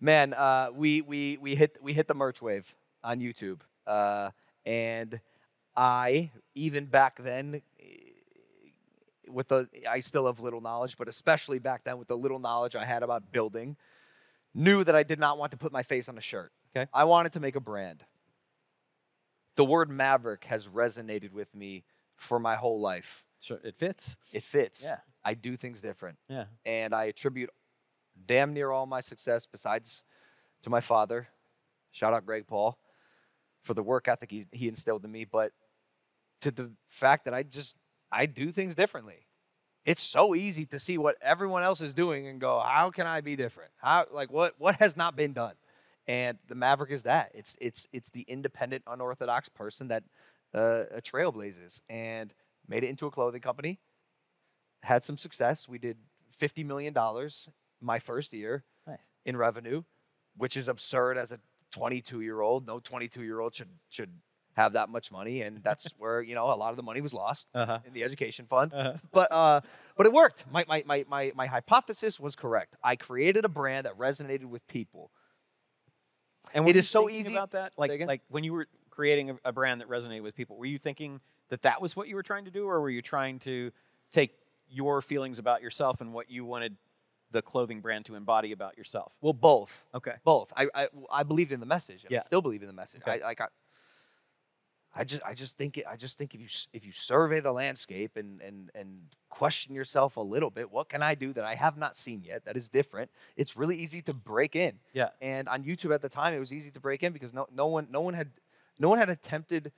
Man, 0.00 0.32
uh, 0.32 0.70
we 0.74 1.02
we 1.02 1.36
we 1.40 1.54
hit 1.54 1.76
we 1.82 1.92
hit 1.92 2.08
the 2.08 2.14
merch 2.14 2.40
wave 2.40 2.74
on 3.04 3.20
YouTube. 3.20 3.60
Uh, 3.86 4.30
and 4.64 5.20
I 5.76 6.30
even 6.54 6.86
back 6.86 7.22
then 7.22 7.62
eh, 7.80 7.84
with 9.28 9.48
the 9.48 9.68
I 9.88 10.00
still 10.00 10.26
have 10.26 10.40
little 10.40 10.60
knowledge, 10.60 10.96
but 10.96 11.08
especially 11.08 11.58
back 11.58 11.84
then 11.84 11.98
with 11.98 12.08
the 12.08 12.16
little 12.16 12.38
knowledge 12.38 12.76
I 12.76 12.84
had 12.84 13.02
about 13.02 13.30
building, 13.32 13.76
knew 14.54 14.84
that 14.84 14.94
I 14.94 15.02
did 15.02 15.18
not 15.18 15.38
want 15.38 15.52
to 15.52 15.58
put 15.58 15.72
my 15.72 15.82
face 15.82 16.08
on 16.08 16.16
a 16.18 16.22
shirt. 16.22 16.52
Okay. 16.74 16.88
I 16.94 17.04
wanted 17.04 17.32
to 17.34 17.40
make 17.40 17.56
a 17.56 17.60
brand. 17.60 18.04
The 19.56 19.64
word 19.64 19.90
maverick 19.90 20.44
has 20.44 20.68
resonated 20.68 21.32
with 21.32 21.54
me 21.54 21.84
for 22.16 22.38
my 22.38 22.56
whole 22.56 22.80
life. 22.80 23.24
Sure, 23.40 23.58
it 23.64 23.76
fits. 23.76 24.16
It 24.32 24.44
fits. 24.44 24.82
Yeah. 24.82 24.98
I 25.24 25.34
do 25.34 25.56
things 25.56 25.82
different. 25.82 26.18
Yeah. 26.28 26.44
And 26.64 26.94
I 26.94 27.04
attribute 27.04 27.50
damn 28.26 28.52
near 28.52 28.70
all 28.70 28.86
my 28.86 29.00
success, 29.00 29.46
besides 29.50 30.02
to 30.62 30.70
my 30.70 30.80
father. 30.80 31.28
Shout 31.90 32.14
out 32.14 32.26
Greg 32.26 32.46
Paul 32.46 32.78
for 33.62 33.74
the 33.74 33.82
work 33.82 34.08
ethic 34.08 34.30
he, 34.30 34.46
he 34.52 34.68
instilled 34.68 35.04
in 35.04 35.12
me, 35.12 35.24
but 35.24 35.52
to 36.40 36.50
the 36.50 36.70
fact 36.86 37.24
that 37.24 37.34
I 37.34 37.42
just 37.42 37.76
I 38.10 38.26
do 38.26 38.52
things 38.52 38.74
differently. 38.74 39.26
It's 39.84 40.02
so 40.02 40.34
easy 40.34 40.66
to 40.66 40.78
see 40.78 40.98
what 40.98 41.16
everyone 41.22 41.62
else 41.62 41.80
is 41.80 41.94
doing 41.94 42.26
and 42.26 42.40
go, 42.40 42.60
how 42.60 42.90
can 42.90 43.06
I 43.06 43.20
be 43.22 43.34
different? 43.36 43.70
How 43.76 44.06
like 44.12 44.30
what 44.30 44.54
what 44.58 44.76
has 44.76 44.96
not 44.96 45.16
been 45.16 45.32
done? 45.32 45.54
And 46.06 46.38
the 46.48 46.54
Maverick 46.54 46.90
is 46.90 47.04
that. 47.04 47.30
It's 47.34 47.56
it's 47.60 47.86
it's 47.92 48.10
the 48.10 48.22
independent, 48.22 48.84
unorthodox 48.86 49.48
person 49.48 49.88
that 49.88 50.04
uh, 50.54 50.84
a 50.94 51.00
trailblazes 51.00 51.82
and 51.88 52.32
made 52.68 52.84
it 52.84 52.88
into 52.88 53.06
a 53.06 53.10
clothing 53.10 53.40
company. 53.40 53.78
Had 54.82 55.02
some 55.02 55.18
success. 55.18 55.68
We 55.68 55.78
did 55.78 55.98
fifty 56.30 56.64
million 56.64 56.92
dollars 56.92 57.48
my 57.80 57.98
first 57.98 58.32
year 58.32 58.64
Nice. 58.86 58.98
in 59.24 59.36
revenue, 59.36 59.82
which 60.36 60.56
is 60.56 60.68
absurd 60.68 61.16
as 61.18 61.32
a 61.32 61.38
22 61.72 62.20
year 62.20 62.40
old. 62.40 62.66
No 62.66 62.80
22 62.80 63.22
year 63.22 63.40
old 63.40 63.54
should 63.54 63.68
should 63.88 64.10
have 64.54 64.72
that 64.72 64.88
much 64.88 65.12
money, 65.12 65.42
and 65.42 65.62
that's 65.62 65.86
where 65.98 66.20
you 66.20 66.34
know 66.34 66.52
a 66.52 66.54
lot 66.56 66.70
of 66.70 66.76
the 66.76 66.82
money 66.82 67.00
was 67.00 67.14
lost 67.14 67.46
Uh-huh. 67.54 67.78
in 67.86 67.92
the 67.92 68.02
education 68.04 68.46
fund. 68.46 68.72
Uh-huh. 68.74 68.94
But 69.12 69.32
uh, 69.32 69.60
but 69.96 70.06
it 70.06 70.12
worked. 70.12 70.44
My, 70.50 70.64
my 70.68 70.82
my 70.86 71.04
my 71.08 71.32
my 71.34 71.46
hypothesis 71.46 72.18
was 72.18 72.34
correct. 72.36 72.76
I 72.82 72.96
created 72.96 73.44
a 73.44 73.48
brand 73.48 73.86
that 73.86 73.96
resonated 73.96 74.46
with 74.46 74.66
people. 74.66 75.10
And 76.52 76.68
It 76.68 76.76
is 76.76 76.88
so 76.88 77.08
easy- 77.08 77.32
about 77.32 77.52
that. 77.52 77.72
Like 77.76 77.92
like 78.06 78.22
when 78.28 78.44
you 78.44 78.52
were 78.52 78.66
creating 78.90 79.30
a, 79.30 79.36
a 79.46 79.52
brand 79.52 79.80
that 79.80 79.88
resonated 79.88 80.22
with 80.22 80.34
people, 80.34 80.56
were 80.56 80.66
you 80.66 80.78
thinking 80.78 81.20
that 81.48 81.62
that 81.62 81.80
was 81.80 81.94
what 81.96 82.08
you 82.08 82.14
were 82.16 82.22
trying 82.22 82.44
to 82.46 82.50
do, 82.50 82.66
or 82.66 82.80
were 82.80 82.90
you 82.90 83.02
trying 83.02 83.38
to 83.40 83.70
take 84.12 84.32
your 84.68 85.00
feelings 85.00 85.38
about 85.38 85.62
yourself 85.62 86.00
and 86.00 86.12
what 86.12 86.30
you 86.30 86.44
wanted 86.44 86.76
the 87.30 87.42
clothing 87.42 87.80
brand 87.80 88.04
to 88.06 88.14
embody 88.14 88.52
about 88.52 88.76
yourself? 88.76 89.14
Well, 89.20 89.32
both. 89.32 89.84
Okay. 89.94 90.14
Both. 90.24 90.52
I 90.56 90.68
I, 90.74 90.88
I 91.10 91.22
believed 91.22 91.52
in 91.52 91.60
the 91.60 91.66
message. 91.66 92.04
Yeah. 92.08 92.18
I 92.18 92.22
still 92.22 92.42
believe 92.42 92.62
in 92.62 92.68
the 92.68 92.74
message. 92.74 93.02
Okay. 93.02 93.22
I 93.22 93.26
like 93.26 93.40
I, 93.40 93.46
I 94.94 95.04
just 95.04 95.22
I 95.24 95.34
just 95.34 95.56
think 95.56 95.78
it, 95.78 95.84
I 95.88 95.96
just 95.96 96.18
think 96.18 96.34
if 96.34 96.40
you 96.40 96.48
if 96.72 96.84
you 96.84 96.92
survey 96.92 97.40
the 97.40 97.52
landscape 97.52 98.16
and 98.16 98.40
and 98.40 98.70
and 98.74 99.02
question 99.28 99.74
yourself 99.74 100.16
a 100.16 100.20
little 100.20 100.50
bit, 100.50 100.70
what 100.70 100.88
can 100.88 101.02
I 101.02 101.14
do 101.14 101.32
that 101.34 101.44
I 101.44 101.54
have 101.54 101.76
not 101.76 101.96
seen 101.96 102.22
yet 102.24 102.44
that 102.44 102.56
is 102.56 102.68
different? 102.68 103.10
It's 103.36 103.56
really 103.56 103.76
easy 103.76 104.02
to 104.02 104.14
break 104.14 104.56
in. 104.56 104.80
Yeah. 104.92 105.10
And 105.20 105.48
on 105.48 105.62
YouTube 105.62 105.94
at 105.94 106.02
the 106.02 106.08
time, 106.08 106.34
it 106.34 106.40
was 106.40 106.52
easy 106.52 106.70
to 106.72 106.80
break 106.80 107.02
in 107.02 107.12
because 107.12 107.32
no 107.32 107.46
no 107.54 107.66
one 107.66 107.86
no 107.90 108.00
one 108.00 108.14
had 108.14 108.30
no 108.78 108.88
one 108.88 108.98
had 108.98 109.10
attempted. 109.10 109.70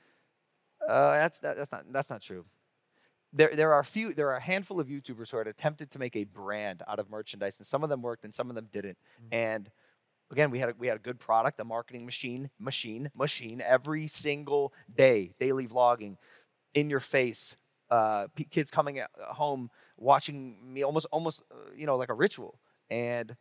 Uh, 0.89 1.13
that's 1.13 1.41
that, 1.41 1.57
that's 1.57 1.73
not 1.73 1.85
that's 1.93 2.09
not 2.09 2.23
true. 2.23 2.47
There 3.33 3.55
there 3.55 3.73
are 3.73 3.81
a 3.81 3.85
few 3.85 4.13
there 4.13 4.29
are 4.29 4.37
a 4.37 4.41
handful 4.41 4.79
of 4.79 4.89
YouTubers 4.89 5.31
who 5.31 5.39
had 5.39 5.47
attempted 5.47 5.91
to 5.93 5.99
make 5.99 6.17
a 6.17 6.25
brand 6.25 6.83
out 6.87 6.99
of 6.99 7.11
merchandise, 7.11 7.59
and 7.59 7.67
some 7.67 7.83
of 7.83 7.89
them 7.89 8.03
worked 8.03 8.25
and 8.25 8.35
some 8.35 8.51
of 8.51 8.55
them 8.55 8.69
didn't. 8.73 8.99
And 9.31 9.71
again, 10.31 10.51
we 10.51 10.59
had 10.59 10.71
a, 10.71 10.75
we 10.79 10.87
had 10.87 10.97
a 10.97 11.01
good 11.01 11.19
product, 11.19 11.61
a 11.61 11.65
marketing 11.65 12.05
machine, 12.05 12.51
machine, 12.59 13.11
machine 13.15 13.63
every 13.65 14.07
single 14.07 14.73
day, 14.95 15.33
daily 15.39 15.67
vlogging, 15.67 16.17
in 16.75 16.91
your 16.91 17.01
face. 17.01 17.57
Uh, 17.91 18.27
p- 18.35 18.45
kids 18.45 18.71
coming 18.71 18.99
at 18.99 19.11
home 19.19 19.71
watching 19.99 20.57
me 20.73 20.83
almost 20.83 21.07
almost 21.13 21.43
uh, 21.51 21.57
you 21.77 21.87
know 21.87 21.97
like 21.97 22.09
a 22.09 22.15
ritual, 22.15 22.59
and 22.91 23.37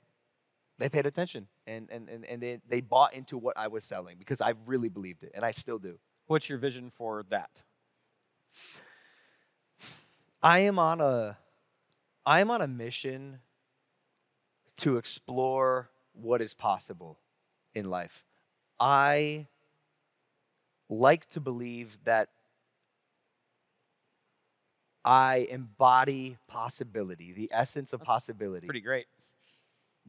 they 0.78 0.90
paid 0.90 1.06
attention 1.06 1.48
and 1.68 1.90
and 1.90 2.10
and, 2.10 2.26
and 2.26 2.42
they, 2.42 2.60
they 2.68 2.82
bought 2.82 3.14
into 3.14 3.38
what 3.38 3.58
I 3.58 3.68
was 3.68 3.86
selling 3.86 4.18
because 4.18 4.42
I 4.42 4.54
really 4.66 4.90
believed 4.90 5.24
it, 5.24 5.32
and 5.34 5.46
I 5.46 5.52
still 5.52 5.80
do. 5.80 6.00
What's 6.28 6.50
your 6.50 6.58
vision 6.58 6.90
for 6.90 7.24
that? 7.30 7.64
I 10.44 10.60
am 10.60 10.80
on 10.80 11.02
a 11.02 11.38
I 12.26 12.42
am 12.42 12.52
on 12.52 12.62
a 12.62 12.68
mission 12.68 13.40
to 14.78 14.98
explore 14.98 15.90
what 16.14 16.42
is 16.42 16.54
possible 16.54 17.20
in 17.74 17.90
life. 17.90 18.26
I 18.80 19.48
like 20.90 21.30
to 21.30 21.40
believe 21.40 22.00
that 22.04 22.30
I 25.04 25.48
embody 25.50 26.38
possibility, 26.48 27.32
the 27.32 27.50
essence 27.52 27.94
of 27.94 28.02
possibility. 28.02 28.68
Pretty 28.68 28.82
great. 28.82 29.06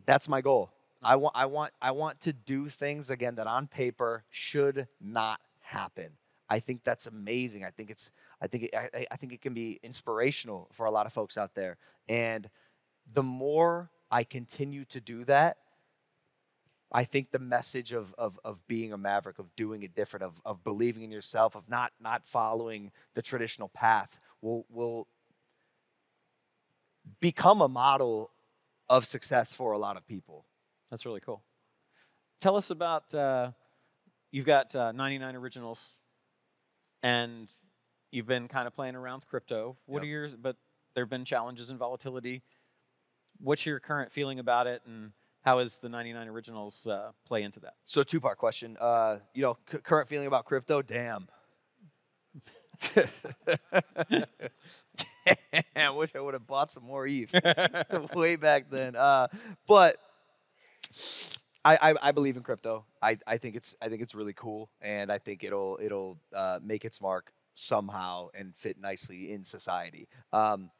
That's 0.06 0.28
my 0.28 0.40
goal. 0.40 0.70
I 1.02 1.16
want 1.16 1.34
I 1.36 1.46
want 1.46 1.72
I 1.80 1.90
want 1.90 2.20
to 2.20 2.32
do 2.32 2.68
things 2.68 3.10
again 3.10 3.34
that 3.34 3.46
on 3.46 3.66
paper 3.66 4.24
should 4.30 4.88
not 5.00 5.40
happen. 5.60 6.12
I 6.52 6.60
think 6.60 6.84
that's 6.84 7.06
amazing. 7.06 7.64
I 7.64 7.70
think 7.70 7.88
it's 7.88 8.10
I 8.38 8.46
think 8.46 8.64
it, 8.64 8.74
I, 8.76 9.06
I- 9.10 9.16
think 9.16 9.32
it 9.32 9.40
can 9.40 9.54
be 9.54 9.80
inspirational 9.82 10.68
for 10.72 10.84
a 10.84 10.90
lot 10.90 11.06
of 11.06 11.12
folks 11.12 11.38
out 11.38 11.54
there. 11.54 11.78
And 12.10 12.50
the 13.10 13.22
more 13.22 13.90
I 14.10 14.22
continue 14.24 14.84
to 14.86 15.00
do 15.00 15.24
that, 15.24 15.56
I 16.92 17.04
think 17.04 17.30
the 17.30 17.38
message 17.38 17.92
of, 17.92 18.14
of, 18.18 18.38
of 18.44 18.66
being 18.68 18.92
a 18.92 18.98
maverick, 18.98 19.38
of 19.38 19.56
doing 19.56 19.82
it 19.82 19.94
different, 19.94 20.24
of, 20.24 20.42
of 20.44 20.62
believing 20.62 21.04
in 21.04 21.10
yourself, 21.10 21.56
of 21.56 21.70
not 21.70 21.92
not 21.98 22.26
following 22.26 22.92
the 23.14 23.22
traditional 23.22 23.70
path 23.70 24.20
will 24.42 24.66
will 24.68 25.08
become 27.20 27.62
a 27.62 27.68
model 27.68 28.30
of 28.90 29.06
success 29.06 29.54
for 29.54 29.72
a 29.72 29.78
lot 29.78 29.96
of 29.96 30.06
people. 30.06 30.44
That's 30.90 31.06
really 31.06 31.20
cool. 31.20 31.42
Tell 32.42 32.56
us 32.56 32.68
about 32.68 33.14
uh, 33.14 33.52
you've 34.30 34.44
got 34.44 34.76
uh, 34.76 34.92
99 34.92 35.34
originals, 35.34 35.96
and 37.02 37.48
you've 38.10 38.26
been 38.26 38.48
kind 38.48 38.66
of 38.66 38.74
playing 38.74 38.94
around 38.96 39.16
with 39.16 39.28
crypto. 39.28 39.76
What 39.86 39.96
Yep. 39.98 40.02
are 40.02 40.06
your? 40.06 40.28
But 40.40 40.56
there 40.94 41.04
have 41.04 41.10
been 41.10 41.24
challenges 41.24 41.70
and 41.70 41.78
volatility. 41.78 42.42
What's 43.38 43.64
your 43.66 43.80
current 43.80 44.12
feeling 44.12 44.38
about 44.38 44.66
it, 44.66 44.82
and 44.86 45.12
how 45.44 45.58
is 45.60 45.78
the 45.78 45.88
99 45.88 46.28
originals 46.28 46.86
uh, 46.86 47.12
play 47.26 47.42
into 47.42 47.60
that? 47.60 47.74
So 47.84 48.02
two 48.02 48.20
part 48.20 48.38
question. 48.38 48.76
Uh, 48.80 49.18
you 49.34 49.42
know, 49.42 49.56
c- 49.70 49.78
current 49.78 50.08
feeling 50.08 50.26
about 50.26 50.44
crypto? 50.44 50.82
Damn. 50.82 51.28
Damn, 55.74 55.96
wish 55.96 56.14
I 56.14 56.20
would 56.20 56.34
have 56.34 56.46
bought 56.46 56.70
some 56.70 56.84
more 56.84 57.06
ETH 57.06 57.32
way 58.14 58.36
back 58.36 58.70
then. 58.70 58.96
Uh, 58.96 59.28
but 59.66 59.96
I, 61.64 61.78
I, 61.90 61.94
I 62.08 62.12
believe 62.12 62.36
in 62.36 62.42
crypto. 62.42 62.84
I, 63.00 63.18
I 63.26 63.36
think 63.36 63.54
it's 63.56 63.74
I 63.80 63.88
think 63.88 64.02
it's 64.02 64.14
really 64.14 64.32
cool, 64.32 64.68
and 64.80 65.10
I 65.12 65.18
think 65.18 65.44
it'll 65.44 65.78
it'll 65.80 66.18
uh, 66.34 66.58
make 66.62 66.84
its 66.84 67.00
mark 67.00 67.32
somehow 67.54 68.28
and 68.34 68.54
fit 68.56 68.78
nicely 68.80 69.32
in 69.32 69.44
society. 69.44 70.08
Um, 70.32 70.70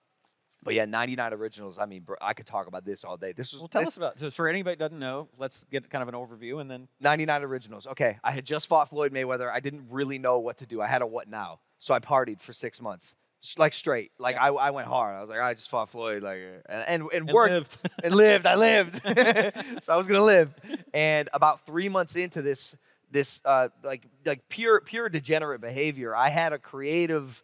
but 0.65 0.75
yeah, 0.75 0.85
99 0.85 1.33
originals. 1.35 1.77
I 1.79 1.87
mean, 1.87 2.03
bro, 2.03 2.17
I 2.21 2.35
could 2.35 2.47
talk 2.47 2.67
about 2.69 2.85
this 2.85 3.05
all 3.05 3.17
day. 3.17 3.33
This 3.33 3.53
was 3.53 3.61
Well, 3.61 3.69
tell 3.69 3.81
this- 3.83 3.89
us 3.89 3.97
about. 3.97 4.17
Just 4.17 4.37
for 4.37 4.49
anybody 4.49 4.77
that 4.77 4.85
doesn't 4.85 4.99
know, 4.99 5.29
let's 5.39 5.65
get 5.71 5.89
kind 5.91 6.03
of 6.03 6.09
an 6.09 6.15
overview, 6.15 6.61
and 6.61 6.71
then 6.71 6.89
99 7.01 7.43
originals. 7.43 7.87
Okay, 7.87 8.19
I 8.25 8.33
had 8.33 8.45
just 8.45 8.69
fought 8.69 8.89
Floyd 8.89 9.13
Mayweather. 9.13 9.51
I 9.51 9.61
didn't 9.61 9.87
really 9.91 10.19
know 10.19 10.39
what 10.39 10.59
to 10.59 10.67
do. 10.67 10.81
I 10.81 10.87
had 10.87 11.03
a 11.03 11.07
what 11.07 11.29
now. 11.29 11.61
So 11.79 11.95
I 11.95 11.99
partied 11.99 12.41
for 12.41 12.53
six 12.53 12.81
months, 12.81 13.17
like 13.59 13.75
straight. 13.75 14.13
Like 14.19 14.37
I, 14.37 14.49
I 14.49 14.71
went 14.71 14.89
hard. 14.89 15.17
I 15.17 15.21
was 15.21 15.31
like, 15.31 15.41
I 15.41 15.55
just 15.55 15.69
fought 15.69 15.89
Floyd, 15.89 16.23
like, 16.23 16.39
uh, 16.39 16.73
and 16.73 17.03
and, 17.03 17.03
and, 17.13 17.29
And 17.29 17.33
worked 17.33 17.53
lived. 17.53 17.77
and 18.05 18.15
lived. 18.15 18.47
I 18.47 18.55
lived. 18.55 19.03
so 19.83 19.93
I 19.93 19.97
was 19.97 20.07
gonna 20.07 20.25
live. 20.25 20.55
And 20.95 21.29
about 21.33 21.67
three 21.67 21.89
months 21.89 22.17
into 22.17 22.43
this, 22.43 22.77
this 23.11 23.41
uh, 23.45 23.69
like 23.83 24.07
like 24.25 24.49
pure 24.49 24.81
pure 24.81 25.09
degenerate 25.09 25.61
behavior, 25.61 26.15
I 26.15 26.29
had 26.29 26.53
a 26.53 26.59
creative 26.59 27.43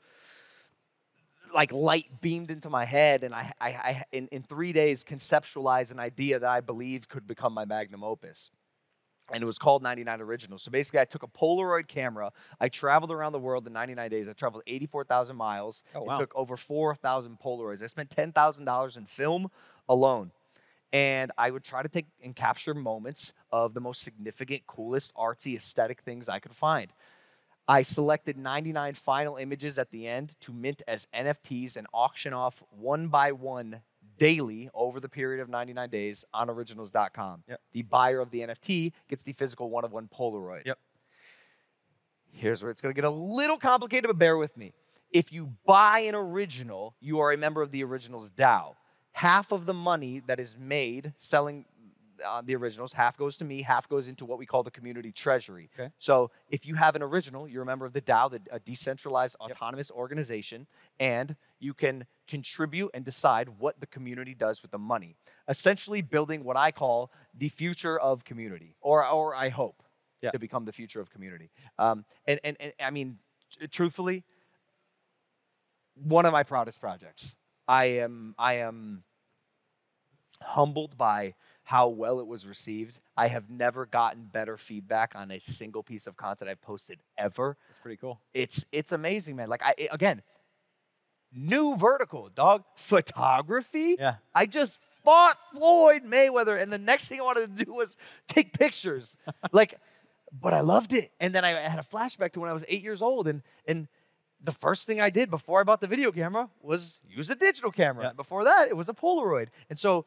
like 1.55 1.73
light 1.73 2.21
beamed 2.21 2.51
into 2.51 2.69
my 2.69 2.85
head 2.85 3.25
and 3.25 3.35
I, 3.35 3.53
I, 3.59 3.69
I 3.69 4.05
in, 4.13 4.29
in 4.29 4.43
three 4.43 4.73
days 4.73 5.03
conceptualized 5.03 5.91
an 5.91 5.99
idea 5.99 6.39
that 6.39 6.49
I 6.49 6.61
believed 6.61 7.09
could 7.09 7.27
become 7.27 7.55
my 7.55 7.65
magnum 7.65 8.05
opus. 8.05 8.51
And 9.31 9.43
it 9.43 9.47
was 9.47 9.59
called 9.59 9.83
99 9.83 10.21
Originals. 10.23 10.63
So 10.63 10.71
basically, 10.71 11.01
I 11.01 11.05
took 11.05 11.23
a 11.23 11.27
Polaroid 11.27 11.87
camera. 11.87 12.33
I 12.61 12.69
traveled 12.69 13.11
around 13.11 13.33
the 13.33 13.39
world 13.39 13.67
in 13.67 13.73
99 13.75 14.11
days. 14.11 14.29
I 14.29 14.33
traveled 14.33 14.63
84,000 14.67 15.37
miles. 15.37 15.83
Oh, 15.95 16.01
It 16.01 16.07
wow. 16.07 16.19
took 16.19 16.35
over 16.35 16.57
4,000 16.57 17.39
Polaroids. 17.39 17.83
I 17.83 17.89
spent 17.89 18.11
$10,000 18.11 18.97
in 18.97 19.07
film 19.07 19.51
alone. 19.89 20.33
And 20.91 21.31
I 21.37 21.51
would 21.51 21.65
try 21.65 21.83
to 21.83 21.89
take 21.89 22.07
and 22.25 22.35
capture 22.35 22.73
moments 22.73 23.35
of 23.53 23.75
the 23.75 23.81
most 23.81 24.01
significant, 24.03 24.67
coolest, 24.67 25.15
artsy, 25.15 25.55
aesthetic 25.55 26.01
things 26.01 26.31
I 26.31 26.39
could 26.39 26.55
find. 26.55 26.91
I 27.69 27.83
selected 27.83 28.39
99 28.39 28.95
final 28.95 29.37
images 29.37 29.77
at 29.79 29.91
the 29.91 30.09
end 30.09 30.37
to 30.41 30.55
mint 30.55 30.81
as 30.89 31.07
NFTs 31.15 31.77
and 31.77 31.87
auction 31.93 32.33
off 32.33 32.63
one 32.71 33.09
by 33.09 33.33
one 33.33 33.83
daily 34.19 34.69
over 34.75 35.01
the 35.01 35.09
period 35.09 35.41
of 35.41 35.49
99 35.49 35.89
days 35.91 36.25
on 36.35 36.51
originals.com. 36.51 37.45
Yep. 37.49 37.61
The 37.73 37.83
buyer 37.83 38.21
of 38.21 38.31
the 38.31 38.41
NFT 38.41 38.93
gets 39.09 39.23
the 39.23 39.33
physical 39.33 39.71
one 39.71 39.85
of 39.85 39.93
one 39.93 40.09
Polaroid. 40.09 40.67
Yep. 40.67 40.79
Here's 42.31 42.63
where 42.63 42.71
it's 42.71 42.81
going 42.81 42.95
to 42.95 43.01
get 43.01 43.07
a 43.07 43.11
little 43.11 43.57
complicated, 43.57 44.09
but 44.09 44.19
bear 44.19 44.37
with 44.37 44.57
me. 44.57 44.75
If 45.11 45.33
you 45.33 45.55
buy 45.67 46.01
an 46.01 46.15
original, 46.15 46.95
you 47.01 47.21
are 47.21 47.33
a 47.33 47.37
member 47.39 47.63
of 47.63 47.71
the 47.71 47.83
originals 47.83 48.31
DAO. 48.31 48.75
Half 49.13 49.53
of 49.53 49.67
the 49.67 49.75
money 49.75 50.21
that 50.27 50.39
is 50.39 50.57
made 50.59 51.15
selling 51.17 51.65
uh, 52.27 52.43
the 52.45 52.55
originals, 52.57 52.93
half 52.93 53.17
goes 53.17 53.37
to 53.39 53.45
me, 53.45 53.63
half 53.63 53.89
goes 53.89 54.09
into 54.09 54.25
what 54.25 54.39
we 54.39 54.47
call 54.47 54.63
the 54.63 54.71
community 54.71 55.13
treasury. 55.13 55.71
Okay. 55.79 55.91
So 55.99 56.31
if 56.51 56.67
you 56.67 56.75
have 56.77 56.97
an 56.97 57.03
original, 57.03 57.49
you're 57.49 57.63
a 57.63 57.67
member 57.67 57.87
of 57.87 57.93
the 57.93 58.01
DAO, 58.01 58.31
the, 58.31 58.41
a 58.51 58.59
decentralized 58.61 59.37
autonomous 59.41 59.91
organization, 59.91 60.67
and 61.01 61.37
you 61.59 61.75
can 61.75 62.07
contribute 62.27 62.91
and 62.95 63.05
decide 63.05 63.49
what 63.59 63.81
the 63.81 63.87
community 63.87 64.35
does 64.35 64.63
with 64.63 64.71
the 64.71 64.79
money. 64.79 65.17
Essentially, 65.49 66.03
building 66.03 66.45
what 66.45 66.57
I 66.57 66.71
call 66.71 67.11
the 67.35 67.49
future 67.49 67.99
of 67.99 68.25
community, 68.25 68.77
or, 68.81 69.07
or 69.07 69.35
I 69.35 69.49
hope 69.49 69.83
Yeah. 70.23 70.31
to 70.33 70.39
become 70.39 70.65
the 70.65 70.73
future 70.73 71.01
of 71.01 71.11
community. 71.11 71.51
Um, 71.79 72.05
and, 72.27 72.41
and, 72.45 72.57
and 72.61 72.73
I 72.81 72.91
mean, 72.91 73.19
tr- 73.59 73.67
truthfully, 73.67 74.25
one 75.95 76.27
of 76.27 76.33
my 76.33 76.43
proudest 76.43 76.81
projects. 76.81 77.35
I 77.67 77.85
am 77.87 78.35
I 78.39 78.55
am 78.55 79.05
humbled 80.41 80.97
by 80.97 81.35
how 81.69 81.87
well 81.87 82.19
it 82.19 82.27
was 82.27 82.47
received. 82.47 82.99
I 83.15 83.29
have 83.29 83.51
never 83.51 83.85
gotten 83.85 84.25
better 84.25 84.57
feedback 84.57 85.13
on 85.15 85.31
a 85.31 85.39
single 85.39 85.83
piece 85.83 86.07
of 86.07 86.17
content 86.17 86.51
I've 86.51 86.63
posted 86.63 86.99
ever. 87.19 87.59
That's 87.69 87.81
pretty 87.81 87.99
cool. 87.99 88.23
It's 88.33 88.65
it's 88.73 88.91
amazing, 88.91 89.37
man. 89.37 89.51
Like 89.51 89.63
I 89.63 89.75
it- 89.77 89.91
again, 89.93 90.23
new 91.31 91.77
vertical, 91.77 92.31
dog. 92.35 92.65
Photography. 92.75 93.97
Yeah. 93.99 94.15
I 94.35 94.47
just 94.47 94.79
fought 95.05 95.37
Floyd 95.53 96.05
Mayweather, 96.05 96.59
and 96.59 96.73
the 96.73 96.79
next 96.79 97.05
thing 97.05 97.21
I 97.21 97.25
wanted 97.25 97.55
to 97.55 97.65
do 97.67 97.75
was 97.75 97.99
take 98.29 98.59
pictures. 98.59 99.19
like, 99.53 99.75
but 100.33 100.55
I 100.55 100.61
loved 100.61 100.95
it. 100.95 101.11
And 101.21 101.35
then 101.35 101.45
I 101.45 101.51
had 101.51 101.79
a 101.79 101.83
flashback 101.83 102.33
to 102.33 102.41
when 102.41 102.49
I 102.49 102.55
was 102.55 102.65
eight 102.69 102.83
years 102.83 103.03
old, 103.03 103.29
and 103.29 103.43
and 103.67 103.89
the 104.43 104.53
first 104.53 104.87
thing 104.87 105.01
I 105.01 105.11
did 105.11 105.31
before 105.31 105.61
I 105.61 105.65
bought 105.65 105.81
the 105.81 105.87
video 105.87 106.13
camera 106.13 106.49
was 106.63 107.01
use 107.09 107.29
a 107.31 107.35
digital 107.35 107.71
camera. 107.71 108.05
Yeah. 108.05 108.13
Before 108.13 108.45
that, 108.45 108.69
it 108.69 108.77
was 108.77 108.89
a 108.89 108.95
Polaroid. 108.95 109.49
And 109.69 109.79
so 109.79 110.07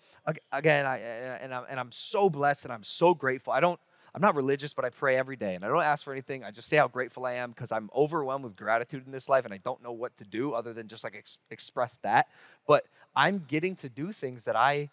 again, 0.51 0.85
I 0.85 0.97
and 0.97 1.53
I'm 1.53 1.65
and 1.69 1.79
I'm 1.79 1.91
so 1.91 2.29
blessed 2.29 2.65
and 2.65 2.73
I'm 2.73 2.83
so 2.83 3.13
grateful. 3.13 3.53
I 3.53 3.59
don't. 3.59 3.79
I'm 4.13 4.21
not 4.21 4.35
religious, 4.35 4.73
but 4.73 4.83
I 4.83 4.89
pray 4.89 5.15
every 5.15 5.37
day, 5.37 5.55
and 5.55 5.63
I 5.63 5.69
don't 5.69 5.83
ask 5.83 6.03
for 6.03 6.11
anything. 6.11 6.43
I 6.43 6.51
just 6.51 6.67
say 6.67 6.75
how 6.75 6.89
grateful 6.89 7.25
I 7.25 7.35
am 7.35 7.51
because 7.51 7.71
I'm 7.71 7.89
overwhelmed 7.95 8.43
with 8.43 8.57
gratitude 8.57 9.05
in 9.05 9.13
this 9.13 9.29
life, 9.29 9.45
and 9.45 9.53
I 9.53 9.57
don't 9.57 9.81
know 9.81 9.93
what 9.93 10.17
to 10.17 10.25
do 10.25 10.51
other 10.51 10.73
than 10.73 10.89
just 10.89 11.05
like 11.05 11.15
ex- 11.15 11.37
express 11.49 11.97
that. 12.03 12.27
But 12.67 12.87
I'm 13.15 13.45
getting 13.47 13.73
to 13.77 13.87
do 13.87 14.11
things 14.11 14.43
that 14.43 14.57
I 14.57 14.89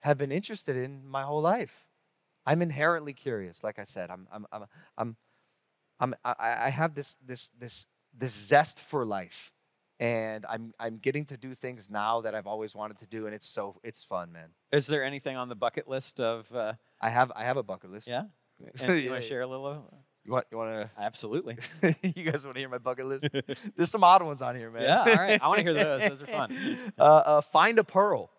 have 0.00 0.18
been 0.18 0.30
interested 0.30 0.76
in 0.76 1.08
my 1.08 1.22
whole 1.22 1.40
life. 1.40 1.86
I'm 2.44 2.60
inherently 2.60 3.14
curious. 3.14 3.64
Like 3.64 3.78
I 3.78 3.84
said, 3.84 4.10
I'm 4.10 4.28
I'm 4.30 4.46
I'm 4.52 4.64
I'm, 4.98 5.16
I'm 5.98 6.14
I, 6.22 6.34
I 6.66 6.70
have 6.70 6.94
this 6.94 7.16
this 7.24 7.52
this 7.58 7.86
this 8.16 8.32
zest 8.34 8.78
for 8.80 9.04
life, 9.04 9.52
and 10.00 10.44
I'm 10.48 10.72
I'm 10.78 10.98
getting 10.98 11.24
to 11.26 11.36
do 11.36 11.54
things 11.54 11.90
now 11.90 12.20
that 12.22 12.34
I've 12.34 12.46
always 12.46 12.74
wanted 12.74 12.98
to 12.98 13.06
do, 13.06 13.26
and 13.26 13.34
it's 13.34 13.46
so 13.48 13.80
it's 13.82 14.04
fun, 14.04 14.32
man. 14.32 14.50
Is 14.72 14.86
there 14.86 15.04
anything 15.04 15.36
on 15.36 15.48
the 15.48 15.54
bucket 15.56 15.88
list 15.88 16.20
of? 16.20 16.52
Uh, 16.54 16.74
I 17.00 17.08
have 17.10 17.32
I 17.34 17.44
have 17.44 17.56
a 17.56 17.62
bucket 17.62 17.90
list. 17.90 18.08
yeah. 18.08 18.24
And 18.80 18.96
you 19.02 19.10
want 19.10 19.22
to 19.22 19.28
share 19.28 19.40
a 19.40 19.46
little? 19.46 19.66
of- 19.66 19.82
You 20.24 20.30
want 20.32 20.46
you 20.52 20.56
want 20.58 20.70
to 20.70 20.90
Absolutely. 21.02 21.56
you 22.02 22.22
guys 22.30 22.44
want 22.44 22.54
to 22.54 22.60
hear 22.60 22.68
my 22.68 22.78
bucket 22.78 23.06
list? 23.06 23.26
There's 23.76 23.90
some 23.90 24.04
odd 24.04 24.22
ones 24.22 24.40
on 24.40 24.54
here, 24.54 24.70
man. 24.70 24.82
Yeah, 24.82 24.98
all 25.00 25.16
right. 25.26 25.42
I 25.42 25.48
wanna 25.48 25.62
hear 25.62 25.74
those. 25.74 26.08
Those 26.08 26.22
are 26.22 26.26
fun. 26.26 26.78
Uh, 26.98 27.02
uh, 27.02 27.40
find 27.40 27.78
a 27.78 27.84
pearl. 27.84 28.30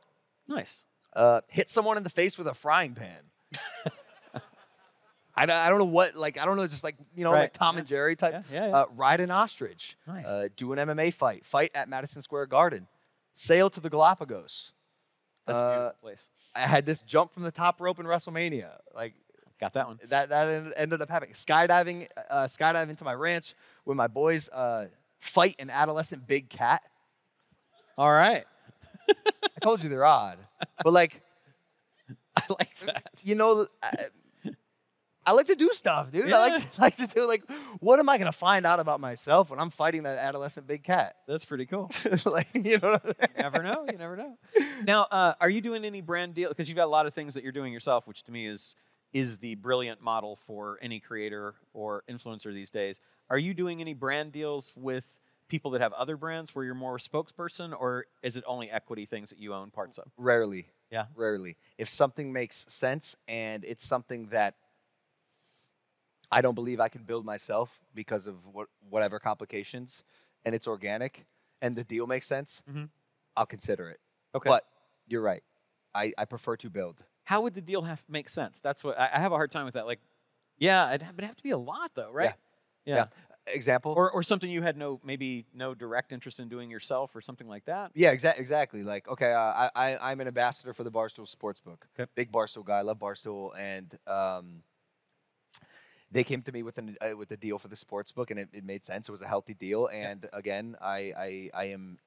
Nice. 0.47 0.85
Uh, 1.13 1.41
hit 1.49 1.69
someone 1.69 1.97
in 1.97 2.03
the 2.03 2.09
face 2.09 2.37
with 2.37 2.47
a 2.47 2.53
frying 2.53 2.95
pan. 2.95 3.23
I, 5.35 5.45
don't- 5.45 5.55
I 5.55 5.69
don't 5.69 5.79
know 5.79 5.85
what 5.85 6.15
like 6.15 6.37
I 6.37 6.45
don't 6.45 6.57
know 6.57 6.67
just 6.67 6.83
like 6.83 6.95
you 7.15 7.23
know 7.23 7.31
Right. 7.31 7.41
like 7.41 7.53
Tom 7.53 7.77
and 7.77 7.87
Jerry 7.87 8.15
type. 8.15 8.33
Yeah, 8.33 8.43
yeah, 8.61 8.67
yeah. 8.67 8.75
Uh, 8.81 8.85
ride 8.95 9.19
an 9.19 9.31
ostrich. 9.31 9.97
Nice. 10.07 10.27
Uh, 10.27 10.47
do 10.55 10.71
an 10.73 10.79
MMA 10.79 11.13
fight. 11.13 11.45
Fight 11.45 11.71
at 11.73 11.89
Madison 11.89 12.21
Square 12.21 12.47
Garden. 12.47 12.87
Sail 13.33 13.69
to 13.71 13.79
the 13.79 13.89
Galapagos. 13.89 14.73
That's 15.47 15.57
a 15.59 15.61
Uh, 15.61 15.71
beautiful 15.79 15.97
place. 16.01 16.29
I 16.55 16.59
had 16.61 16.85
this 16.85 17.01
jump 17.01 17.33
from 17.33 17.43
the 17.43 17.51
top 17.51 17.81
rope 17.81 17.99
in 17.99 18.05
WrestleMania. 18.05 18.69
Like 18.93 19.13
Got 19.59 19.73
that 19.73 19.87
one. 19.87 19.99
that 20.09 20.29
that 20.29 20.73
ended 20.77 21.01
up 21.01 21.09
happening. 21.09 21.33
Skydiving, 21.33 22.07
uh, 22.29 22.43
skydive 22.43 22.89
into 22.89 23.03
my 23.03 23.13
ranch 23.13 23.55
with 23.85 23.97
my 23.97 24.07
boys. 24.07 24.49
Uh, 24.49 24.85
fight 25.19 25.55
an 25.59 25.69
adolescent 25.71 26.27
big 26.27 26.49
cat. 26.49 26.83
All 27.97 28.11
right. 28.11 28.45
I 29.09 29.59
told 29.61 29.81
you 29.83 29.89
they're 29.89 30.05
odd, 30.05 30.37
but 30.83 30.93
like 30.93 31.21
I 32.37 32.43
like 32.59 32.77
that. 32.79 33.09
you 33.23 33.35
know, 33.35 33.65
I, 33.81 33.91
I 35.25 35.31
like 35.33 35.47
to 35.47 35.55
do 35.55 35.69
stuff, 35.73 36.11
dude. 36.11 36.31
I 36.31 36.49
like 36.49 36.71
to, 36.73 36.81
like 36.81 36.95
to 36.97 37.07
do 37.07 37.27
like, 37.27 37.43
what 37.79 37.99
am 37.99 38.09
I 38.09 38.17
gonna 38.17 38.31
find 38.31 38.65
out 38.65 38.79
about 38.79 38.99
myself 38.99 39.49
when 39.49 39.59
I'm 39.59 39.69
fighting 39.69 40.03
that 40.03 40.17
adolescent 40.17 40.67
big 40.67 40.83
cat? 40.83 41.15
That's 41.27 41.45
pretty 41.45 41.65
cool. 41.65 41.89
like, 42.25 42.47
you 42.53 42.77
know, 42.79 42.93
I 42.93 42.99
mean? 43.05 43.13
You 43.19 43.41
never 43.43 43.63
know. 43.63 43.85
You 43.91 43.97
never 43.97 44.17
know. 44.17 44.37
Now, 44.85 45.07
uh, 45.11 45.33
are 45.39 45.49
you 45.49 45.61
doing 45.61 45.85
any 45.85 46.01
brand 46.01 46.33
deal? 46.33 46.49
Because 46.49 46.67
you've 46.67 46.75
got 46.75 46.85
a 46.85 46.91
lot 46.91 47.05
of 47.05 47.13
things 47.13 47.35
that 47.35 47.43
you're 47.43 47.51
doing 47.53 47.71
yourself, 47.73 48.07
which 48.07 48.23
to 48.23 48.31
me 48.31 48.45
is 48.47 48.75
is 49.13 49.37
the 49.37 49.53
brilliant 49.55 50.01
model 50.01 50.35
for 50.35 50.79
any 50.81 50.99
creator 50.99 51.53
or 51.73 52.03
influencer 52.09 52.51
these 52.51 52.71
days. 52.71 52.99
Are 53.29 53.37
you 53.37 53.53
doing 53.53 53.79
any 53.79 53.93
brand 53.93 54.31
deals 54.31 54.73
with 54.75 55.19
people 55.47 55.69
that 55.71 55.81
have 55.81 55.93
other 55.93 56.17
brands 56.17 56.55
where 56.55 56.65
you're 56.65 56.73
more 56.73 56.95
a 56.95 56.99
spokesperson, 56.99 57.79
or 57.79 58.07
is 58.23 58.37
it 58.37 58.43
only 58.47 58.71
equity 58.71 59.05
things 59.05 59.29
that 59.29 59.37
you 59.37 59.53
own 59.53 59.69
parts 59.69 59.99
of? 59.99 60.11
rarely, 60.17 60.65
Yeah. 60.89 61.05
rarely. 61.15 61.57
If 61.77 61.89
something 61.89 62.33
makes 62.33 62.65
sense 62.69 63.15
and 63.27 63.63
it's 63.63 63.85
something 63.85 64.27
that 64.31 64.55
I 66.33 66.41
don't 66.41 66.55
believe 66.55 66.79
I 66.79 66.89
can 66.89 67.03
build 67.03 67.25
myself 67.25 67.69
because 67.93 68.27
of 68.27 68.45
what, 68.47 68.67
whatever 68.89 69.19
complications, 69.19 70.03
and 70.45 70.53
it's 70.55 70.67
organic, 70.67 71.25
and 71.61 71.75
the 71.75 71.83
deal 71.83 72.07
makes 72.07 72.27
sense, 72.27 72.61
Mhm. 72.69 72.89
I'll 73.35 73.45
consider 73.45 73.89
it. 73.89 73.99
Okay. 74.35 74.49
But 74.49 74.65
you're 75.07 75.21
right. 75.21 75.43
I, 75.95 76.13
I 76.17 76.25
prefer 76.25 76.57
to 76.57 76.69
build. 76.69 77.03
How 77.25 77.41
would 77.41 77.53
the 77.53 77.61
deal 77.61 77.83
have 77.83 78.03
make 78.09 78.27
sense? 78.29 78.59
That's 78.59 78.83
what 78.83 78.99
I, 78.99 79.09
I 79.13 79.19
have 79.19 79.31
a 79.31 79.35
hard 79.35 79.51
time 79.51 79.65
with 79.65 79.75
that. 79.75 79.85
Like, 79.85 79.99
yeah, 80.57 80.89
it'd 80.89 81.01
have, 81.03 81.15
it'd 81.17 81.25
have 81.25 81.35
to 81.37 81.43
be 81.43 81.51
a 81.51 81.57
lot 81.57 81.91
though, 81.95 82.11
right? 82.11 82.35
Yeah. 82.85 82.95
Yeah. 82.95 83.05
Example. 83.53 83.93
Or, 83.95 84.09
or 84.11 84.23
something 84.23 84.49
you 84.49 84.61
had 84.61 84.77
no 84.77 84.99
maybe 85.03 85.45
no 85.53 85.73
direct 85.75 86.13
interest 86.13 86.39
in 86.39 86.47
doing 86.49 86.69
yourself 86.71 87.15
or 87.15 87.21
something 87.21 87.47
like 87.47 87.65
that. 87.65 87.91
Yeah, 87.93 88.13
exa- 88.15 88.37
exactly. 88.39 88.83
Like, 88.83 89.07
okay, 89.07 89.33
uh, 89.33 89.37
I, 89.39 89.69
I, 89.75 90.11
I'm 90.11 90.21
an 90.21 90.27
ambassador 90.27 90.73
for 90.73 90.83
the 90.83 90.91
Barstool 90.91 91.27
Sportsbook. 91.33 91.79
Okay. 91.99 92.09
Big 92.15 92.31
Barstool 92.31 92.63
guy, 92.65 92.77
I 92.79 92.81
love 92.81 92.99
Barstool, 92.99 93.51
and 93.57 93.97
um, 94.07 94.63
they 96.13 96.23
came 96.23 96.43
to 96.43 96.53
me 96.53 96.63
with 96.63 96.77
an 96.79 96.97
uh, 97.01 97.17
with 97.17 97.31
a 97.31 97.37
deal 97.37 97.59
for 97.59 97.69
the 97.69 97.75
sports 97.77 98.11
book, 98.11 98.31
and 98.31 98.39
it, 98.39 98.49
it 98.53 98.65
made 98.65 98.85
sense. 98.85 99.09
It 99.09 99.13
was 99.13 99.21
a 99.21 99.27
healthy 99.27 99.55
deal, 99.55 99.87
and 99.93 100.27
again, 100.33 100.77
I, 100.81 101.13
I 101.17 101.51
I 101.53 101.65
am 101.65 101.99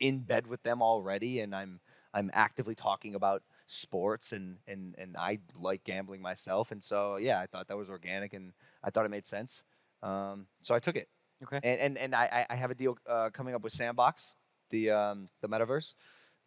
in 0.00 0.20
bed 0.20 0.46
with 0.46 0.62
them 0.64 0.82
already, 0.82 1.40
and 1.40 1.54
I'm 1.54 1.80
I'm 2.14 2.30
actively 2.34 2.76
talking 2.76 3.14
about 3.14 3.42
sports, 3.66 4.32
and 4.32 4.58
and 4.68 4.94
and 4.98 5.16
I 5.16 5.40
like 5.58 5.84
gambling 5.84 6.22
myself, 6.22 6.72
and 6.72 6.84
so 6.84 7.16
yeah, 7.16 7.40
I 7.40 7.46
thought 7.46 7.68
that 7.68 7.76
was 7.78 7.90
organic, 7.90 8.34
and 8.34 8.52
I 8.82 8.90
thought 8.90 9.06
it 9.06 9.10
made 9.10 9.26
sense. 9.26 9.62
Um, 10.02 10.46
so 10.62 10.74
I 10.74 10.80
took 10.80 10.96
it 10.96 11.08
Okay. 11.42 11.60
and 11.62 11.80
and, 11.80 11.98
and 11.98 12.14
I, 12.14 12.46
I- 12.48 12.54
I 12.54 12.56
have 12.56 12.70
a 12.70 12.74
deal 12.74 12.98
uh, 13.08 13.30
coming 13.30 13.54
up 13.54 13.62
with 13.62 13.72
Sandbox, 13.72 14.34
the 14.70 14.90
um, 14.90 15.28
the 15.42 15.48
metaverse, 15.48 15.94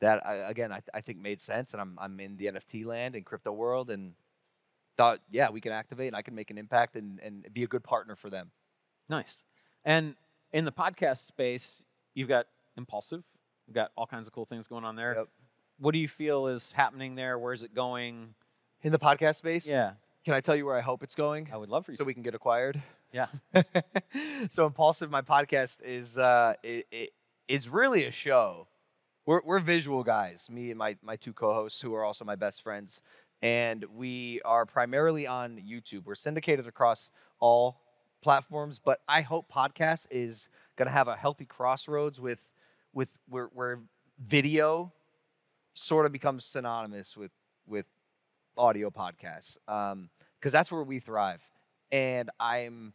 that 0.02 0.26
I, 0.26 0.36
again 0.36 0.72
I, 0.72 0.82
I 0.94 1.02
think 1.02 1.20
made 1.20 1.42
sense, 1.42 1.74
and 1.74 1.82
I'm 1.82 1.98
I'm 2.00 2.20
in 2.20 2.38
the 2.38 2.48
NFT 2.48 2.86
land 2.86 3.16
and 3.16 3.26
crypto 3.26 3.52
world, 3.52 3.90
and 3.90 4.14
thought 4.98 5.20
yeah 5.32 5.50
we 5.50 5.62
can 5.62 5.72
activate 5.72 6.08
and 6.08 6.16
I 6.16 6.22
can 6.22 6.36
make 6.36 6.50
an 6.52 6.58
impact 6.58 6.96
and 6.96 7.20
and 7.20 7.46
be 7.54 7.64
a 7.64 7.68
good 7.68 7.84
partner 7.84 8.16
for 8.16 8.30
them. 8.30 8.52
Nice. 9.10 9.44
And 9.86 10.16
in 10.52 10.66
the 10.66 10.72
podcast 10.72 11.26
space, 11.26 11.84
you've 12.14 12.28
got 12.28 12.48
Impulsive. 12.78 13.24
You've 13.68 13.76
got 13.76 13.92
all 13.98 14.06
kinds 14.06 14.28
of 14.28 14.34
cool 14.34 14.46
things 14.46 14.68
going 14.68 14.84
on 14.86 14.96
there. 14.96 15.16
Yep. 15.16 15.28
What 15.80 15.92
do 15.94 16.00
you 16.00 16.08
feel 16.08 16.48
is 16.48 16.74
happening 16.74 17.16
there? 17.16 17.38
Where's 17.40 17.64
it 17.64 17.74
going? 17.74 18.34
In 18.84 18.92
the 18.92 19.00
podcast 19.00 19.36
space, 19.36 19.68
Yeah, 19.68 19.94
Can 20.26 20.34
I 20.34 20.42
tell 20.42 20.56
you 20.56 20.66
where 20.66 20.76
I 20.76 20.82
hope 20.82 21.04
it's 21.04 21.16
going? 21.16 21.50
I 21.52 21.58
would 21.58 21.70
love 21.70 21.86
for 21.86 21.92
you. 21.92 21.98
so 21.98 22.04
we 22.04 22.14
can 22.14 22.24
get 22.24 22.36
acquired. 22.36 22.82
yeah. 23.12 23.28
so 24.50 24.66
impulsive 24.66 25.10
my 25.10 25.22
podcast 25.22 25.82
is 25.84 26.18
uh 26.18 26.54
it, 26.64 26.86
it, 26.92 27.10
it's 27.48 27.68
really 27.68 28.06
a 28.06 28.12
show 28.12 28.68
we're, 29.26 29.42
we're 29.44 29.60
visual 29.60 30.04
guys 30.04 30.48
me 30.52 30.70
and 30.70 30.78
my, 30.78 30.98
my 31.02 31.16
two 31.16 31.34
co-hosts 31.34 31.82
who 31.82 31.94
are 31.96 32.04
also 32.04 32.24
my 32.26 32.36
best 32.36 32.62
friends 32.62 33.02
and 33.42 33.86
we 33.96 34.42
are 34.46 34.66
primarily 34.66 35.28
on 35.28 35.58
youtube. 35.58 36.06
We're 36.06 36.16
syndicated 36.16 36.68
across 36.68 37.10
all 37.40 37.82
platforms 38.24 38.80
but 38.84 39.00
i 39.08 39.22
hope 39.22 39.46
podcast 39.54 40.08
is 40.10 40.50
going 40.76 40.88
to 40.88 40.92
have 40.92 41.08
a 41.08 41.16
healthy 41.16 41.46
crossroads 41.46 42.20
with 42.20 42.42
with 42.94 43.10
where, 43.30 43.46
where 43.54 43.80
video 44.26 44.92
sort 45.76 46.06
of 46.06 46.12
becomes 46.12 46.44
synonymous 46.44 47.16
with 47.16 47.32
with 47.68 47.86
audio 48.58 48.90
podcasts 48.90 49.58
um, 49.68 50.10
because 50.40 50.52
that's 50.52 50.72
where 50.72 50.84
we 50.84 51.00
thrive. 51.00 51.44
And 51.92 52.30
i'm 52.40 52.94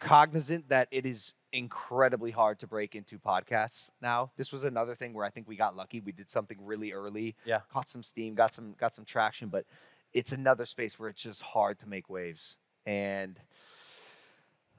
cognizant 0.00 0.68
that 0.68 0.88
it 0.90 1.04
is 1.06 1.32
incredibly 1.52 2.30
hard 2.30 2.58
to 2.60 2.66
break 2.66 2.94
into 2.94 3.18
podcasts 3.18 3.90
now. 4.02 4.30
This 4.36 4.52
was 4.52 4.64
another 4.64 4.94
thing 4.94 5.14
where 5.14 5.24
I 5.24 5.30
think 5.30 5.48
we 5.48 5.56
got 5.56 5.74
lucky. 5.76 6.00
We 6.00 6.12
did 6.12 6.28
something 6.28 6.58
really 6.60 6.92
early, 6.92 7.36
Yeah. 7.44 7.60
caught 7.72 7.88
some 7.88 8.02
steam, 8.02 8.34
got 8.34 8.52
some 8.52 8.74
got 8.78 8.92
some 8.94 9.04
traction, 9.04 9.48
but 9.48 9.64
it's 10.12 10.32
another 10.32 10.66
space 10.66 10.98
where 10.98 11.08
it's 11.08 11.22
just 11.22 11.42
hard 11.42 11.78
to 11.80 11.88
make 11.88 12.08
waves. 12.08 12.56
And 12.86 13.38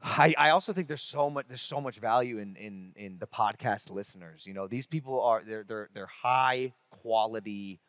I, 0.02 0.34
I 0.38 0.50
also 0.52 0.72
think 0.74 0.88
there's 0.88 1.02
so 1.02 1.30
much 1.30 1.48
there's 1.48 1.62
so 1.62 1.82
much 1.82 1.98
value 1.98 2.38
in 2.38 2.56
in 2.56 2.94
in 2.96 3.18
the 3.20 3.28
podcast 3.28 3.92
listeners. 3.92 4.46
You 4.46 4.54
know, 4.54 4.68
these 4.68 4.88
people 4.88 5.22
are 5.22 5.44
they're 5.44 5.64
they're 5.68 5.90
they're 5.94 6.06
high 6.06 6.74
quality 6.90 7.82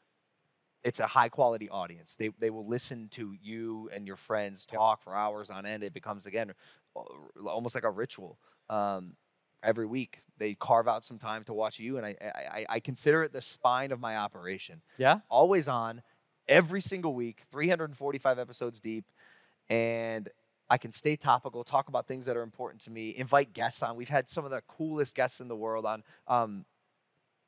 it's 0.82 0.98
a 0.98 1.06
high 1.06 1.28
quality 1.28 1.68
audience. 1.68 2.16
They 2.16 2.30
they 2.38 2.48
will 2.50 2.66
listen 2.66 3.08
to 3.12 3.34
you 3.40 3.90
and 3.92 4.06
your 4.06 4.16
friends 4.16 4.64
talk 4.64 5.02
for 5.02 5.14
hours 5.14 5.50
on 5.50 5.66
end. 5.66 5.82
It 5.84 5.92
becomes 5.92 6.24
again 6.26 6.52
almost 6.94 7.74
like 7.74 7.84
a 7.84 7.90
ritual. 7.90 8.38
Um, 8.68 9.16
every 9.62 9.86
week 9.86 10.22
they 10.38 10.54
carve 10.54 10.88
out 10.88 11.04
some 11.04 11.18
time 11.18 11.44
to 11.44 11.52
watch 11.52 11.78
you, 11.78 11.96
and 11.98 12.06
I, 12.06 12.14
I 12.22 12.64
I- 12.68 12.80
consider 12.80 13.22
it 13.24 13.32
the 13.32 13.42
spine 13.42 13.92
of 13.92 14.00
my 14.00 14.16
operation. 14.16 14.80
Yeah. 14.96 15.20
Always 15.28 15.68
on, 15.68 16.02
every 16.48 16.80
single 16.80 17.14
week, 17.14 17.42
345 17.52 18.38
episodes 18.38 18.80
deep, 18.80 19.04
and 19.68 20.28
I 20.68 20.78
can 20.78 20.92
stay 20.92 21.16
topical, 21.16 21.64
talk 21.64 21.88
about 21.88 22.06
things 22.06 22.26
that 22.26 22.36
are 22.36 22.42
important 22.42 22.80
to 22.82 22.90
me, 22.90 23.14
invite 23.16 23.52
guests 23.52 23.82
on. 23.82 23.96
We've 23.96 24.08
had 24.08 24.28
some 24.28 24.44
of 24.44 24.50
the 24.50 24.62
coolest 24.68 25.14
guests 25.14 25.40
in 25.40 25.48
the 25.48 25.56
world 25.56 25.84
on. 25.84 26.04
Um, 26.28 26.64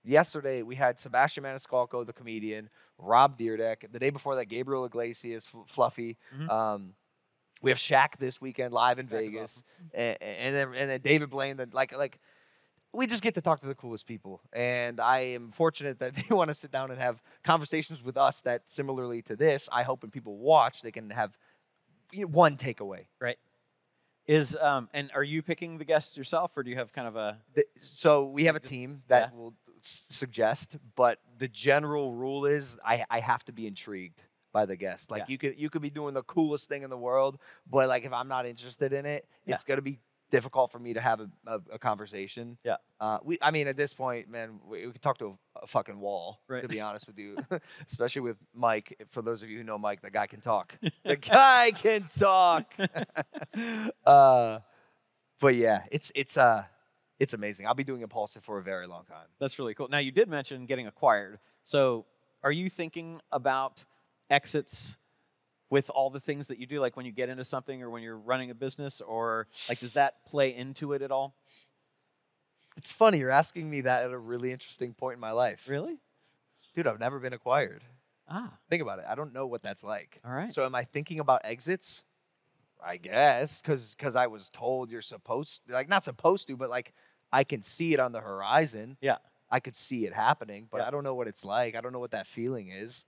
yesterday 0.04 0.62
we 0.62 0.74
had 0.74 0.98
Sebastian 0.98 1.44
Maniscalco, 1.44 2.04
the 2.04 2.12
comedian, 2.12 2.68
Rob 2.98 3.38
Dyrdek. 3.38 3.90
The 3.92 3.98
day 3.98 4.10
before 4.10 4.34
that, 4.36 4.46
Gabriel 4.46 4.84
Iglesias, 4.84 5.48
F- 5.54 5.68
Fluffy. 5.68 6.18
Mhm. 6.36 6.50
Um, 6.50 6.94
we 7.62 7.70
have 7.70 7.78
Shaq 7.78 8.18
this 8.18 8.40
weekend 8.40 8.74
live 8.74 8.98
in 8.98 9.06
Shaq 9.06 9.10
Vegas, 9.10 9.62
and, 9.94 10.16
and 10.20 10.54
then 10.54 10.68
and 10.74 10.90
then 10.90 11.00
David 11.00 11.30
Blaine. 11.30 11.56
That 11.56 11.72
like 11.72 11.96
like 11.96 12.18
we 12.92 13.06
just 13.06 13.22
get 13.22 13.34
to 13.36 13.40
talk 13.40 13.60
to 13.60 13.66
the 13.66 13.74
coolest 13.74 14.06
people, 14.06 14.42
and 14.52 15.00
I 15.00 15.20
am 15.20 15.50
fortunate 15.50 15.98
that 16.00 16.14
they 16.28 16.34
want 16.34 16.48
to 16.48 16.54
sit 16.54 16.70
down 16.70 16.90
and 16.90 17.00
have 17.00 17.22
conversations 17.44 18.02
with 18.02 18.16
us 18.16 18.42
that 18.42 18.70
similarly 18.70 19.22
to 19.22 19.36
this. 19.36 19.68
I 19.72 19.82
hope 19.84 20.02
when 20.02 20.10
people 20.10 20.36
watch, 20.36 20.82
they 20.82 20.92
can 20.92 21.10
have 21.10 21.38
you 22.12 22.22
know, 22.22 22.28
one 22.28 22.56
takeaway. 22.56 23.06
Right. 23.20 23.38
Is 24.26 24.56
um 24.60 24.88
and 24.92 25.10
are 25.14 25.24
you 25.24 25.42
picking 25.42 25.78
the 25.78 25.84
guests 25.84 26.16
yourself, 26.16 26.56
or 26.56 26.62
do 26.62 26.70
you 26.70 26.76
have 26.76 26.92
kind 26.92 27.08
of 27.08 27.16
a 27.16 27.38
The- 27.54 27.64
so 27.80 28.24
we 28.26 28.44
have 28.44 28.56
a 28.56 28.60
team 28.60 29.02
that 29.08 29.30
yeah. 29.32 29.38
will 29.38 29.54
s- 29.82 30.04
suggest, 30.10 30.76
but 30.94 31.18
the 31.38 31.48
general 31.48 32.12
rule 32.12 32.44
is 32.46 32.78
I, 32.84 33.04
I 33.10 33.18
have 33.20 33.44
to 33.46 33.52
be 33.52 33.66
intrigued 33.66 34.22
by 34.52 34.66
the 34.66 34.76
guest. 34.76 35.10
Like 35.10 35.20
Yeah. 35.22 35.26
you 35.28 35.38
could 35.38 35.58
you 35.60 35.70
could 35.70 35.82
be 35.82 35.90
doing 35.90 36.14
the 36.14 36.22
coolest 36.22 36.68
thing 36.68 36.82
in 36.82 36.90
the 36.90 36.98
world, 36.98 37.38
but 37.70 37.88
like 37.88 38.04
if 38.04 38.12
I'm 38.12 38.28
not 38.28 38.46
interested 38.46 38.92
in 38.92 39.06
it, 39.06 39.26
Yeah. 39.46 39.54
it's 39.54 39.64
gonna 39.64 39.82
be 39.82 39.98
difficult 40.30 40.72
for 40.72 40.78
me 40.78 40.94
to 40.94 41.00
have 41.00 41.20
a, 41.20 41.28
a, 41.46 41.60
a 41.74 41.78
conversation. 41.78 42.56
Yeah. 42.64 42.76
Uh, 43.00 43.18
we 43.22 43.38
I 43.42 43.50
mean 43.50 43.66
at 43.68 43.76
this 43.76 43.92
point, 43.92 44.28
man, 44.30 44.60
we, 44.66 44.86
we 44.86 44.92
could 44.92 45.02
talk 45.02 45.18
to 45.18 45.38
a, 45.56 45.60
a 45.62 45.66
fucking 45.66 45.98
wall. 46.00 46.40
Right. 46.48 46.62
To 46.62 46.68
be 46.68 46.80
honest 46.80 47.06
with 47.06 47.18
you, 47.18 47.36
especially 47.88 48.22
with 48.22 48.36
Mike. 48.54 48.96
For 49.10 49.20
those 49.22 49.42
of 49.42 49.50
you 49.50 49.58
who 49.58 49.64
know 49.64 49.78
Mike, 49.78 50.00
the 50.02 50.10
guy 50.10 50.26
can 50.26 50.40
talk. 50.40 50.78
the 51.04 51.16
guy 51.16 51.70
can 51.72 52.06
talk. 52.18 52.72
uh, 54.06 54.58
but 55.40 55.54
yeah, 55.54 55.82
it's 55.90 56.12
it's 56.14 56.36
uh 56.36 56.64
it's 57.18 57.34
amazing. 57.34 57.66
I'll 57.66 57.74
be 57.74 57.84
doing 57.84 58.00
Impulsive 58.02 58.42
for 58.42 58.58
a 58.58 58.62
very 58.62 58.86
long 58.86 59.04
time. 59.04 59.26
That's 59.38 59.58
really 59.58 59.74
cool. 59.74 59.88
Now 59.88 59.98
you 59.98 60.10
did 60.10 60.28
mention 60.28 60.66
getting 60.66 60.86
acquired. 60.86 61.38
So 61.62 62.06
are 62.42 62.50
you 62.52 62.68
thinking 62.68 63.20
about 63.30 63.84
exits 64.32 64.96
with 65.70 65.88
all 65.90 66.10
the 66.10 66.20
things 66.20 66.48
that 66.48 66.58
you 66.58 66.66
do, 66.66 66.80
like 66.80 66.96
when 66.96 67.06
you 67.06 67.12
get 67.12 67.28
into 67.28 67.44
something 67.44 67.82
or 67.82 67.88
when 67.90 68.02
you're 68.02 68.18
running 68.18 68.50
a 68.50 68.54
business, 68.54 69.00
or 69.00 69.46
like 69.68 69.78
does 69.78 69.92
that 69.94 70.24
play 70.26 70.54
into 70.54 70.92
it 70.92 71.02
at 71.02 71.10
all? 71.10 71.34
It's 72.76 72.92
funny 72.92 73.18
you're 73.18 73.30
asking 73.30 73.68
me 73.70 73.82
that 73.82 74.04
at 74.04 74.10
a 74.10 74.18
really 74.18 74.50
interesting 74.50 74.94
point 74.94 75.14
in 75.14 75.20
my 75.20 75.30
life. 75.32 75.68
Really? 75.68 75.98
Dude, 76.74 76.86
I've 76.86 77.00
never 77.00 77.18
been 77.18 77.32
acquired. 77.34 77.84
Ah, 78.28 78.52
Think 78.70 78.80
about 78.82 78.98
it. 78.98 79.04
I 79.08 79.14
don't 79.14 79.34
know 79.34 79.46
what 79.46 79.62
that's 79.62 79.84
like. 79.84 80.20
all 80.24 80.32
right. 80.32 80.52
So 80.52 80.64
am 80.64 80.74
I 80.74 80.84
thinking 80.84 81.20
about 81.20 81.42
exits? 81.44 82.02
I 82.84 82.96
guess 82.96 83.60
cuz 83.60 83.94
cuz 83.98 84.16
I 84.16 84.26
was 84.26 84.50
told 84.50 84.90
you're 84.90 85.02
supposed 85.02 85.62
like 85.68 85.88
not 85.88 86.02
supposed 86.02 86.48
to, 86.48 86.56
but 86.56 86.70
like 86.70 86.92
I 87.32 87.44
can 87.44 87.62
see 87.62 87.92
it 87.94 88.00
on 88.00 88.12
the 88.12 88.20
horizon. 88.20 88.96
Yeah. 89.00 89.18
I 89.50 89.60
could 89.60 89.76
see 89.76 90.06
it 90.06 90.14
happening, 90.14 90.66
but 90.70 90.78
Yeah. 90.80 90.88
I 90.88 90.90
don't 90.90 91.04
know 91.04 91.14
what 91.14 91.28
it's 91.28 91.44
like. 91.44 91.74
I 91.76 91.80
don't 91.80 91.92
know 91.92 92.00
what 92.00 92.10
that 92.12 92.26
feeling 92.26 92.68
is. 92.68 93.04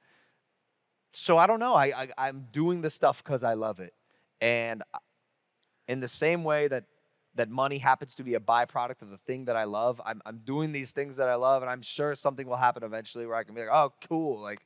So 1.16 1.38
I 1.38 1.46
don't 1.46 1.60
know. 1.60 1.74
I, 1.74 1.86
I 1.86 2.08
I'm 2.18 2.48
doing 2.52 2.82
this 2.82 2.94
stuff 2.94 3.22
because 3.22 3.44
I 3.44 3.54
love 3.54 3.78
it, 3.80 3.94
and 4.40 4.82
in 5.86 6.00
the 6.00 6.08
same 6.08 6.42
way 6.42 6.66
that 6.68 6.84
that 7.36 7.48
money 7.48 7.78
happens 7.78 8.14
to 8.16 8.24
be 8.24 8.34
a 8.34 8.40
byproduct 8.40 9.02
of 9.02 9.10
the 9.10 9.16
thing 9.16 9.44
that 9.44 9.56
I 9.56 9.64
love, 9.64 10.00
I'm 10.04 10.20
I'm 10.26 10.38
doing 10.44 10.72
these 10.72 10.90
things 10.90 11.16
that 11.16 11.28
I 11.28 11.36
love, 11.36 11.62
and 11.62 11.70
I'm 11.70 11.82
sure 11.82 12.14
something 12.14 12.46
will 12.46 12.56
happen 12.56 12.82
eventually 12.82 13.26
where 13.26 13.36
I 13.36 13.44
can 13.44 13.54
be 13.54 13.60
like, 13.60 13.70
oh, 13.72 13.92
cool, 14.08 14.40
like 14.40 14.60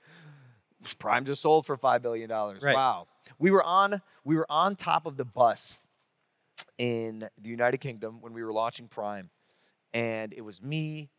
Prime 0.98 1.24
just 1.24 1.42
sold 1.42 1.66
for 1.66 1.76
five 1.76 2.02
billion 2.02 2.28
dollars. 2.28 2.62
Right. 2.62 2.74
Wow. 2.74 3.08
We 3.38 3.50
were 3.50 3.62
on 3.62 4.00
we 4.24 4.36
were 4.36 4.46
on 4.48 4.74
top 4.74 5.06
of 5.06 5.16
the 5.16 5.24
bus 5.24 5.80
in 6.78 7.28
the 7.40 7.50
United 7.50 7.78
Kingdom 7.78 8.20
when 8.20 8.32
we 8.32 8.42
were 8.42 8.52
launching 8.52 8.88
Prime, 8.88 9.30
and 9.92 10.32
it 10.32 10.42
was 10.42 10.62
me, 10.62 11.10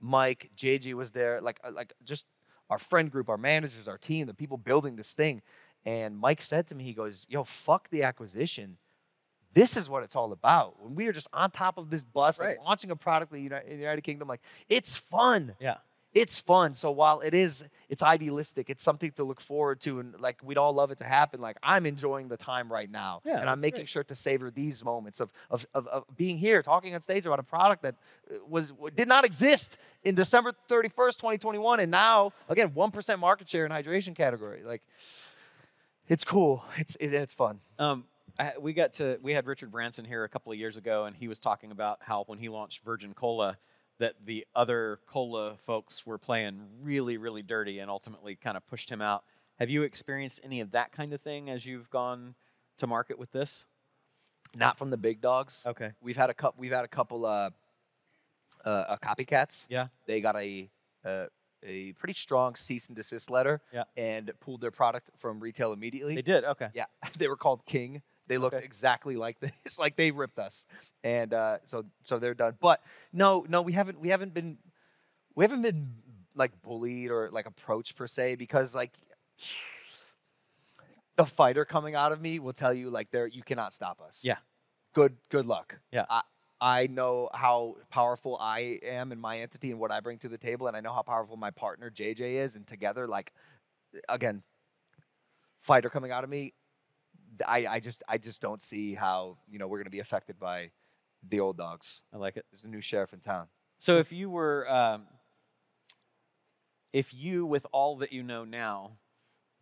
Mike, 0.00 0.50
JJ 0.56 0.94
was 0.94 1.12
there, 1.12 1.40
like 1.40 1.58
uh, 1.64 1.72
like 1.72 1.92
just 2.04 2.26
our 2.70 2.78
friend 2.78 3.10
group, 3.10 3.28
our 3.28 3.36
managers, 3.36 3.86
our 3.88 3.98
team, 3.98 4.26
the 4.26 4.34
people 4.34 4.56
building 4.56 4.96
this 4.96 5.12
thing. 5.12 5.42
And 5.84 6.16
Mike 6.18 6.40
said 6.42 6.66
to 6.68 6.74
me, 6.74 6.84
he 6.84 6.92
goes, 6.94 7.26
"Yo, 7.28 7.44
fuck 7.44 7.90
the 7.90 8.02
acquisition. 8.02 8.78
This 9.52 9.76
is 9.76 9.88
what 9.88 10.04
it's 10.04 10.14
all 10.14 10.30
about. 10.32 10.80
When 10.80 10.94
we 10.94 11.06
are 11.08 11.12
just 11.12 11.26
on 11.32 11.50
top 11.50 11.76
of 11.76 11.90
this 11.90 12.04
bus, 12.04 12.38
like 12.38 12.58
launching 12.64 12.90
a 12.90 12.96
product 12.96 13.32
in 13.32 13.38
the 13.38 13.42
Uni- 13.42 13.64
in 13.66 13.76
the 13.76 13.82
United 13.82 14.02
Kingdom, 14.02 14.28
like 14.28 14.40
it's 14.68 14.96
fun 14.96 15.56
Yeah. 15.58 15.78
It's 16.12 16.40
fun. 16.40 16.74
So 16.74 16.90
while 16.90 17.20
it 17.20 17.34
is, 17.34 17.62
it's 17.88 18.02
idealistic. 18.02 18.68
It's 18.68 18.82
something 18.82 19.12
to 19.12 19.24
look 19.24 19.40
forward 19.40 19.80
to, 19.82 20.00
and 20.00 20.14
like 20.20 20.40
we'd 20.42 20.58
all 20.58 20.72
love 20.72 20.90
it 20.90 20.98
to 20.98 21.04
happen. 21.04 21.40
Like 21.40 21.56
I'm 21.62 21.86
enjoying 21.86 22.28
the 22.28 22.36
time 22.36 22.70
right 22.72 22.90
now, 22.90 23.20
Yeah, 23.24 23.40
and 23.40 23.48
I'm 23.48 23.60
making 23.60 23.80
great. 23.80 23.88
sure 23.88 24.04
to 24.04 24.14
savor 24.16 24.50
these 24.50 24.84
moments 24.84 25.20
of, 25.20 25.32
of 25.50 25.66
of 25.74 25.86
of 25.86 26.04
being 26.16 26.38
here, 26.38 26.62
talking 26.62 26.94
on 26.94 27.00
stage 27.00 27.26
about 27.26 27.38
a 27.38 27.44
product 27.44 27.82
that 27.82 27.94
uh, 28.30 28.38
was 28.48 28.72
did 28.96 29.06
not 29.08 29.24
exist 29.24 29.76
in 30.02 30.14
December 30.14 30.52
31st, 30.68 31.16
2021, 31.16 31.80
and 31.80 31.90
now 31.90 32.32
again 32.48 32.72
one 32.74 32.90
percent 32.90 33.20
market 33.20 33.48
share 33.48 33.64
in 33.64 33.70
hydration 33.72 34.14
category. 34.16 34.62
Like 34.64 34.82
it's 36.08 36.24
cool. 36.24 36.64
It's 36.76 36.96
it, 36.96 37.14
it's 37.14 37.32
fun. 37.34 37.60
Um, 37.78 38.04
I, 38.38 38.54
we 38.58 38.72
got 38.72 38.94
to 38.94 39.18
we 39.22 39.32
had 39.32 39.46
Richard 39.46 39.70
Branson 39.70 40.04
here 40.04 40.24
a 40.24 40.28
couple 40.28 40.50
of 40.50 40.58
years 40.58 40.76
ago, 40.76 41.04
and 41.04 41.14
he 41.14 41.28
was 41.28 41.38
talking 41.40 41.70
about 41.70 41.98
how 42.00 42.24
when 42.26 42.38
he 42.38 42.48
launched 42.48 42.82
Virgin 42.84 43.14
Cola, 43.14 43.58
that 44.00 44.14
the 44.24 44.46
other 44.54 44.98
cola 45.06 45.56
folks 45.58 46.04
were 46.04 46.18
playing 46.18 46.62
really, 46.82 47.16
really 47.16 47.42
dirty, 47.42 47.78
and 47.78 47.90
ultimately 47.90 48.34
kind 48.34 48.56
of 48.56 48.66
pushed 48.66 48.90
him 48.90 49.00
out. 49.00 49.24
Have 49.58 49.68
you 49.70 49.82
experienced 49.82 50.40
any 50.42 50.60
of 50.60 50.70
that 50.72 50.90
kind 50.90 51.12
of 51.12 51.20
thing 51.20 51.50
as 51.50 51.66
you've 51.66 51.90
gone 51.90 52.34
to 52.78 52.86
market 52.86 53.18
with 53.18 53.30
this? 53.30 53.66
Not 54.56 54.78
from 54.78 54.90
the 54.90 54.96
big 54.96 55.20
dogs. 55.20 55.62
Okay. 55.66 55.92
We've 56.00 56.16
had 56.16 56.30
a 56.30 56.34
couple. 56.34 56.58
We've 56.58 56.72
had 56.72 56.84
a 56.84 56.88
couple 56.88 57.26
uh, 57.26 57.50
uh, 58.64 58.68
uh, 58.68 58.96
copycats. 58.96 59.66
Yeah. 59.68 59.88
They 60.06 60.20
got 60.20 60.34
a 60.34 60.70
uh, 61.04 61.26
a 61.62 61.92
pretty 61.92 62.14
strong 62.14 62.54
cease 62.56 62.88
and 62.88 62.96
desist 62.96 63.30
letter. 63.30 63.60
Yeah. 63.72 63.84
And 63.96 64.32
pulled 64.40 64.62
their 64.62 64.70
product 64.70 65.10
from 65.18 65.40
retail 65.40 65.72
immediately. 65.72 66.14
They 66.14 66.22
did. 66.22 66.44
Okay. 66.44 66.68
Yeah. 66.74 66.86
They 67.18 67.28
were 67.28 67.36
called 67.36 67.66
King. 67.66 68.02
They 68.30 68.38
looked 68.38 68.54
Okay. 68.54 68.64
exactly 68.64 69.16
like 69.16 69.38
this. 69.64 69.78
like 69.78 69.96
they 69.96 70.12
ripped 70.12 70.38
us. 70.38 70.64
And 71.04 71.34
uh, 71.34 71.58
so 71.66 71.84
so 72.04 72.18
they're 72.20 72.32
done. 72.34 72.54
But 72.60 72.80
no, 73.12 73.44
no, 73.48 73.60
we 73.60 73.72
haven't 73.72 74.00
we 74.00 74.08
haven't 74.10 74.32
been 74.32 74.56
we 75.34 75.42
haven't 75.44 75.62
been 75.62 75.96
like 76.36 76.52
bullied 76.62 77.10
or 77.10 77.28
like 77.32 77.46
approached 77.46 77.96
per 77.96 78.06
se 78.06 78.36
because 78.36 78.72
like 78.74 78.92
the 81.16 81.26
fighter 81.26 81.64
coming 81.64 81.94
out 81.96 82.12
of 82.12 82.20
me 82.20 82.38
will 82.38 82.52
tell 82.52 82.72
you 82.72 82.88
like 82.88 83.10
there 83.10 83.26
you 83.26 83.42
cannot 83.42 83.74
stop 83.74 84.00
us. 84.00 84.20
Yeah. 84.22 84.36
Good 84.94 85.16
good 85.28 85.46
luck. 85.46 85.80
Yeah. 85.92 86.06
I, 86.08 86.22
I 86.60 86.86
know 86.86 87.30
how 87.34 87.76
powerful 87.90 88.36
I 88.40 88.78
am 88.84 89.12
in 89.12 89.20
my 89.20 89.38
entity 89.38 89.70
and 89.72 89.80
what 89.80 89.90
I 89.90 90.00
bring 90.00 90.18
to 90.18 90.28
the 90.28 90.38
table, 90.38 90.68
and 90.68 90.76
I 90.76 90.80
know 90.80 90.92
how 90.92 91.02
powerful 91.02 91.36
my 91.36 91.50
partner 91.50 91.90
JJ 91.90 92.34
is, 92.34 92.54
and 92.54 92.66
together, 92.66 93.08
like, 93.08 93.32
again, 94.10 94.42
fighter 95.58 95.88
coming 95.88 96.10
out 96.12 96.22
of 96.22 96.28
me, 96.28 96.52
I, 97.46 97.66
I 97.68 97.80
just 97.80 98.02
I 98.08 98.18
just 98.18 98.42
don't 98.42 98.62
see 98.62 98.94
how 98.94 99.38
you 99.48 99.58
know 99.58 99.68
we're 99.68 99.78
gonna 99.78 99.90
be 99.90 100.00
affected 100.00 100.38
by 100.38 100.70
the 101.28 101.40
old 101.40 101.56
dogs. 101.56 102.02
I 102.12 102.16
like 102.16 102.36
it. 102.36 102.46
There's 102.50 102.64
a 102.64 102.68
new 102.68 102.80
sheriff 102.80 103.12
in 103.12 103.20
town. 103.20 103.46
So 103.78 103.98
if 103.98 104.12
you 104.12 104.28
were, 104.30 104.70
um, 104.70 105.06
if 106.92 107.14
you, 107.14 107.46
with 107.46 107.66
all 107.72 107.96
that 107.96 108.12
you 108.12 108.22
know 108.22 108.44
now, 108.44 108.92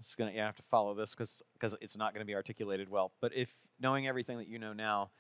it's 0.01 0.15
gonna 0.15 0.33
you 0.33 0.41
have 0.41 0.57
to 0.57 0.63
follow 0.63 0.95
this 0.95 1.15
because 1.15 1.43
because 1.55 1.77
it's 1.81 1.97
not 1.97 2.15
going 2.15 2.21
to 2.21 2.27
be 2.27 2.35
articulated 2.35 2.89
well. 2.89 3.13
But 3.21 3.35
if 3.35 3.53
knowing 3.81 4.07
everything 4.07 4.39
that 4.39 4.49
you 4.49 4.59
know 4.59 4.73
now, 4.73 5.11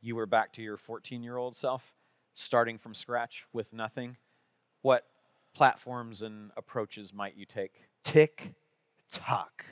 you 0.00 0.16
were 0.16 0.26
back 0.26 0.52
to 0.54 0.62
your 0.62 0.76
14 0.76 1.22
year 1.22 1.36
old 1.36 1.56
self, 1.56 1.94
starting 2.34 2.78
from 2.78 2.94
scratch 2.94 3.46
with 3.52 3.72
nothing, 3.72 4.16
what 4.82 5.06
platforms 5.54 6.22
and 6.22 6.50
approaches 6.56 7.14
might 7.14 7.36
you 7.36 7.46
take? 7.46 7.88
Tick 8.02 8.54
tock. 9.10 9.64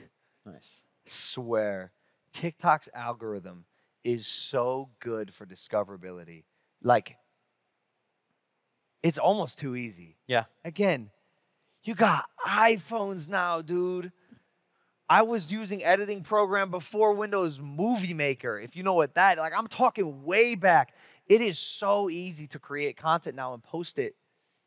Nice. 0.45 0.83
Swear, 1.05 1.91
TikTok's 2.33 2.89
algorithm 2.93 3.65
is 4.03 4.27
so 4.27 4.89
good 4.99 5.33
for 5.33 5.45
discoverability. 5.45 6.43
Like, 6.81 7.15
it's 9.01 9.17
almost 9.17 9.59
too 9.59 9.75
easy. 9.75 10.17
Yeah. 10.27 10.45
Again, 10.65 11.11
you 11.83 11.95
got 11.95 12.25
iPhones 12.45 13.29
now, 13.29 13.61
dude. 13.61 14.11
I 15.09 15.21
was 15.21 15.51
using 15.51 15.83
editing 15.83 16.23
program 16.23 16.71
before 16.71 17.13
Windows 17.13 17.59
Movie 17.59 18.13
Maker. 18.13 18.57
If 18.59 18.75
you 18.75 18.83
know 18.83 18.93
what 18.93 19.15
that, 19.15 19.37
like 19.37 19.53
I'm 19.55 19.67
talking 19.67 20.23
way 20.23 20.55
back. 20.55 20.93
It 21.27 21.41
is 21.41 21.59
so 21.59 22.09
easy 22.09 22.47
to 22.47 22.59
create 22.59 22.97
content 22.97 23.35
now 23.35 23.53
and 23.53 23.63
post 23.63 23.99
it, 23.99 24.15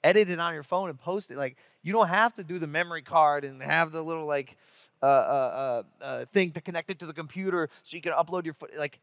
edit 0.05 0.31
it 0.31 0.39
on 0.39 0.55
your 0.55 0.62
phone 0.62 0.89
and 0.89 0.99
post 0.99 1.31
it. 1.31 1.37
Like 1.37 1.57
you 1.83 1.93
don't 1.93 2.09
have 2.09 2.35
to 2.35 2.45
do 2.45 2.59
the 2.59 2.67
memory 2.67 3.03
card 3.03 3.45
and 3.45 3.62
have 3.62 3.93
the 3.93 4.03
little 4.03 4.27
like 4.27 4.57
uh, 5.03 5.07
uh, 5.07 5.82
uh, 6.01 6.05
uh, 6.05 6.24
thing 6.26 6.51
to 6.53 6.61
connect 6.61 6.90
it 6.90 6.99
to 7.01 7.07
the 7.07 7.12
computer 7.12 7.68
so 7.82 7.97
you 7.97 8.03
can 8.03 8.12
upload 8.12 8.44
your 8.44 8.55
foot. 8.55 8.70
Like 8.78 9.01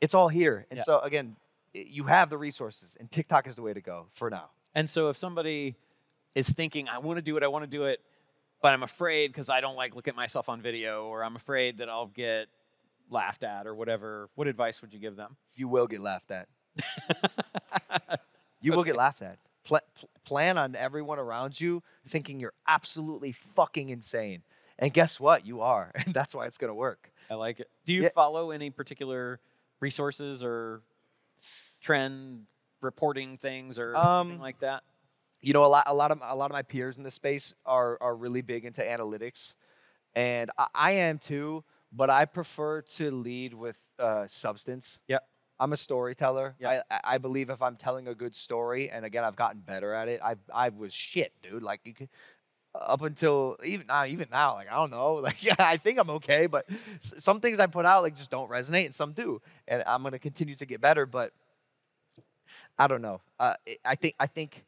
it's 0.00 0.14
all 0.14 0.28
here. 0.28 0.66
And 0.70 0.78
Yeah. 0.78 0.84
so 0.84 1.00
again, 1.00 1.36
you 1.74 2.04
have 2.04 2.30
the 2.30 2.38
resources, 2.38 2.96
and 2.98 3.10
TikTok 3.10 3.46
is 3.46 3.56
the 3.56 3.62
way 3.62 3.74
to 3.74 3.80
go 3.80 4.06
for 4.12 4.30
now. 4.30 4.50
And 4.74 4.88
so 4.88 5.08
if 5.10 5.16
somebody 5.16 5.76
is 6.34 6.50
thinking, 6.50 6.88
I 6.88 6.98
want 6.98 7.16
to 7.18 7.22
do 7.22 7.36
it, 7.36 7.42
I 7.42 7.48
want 7.48 7.64
to 7.64 7.70
do 7.70 7.84
it, 7.84 8.00
but 8.62 8.72
I'm 8.72 8.82
afraid 8.82 9.28
because 9.28 9.50
I 9.50 9.60
don't 9.60 9.76
like 9.76 9.94
look 9.94 10.08
at 10.08 10.16
myself 10.16 10.48
on 10.48 10.60
video, 10.62 11.04
or 11.06 11.22
I'm 11.22 11.36
afraid 11.36 11.78
that 11.78 11.88
I'll 11.88 12.06
get 12.06 12.48
laughed 13.10 13.44
at 13.44 13.66
or 13.66 13.74
whatever, 13.74 14.28
what 14.34 14.48
advice 14.48 14.82
would 14.82 14.92
you 14.92 14.98
give 14.98 15.16
them? 15.16 15.36
you 15.54 15.68
will 15.68 15.86
get 15.86 16.00
laughed 16.00 16.30
at. 16.30 16.48
you 18.60 18.72
will 18.72 18.84
get 18.84 18.96
laughed 18.96 19.22
at. 19.22 19.38
Pl- 19.64 19.80
plan 20.24 20.58
on 20.58 20.74
everyone 20.76 21.18
around 21.18 21.60
you 21.60 21.82
thinking 22.06 22.38
you're 22.40 22.52
absolutely 22.68 23.32
fucking 23.32 23.88
insane. 23.90 24.42
And 24.78 24.92
guess 24.92 25.18
what? 25.18 25.46
You 25.46 25.60
are. 25.62 25.90
And 25.94 26.06
that's 26.14 26.34
why 26.34 26.46
it's 26.46 26.58
going 26.58 26.70
to 26.70 26.74
work. 26.74 27.10
I 27.30 27.34
like 27.34 27.60
it. 27.60 27.70
Do 27.84 27.92
you 27.94 28.02
Yeah. 28.04 28.08
follow 28.14 28.50
any 28.50 28.70
particular 28.70 29.40
resources 29.80 30.42
or 30.42 30.82
trend 31.80 32.46
reporting 32.82 33.38
things 33.38 33.78
or 33.78 33.94
anything 33.96 34.32
Um, 34.36 34.38
like 34.38 34.60
that? 34.60 34.82
You 35.40 35.52
know, 35.52 35.64
a 35.64 35.68
lot, 35.68 35.84
a 35.86 35.94
lot 35.94 36.10
of 36.10 36.18
a 36.22 36.34
lot 36.34 36.46
of 36.46 36.52
my 36.52 36.62
peers 36.62 36.96
in 36.96 37.04
this 37.04 37.14
space 37.14 37.54
are 37.64 37.98
are 38.00 38.16
really 38.16 38.40
big 38.42 38.64
into 38.64 38.80
analytics, 38.82 39.54
and 40.14 40.50
I, 40.58 40.66
I 40.74 40.90
am 40.92 41.18
too. 41.18 41.62
But 41.92 42.10
I 42.10 42.24
prefer 42.24 42.82
to 42.82 43.10
lead 43.10 43.54
with 43.54 43.78
uh, 43.98 44.26
substance. 44.26 44.98
Yeah. 45.06 45.18
I'm 45.58 45.72
a 45.72 45.76
storyteller. 45.76 46.54
I, 46.66 46.82
I 46.90 47.00
I 47.14 47.18
believe 47.18 47.48
if 47.48 47.62
I'm 47.62 47.76
telling 47.76 48.08
a 48.08 48.14
good 48.14 48.34
story, 48.34 48.90
and 48.90 49.04
again, 49.04 49.24
I've 49.24 49.36
gotten 49.36 49.60
better 49.60 49.92
at 49.94 50.08
it. 50.08 50.20
I 50.22 50.36
I 50.52 50.70
was 50.70 50.92
shit, 50.92 51.32
dude. 51.42 51.62
Like 51.62 51.80
you 51.84 51.94
could, 51.94 52.08
up 52.82 53.02
until 53.02 53.56
even 53.64 53.86
now, 53.86 54.04
even 54.06 54.28
now, 54.30 54.54
like 54.54 54.70
I 54.70 54.74
don't 54.76 54.90
know. 54.90 55.14
Like 55.26 55.42
yeah, 55.42 55.54
I 55.58 55.76
think 55.76 55.98
I'm 55.98 56.10
okay, 56.10 56.46
but 56.46 56.66
some 57.00 57.40
things 57.40 57.60
I 57.60 57.66
put 57.66 57.86
out 57.86 58.02
like 58.02 58.16
just 58.16 58.30
don't 58.30 58.50
resonate, 58.50 58.86
and 58.86 58.94
some 58.94 59.12
do. 59.12 59.40
And 59.68 59.82
I'm 59.86 60.02
gonna 60.02 60.18
continue 60.18 60.54
to 60.56 60.66
get 60.66 60.80
better, 60.80 61.06
but 61.06 61.32
I 62.78 62.86
don't 62.86 63.02
know. 63.02 63.20
Uh, 63.38 63.54
I- 63.84 63.94
think 63.94 64.14
I 64.18 64.26
think 64.26 64.64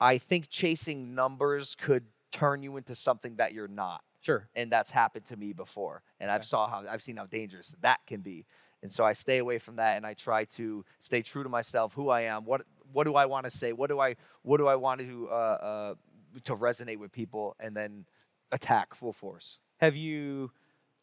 I 0.00 0.18
think 0.18 0.48
chasing 0.48 1.14
numbers 1.14 1.74
could 1.74 2.04
turn 2.32 2.62
you 2.62 2.76
into 2.76 2.94
something 2.94 3.36
that 3.36 3.52
you're 3.52 3.68
not 3.68 4.02
Sure. 4.20 4.48
and 4.54 4.70
that's 4.70 4.90
happened 4.90 5.24
to 5.24 5.36
me 5.36 5.52
before 5.52 6.02
and 6.20 6.30
i've 6.30 6.44
saw 6.44 6.68
how 6.68 6.84
i've 6.88 7.02
seen 7.02 7.16
how 7.16 7.26
dangerous 7.26 7.74
that 7.80 7.98
can 8.06 8.20
be 8.20 8.44
and 8.82 8.92
so 8.92 9.02
i 9.02 9.14
stay 9.14 9.38
away 9.38 9.58
from 9.58 9.76
that 9.76 9.96
and 9.96 10.06
i 10.06 10.14
try 10.14 10.44
to 10.44 10.84
stay 11.00 11.22
true 11.22 11.42
to 11.42 11.48
myself 11.48 11.92
who 11.94 12.08
i 12.10 12.20
am 12.20 12.44
what 12.44 12.62
what 12.92 13.04
do 13.04 13.16
i 13.16 13.26
want 13.26 13.44
to 13.44 13.50
say 13.50 13.72
what 13.72 13.88
do 13.88 13.98
i 13.98 14.14
what 14.42 14.58
do 14.58 14.68
i 14.68 14.76
want 14.76 15.00
to 15.00 15.28
uh, 15.28 15.32
uh, 15.34 15.94
to 16.44 16.56
resonate 16.56 16.98
with 16.98 17.12
people 17.12 17.56
and 17.58 17.76
then 17.76 18.06
attack 18.52 18.94
full 18.94 19.12
force. 19.12 19.58
Have 19.78 19.96
you 19.96 20.50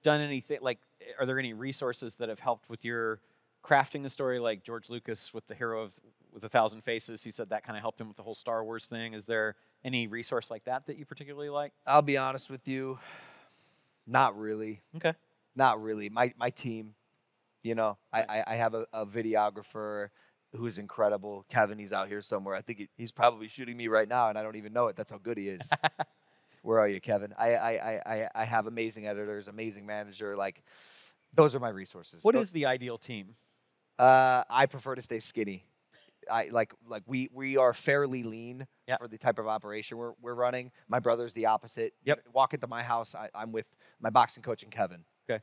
done 0.03 0.21
anything 0.21 0.59
like 0.61 0.79
are 1.19 1.25
there 1.25 1.39
any 1.39 1.53
resources 1.53 2.17
that 2.17 2.29
have 2.29 2.39
helped 2.39 2.69
with 2.69 2.85
your 2.85 3.19
crafting 3.63 4.03
the 4.03 4.09
story? 4.09 4.39
Like 4.39 4.63
George 4.63 4.89
Lucas 4.89 5.33
with 5.33 5.47
the 5.47 5.55
hero 5.55 5.81
of 5.81 5.93
with 6.33 6.43
a 6.43 6.49
thousand 6.49 6.81
faces 6.81 7.23
he 7.23 7.31
said 7.31 7.49
that 7.49 7.63
kind 7.63 7.77
of 7.77 7.81
helped 7.81 7.99
him 7.99 8.07
with 8.07 8.17
the 8.17 8.23
whole 8.23 8.35
Star 8.35 8.63
Wars 8.63 8.87
thing. 8.87 9.13
Is 9.13 9.25
there 9.25 9.55
any 9.83 10.07
resource 10.07 10.51
like 10.51 10.65
that 10.65 10.85
that 10.87 10.97
you 10.97 11.05
particularly 11.05 11.49
like? 11.49 11.73
I'll 11.85 12.01
be 12.01 12.17
honest 12.17 12.49
with 12.49 12.67
you 12.67 12.99
not 14.09 14.39
really. 14.39 14.81
Okay. 14.95 15.13
Not 15.55 15.81
really. 15.81 16.09
My 16.09 16.33
my 16.37 16.49
team 16.49 16.95
you 17.63 17.75
know 17.75 17.97
I, 18.13 18.21
I 18.21 18.43
i 18.47 18.55
have 18.55 18.73
a, 18.73 18.85
a 18.93 19.05
videographer 19.05 20.09
who's 20.57 20.77
incredible 20.77 21.45
kevin 21.49 21.77
he's 21.77 21.93
out 21.93 22.07
here 22.07 22.21
somewhere 22.21 22.55
i 22.55 22.61
think 22.61 22.89
he's 22.97 23.11
probably 23.11 23.47
shooting 23.47 23.77
me 23.77 23.87
right 23.87 24.07
now 24.09 24.29
and 24.29 24.37
i 24.37 24.43
don't 24.43 24.55
even 24.55 24.73
know 24.73 24.87
it 24.87 24.95
that's 24.95 25.09
how 25.11 25.17
good 25.17 25.37
he 25.37 25.47
is 25.49 25.61
where 26.63 26.79
are 26.79 26.87
you 26.87 26.99
kevin 26.99 27.33
I, 27.37 27.55
I 27.55 27.71
i 27.71 28.01
i 28.05 28.29
i 28.35 28.45
have 28.45 28.67
amazing 28.67 29.07
editors 29.07 29.47
amazing 29.47 29.85
manager 29.85 30.35
like 30.35 30.63
those 31.33 31.53
are 31.55 31.59
my 31.59 31.69
resources 31.69 32.23
What 32.23 32.35
Tho- 32.35 32.41
is 32.41 32.51
the 32.51 32.65
ideal 32.65 32.97
team 32.97 33.35
uh 33.99 34.43
i 34.49 34.65
prefer 34.65 34.95
to 34.95 35.01
stay 35.01 35.19
skinny 35.19 35.65
I 36.29 36.49
like 36.51 36.73
like 36.85 37.03
we 37.05 37.29
we 37.31 37.55
are 37.55 37.73
fairly 37.73 38.21
lean 38.23 38.67
Yep. 38.89 38.99
for 38.99 39.07
the 39.07 39.17
type 39.17 39.39
of 39.39 39.47
operation 39.47 39.97
we're 39.97 40.11
we're 40.21 40.33
running. 40.33 40.71
My 40.89 40.99
brother's 40.99 41.31
the 41.31 41.45
opposite. 41.45 41.93
Yep. 42.03 42.19
Walk 42.33 42.53
into 42.53 42.67
my 42.67 42.83
house, 42.83 43.15
I, 43.15 43.29
I'm 43.33 43.53
with 43.53 43.67
my 44.01 44.09
boxing 44.09 44.43
coach 44.43 44.61
and 44.61 44.69
Kevin. 44.69 45.05
Okay. 45.29 45.41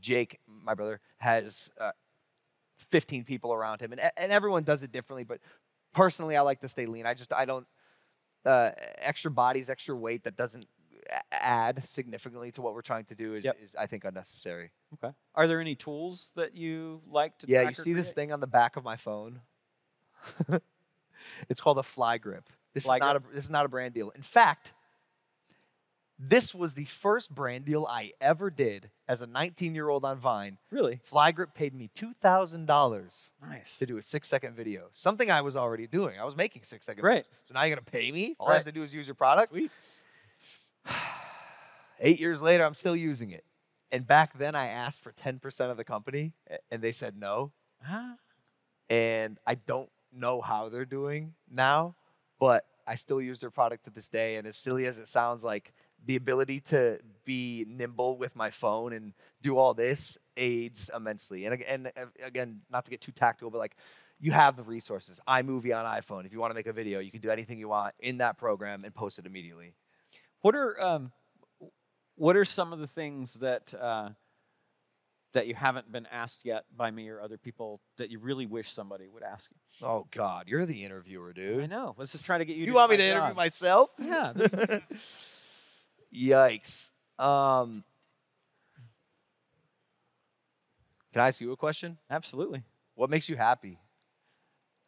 Jake, 0.00 0.40
my 0.48 0.74
brother, 0.74 1.00
has 1.18 1.70
uh, 1.80 1.92
15 2.90 3.24
people 3.24 3.52
around 3.52 3.80
him, 3.80 3.92
and 3.92 4.00
and 4.16 4.32
everyone 4.32 4.64
does 4.64 4.82
it 4.82 4.92
differently. 4.92 5.24
But 5.24 5.40
personally, 5.92 6.36
I 6.36 6.42
like 6.42 6.60
to 6.60 6.68
stay 6.68 6.86
lean. 6.86 7.06
I 7.06 7.14
just 7.14 7.32
I 7.32 7.44
don't 7.44 7.66
uh, 8.44 8.70
extra 8.98 9.30
bodies, 9.30 9.68
extra 9.70 9.94
weight 9.94 10.24
that 10.24 10.36
doesn't 10.36 10.66
add 11.30 11.84
significantly 11.86 12.50
to 12.52 12.62
what 12.62 12.74
we're 12.74 12.82
trying 12.82 13.04
to 13.04 13.14
do 13.14 13.34
is, 13.34 13.44
Yep. 13.44 13.56
is 13.62 13.70
I 13.78 13.86
think 13.86 14.04
unnecessary. 14.04 14.72
okay 14.94 15.14
are 15.36 15.46
there 15.46 15.60
any 15.60 15.74
tools 15.76 16.32
that 16.34 16.56
you 16.56 17.00
like 17.08 17.38
to 17.38 17.46
Yeah, 17.48 17.62
you 17.62 17.74
see 17.74 17.92
this 17.92 18.12
thing 18.12 18.32
on 18.32 18.40
the 18.40 18.46
back 18.46 18.76
of 18.76 18.82
my 18.84 18.96
phone? 18.96 19.40
it's 21.48 21.60
called 21.60 21.78
a 21.78 21.82
fly 21.82 22.18
grip. 22.18 22.48
This 22.74 22.84
Fly 22.84 22.96
is 22.96 23.00
not 23.00 23.16
a 23.16 23.22
this 23.32 23.44
is 23.44 23.50
not 23.50 23.64
a 23.64 23.68
brand 23.68 23.94
deal. 23.94 24.10
In 24.10 24.22
fact, 24.22 24.72
this 26.18 26.54
was 26.54 26.74
the 26.74 26.84
first 26.86 27.34
brand 27.34 27.64
deal 27.64 27.86
I 27.88 28.12
ever 28.20 28.50
did 28.50 28.90
as 29.08 29.20
a 29.20 29.26
19-year-old 29.26 30.04
on 30.04 30.18
Vine. 30.18 30.58
really 30.70 31.00
Fly 31.04 31.32
Grip 31.32 31.54
paid 31.54 31.74
me 31.74 31.90
$2,000 31.96 33.30
nice 33.46 33.78
to 33.78 33.86
do 33.86 33.98
a 33.98 34.00
6-second 34.00 34.56
video. 34.56 34.88
Something 34.92 35.30
I 35.30 35.42
was 35.42 35.56
already 35.56 35.86
doing. 35.86 36.18
I 36.18 36.24
was 36.24 36.36
making 36.36 36.62
6-second 36.62 37.00
Great. 37.00 37.24
videos. 37.24 37.48
So 37.48 37.54
now 37.54 37.62
you're 37.62 37.76
going 37.76 37.84
to 37.84 37.90
pay 37.90 38.10
me? 38.10 38.34
All 38.38 38.48
I 38.48 38.54
have 38.54 38.64
to 38.64 38.72
do 38.72 38.82
is 38.82 38.94
use 38.94 39.06
your 39.06 39.14
product? 39.14 39.50
Sweet. 39.50 39.70
8 42.00 42.20
years 42.20 42.42
later, 42.42 42.64
I'm 42.64 42.74
still 42.74 42.96
using 42.96 43.30
it. 43.30 43.44
And 43.92 44.06
back 44.06 44.36
then 44.36 44.54
I 44.54 44.68
asked 44.68 45.00
for 45.00 45.12
10% 45.12 45.70
of 45.70 45.76
the 45.76 45.84
company 45.84 46.34
and 46.70 46.82
they 46.82 46.92
said 46.92 47.16
no. 47.16 47.52
Ah, 47.86 48.14
and 48.88 49.38
I 49.46 49.54
don't 49.54 49.90
know 50.12 50.40
how 50.40 50.68
they're 50.68 50.84
doing 50.84 51.34
now, 51.50 51.94
but 52.38 52.64
I 52.86 52.94
still 52.94 53.20
use 53.20 53.40
their 53.40 53.50
product 53.50 53.84
to 53.84 53.90
this 53.90 54.08
day. 54.08 54.36
And 54.36 54.46
as 54.46 54.56
silly 54.56 54.86
as 54.86 54.98
it 54.98 55.08
sounds, 55.08 55.42
like 55.42 55.72
the 56.06 56.16
ability 56.16 56.60
to 56.60 57.00
be 57.24 57.66
nimble 57.68 58.16
with 58.16 58.36
my 58.36 58.50
phone 58.50 58.92
and 58.92 59.12
do 59.42 59.58
all 59.58 59.74
this 59.74 60.16
aids 60.36 60.90
immensely. 60.94 61.44
And, 61.44 61.54
ag- 61.54 61.64
and 61.68 61.92
again, 62.24 62.60
not 62.70 62.84
to 62.84 62.90
get 62.90 63.00
too 63.00 63.12
tactical, 63.12 63.50
but 63.50 63.58
like 63.58 63.76
you 64.18 64.32
have 64.32 64.56
the 64.56 64.62
resources. 64.62 65.20
iMovie 65.28 65.76
on 65.76 65.84
iPhone. 65.84 66.24
If 66.24 66.32
you 66.32 66.38
want 66.38 66.52
to 66.52 66.54
make 66.54 66.66
a 66.66 66.72
video, 66.72 67.00
you 67.00 67.10
can 67.10 67.20
do 67.20 67.30
anything 67.30 67.58
you 67.58 67.68
want 67.68 67.94
in 68.00 68.18
that 68.18 68.38
program 68.38 68.84
and 68.84 68.94
post 68.94 69.18
it 69.18 69.26
immediately. 69.26 69.74
What 70.40 70.54
are 70.54 70.80
um, 70.80 71.12
what 72.14 72.36
are 72.36 72.44
some 72.44 72.72
of 72.72 72.78
the 72.78 72.86
things 72.86 73.34
that 73.34 73.74
uh, 73.74 74.10
that 75.32 75.46
you 75.46 75.54
haven't 75.54 75.90
been 75.90 76.06
asked 76.10 76.44
yet 76.44 76.64
by 76.74 76.90
me 76.90 77.08
or 77.08 77.20
other 77.20 77.36
people 77.36 77.80
that 77.98 78.10
you 78.10 78.18
really 78.18 78.46
wish 78.46 78.70
somebody 78.70 79.08
would 79.08 79.22
ask 79.22 79.50
you? 79.50 79.86
Oh 79.86 80.06
God, 80.10 80.44
you're 80.48 80.66
the 80.66 80.84
interviewer, 80.84 81.32
dude. 81.32 81.64
I 81.64 81.66
know. 81.66 81.94
Let's 81.98 82.12
just 82.12 82.24
try 82.24 82.38
to 82.38 82.44
get 82.44 82.56
you. 82.56 82.64
You 82.66 82.74
want 82.74 82.90
me 82.90 82.96
to 82.96 83.04
interview 83.04 83.28
job. 83.28 83.36
myself? 83.36 83.90
Yeah. 83.98 84.32
Yikes. 86.14 86.90
Um, 87.18 87.84
can 91.12 91.22
I 91.22 91.28
ask 91.28 91.40
you 91.40 91.52
a 91.52 91.56
question? 91.56 91.98
Absolutely. 92.10 92.62
What 92.94 93.10
makes 93.10 93.28
you 93.28 93.36
happy? 93.36 93.78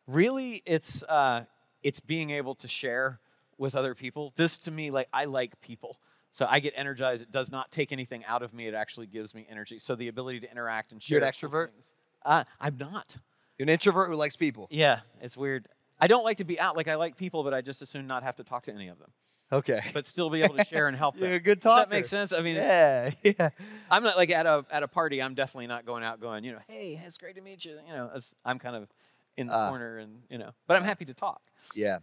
Really, 0.07 0.63
it's 0.65 1.03
uh, 1.05 1.45
it's 1.83 2.01
being 2.01 2.31
able 2.31 2.55
to 2.57 2.69
share 2.69 3.21
with 3.59 3.77
other 3.77 3.95
people. 3.95 4.33
This 4.37 4.59
to 4.59 4.71
me, 4.71 4.91
like 4.91 5.09
I 5.13 5.27
like 5.27 5.61
people. 5.61 5.99
So 6.31 6.47
I 6.49 6.61
get 6.61 6.75
energized. 6.77 7.23
It 7.23 7.31
does 7.31 7.51
not 7.51 7.71
take 7.71 7.93
anything 7.93 8.25
out 8.25 8.43
of 8.43 8.53
me. 8.53 8.67
It 8.67 8.75
actually 8.75 9.07
gives 9.07 9.35
me 9.35 9.47
energy. 9.51 9.79
So 9.79 9.95
the 9.95 10.09
ability 10.09 10.41
to 10.41 10.51
interact 10.51 10.93
and 10.93 11.03
share. 11.03 11.19
You're 11.19 11.27
an 11.27 11.33
extrovert? 11.33 11.71
things. 11.73 11.95
Uh, 12.25 12.45
I'm 12.61 12.77
not. 12.77 13.17
You're 13.59 13.65
an 13.65 13.71
introvert 13.71 14.09
who 14.09 14.15
likes 14.15 14.37
people. 14.37 14.69
Yeah, 14.71 15.01
it's 15.21 15.37
weird. 15.37 15.67
I 16.01 16.07
don't 16.07 16.25
like 16.25 16.37
to 16.37 16.45
be 16.45 16.61
out. 16.61 16.77
Like 16.77 16.89
I 16.89 16.95
like 16.95 17.17
people, 17.17 17.43
but 17.43 17.53
I 17.53 17.61
just 17.61 17.83
as 17.83 17.89
soon 17.89 18.07
not 18.07 18.23
have 18.23 18.37
to 18.37 18.45
talk 18.45 18.65
to 18.65 18.73
any 18.73 18.89
of 18.89 18.99
them, 18.99 19.11
Okay. 19.51 19.81
but 19.95 20.05
still 20.07 20.29
be 20.31 20.43
able 20.43 20.57
to 20.57 20.65
share 20.65 20.89
and 20.89 20.97
help 20.97 21.15
them. 21.17 21.25
You're 21.29 21.35
a 21.37 21.41
good 21.41 21.59
Does 21.61 21.65
that 21.65 21.77
talker. 21.85 21.91
make 21.91 22.05
sense? 22.05 22.33
I 22.33 22.41
mean, 22.41 22.57
Yeah, 22.57 23.11
yeah. 23.23 23.51
I'm 23.91 24.03
not 24.03 24.17
like 24.17 24.31
at 24.31 24.47
a 24.47 24.65
at 24.71 24.83
a 24.83 24.89
party. 24.89 25.23
I'm 25.23 25.35
definitely 25.35 25.69
not 25.69 25.87
going 25.87 26.05
out 26.05 26.21
going, 26.21 26.45
you 26.45 26.53
know, 26.53 26.61
hey, 26.69 27.01
it's 27.05 27.17
great 27.17 27.35
to 27.37 27.41
meet 27.41 27.65
you. 27.65 27.79
You 27.87 27.93
know, 27.95 28.11
I'm 28.45 28.59
kind 28.59 28.77
of 28.77 28.89
in 29.37 29.47
the 29.47 29.55
Ah. 29.55 29.69
corner 29.71 29.99
and 29.99 30.23
you 30.29 30.37
know, 30.39 30.51
but 30.67 30.77
I'm 30.77 30.85
happy 30.85 31.05
to 31.07 31.15
talk. 31.15 31.41
Yeah. 31.75 31.99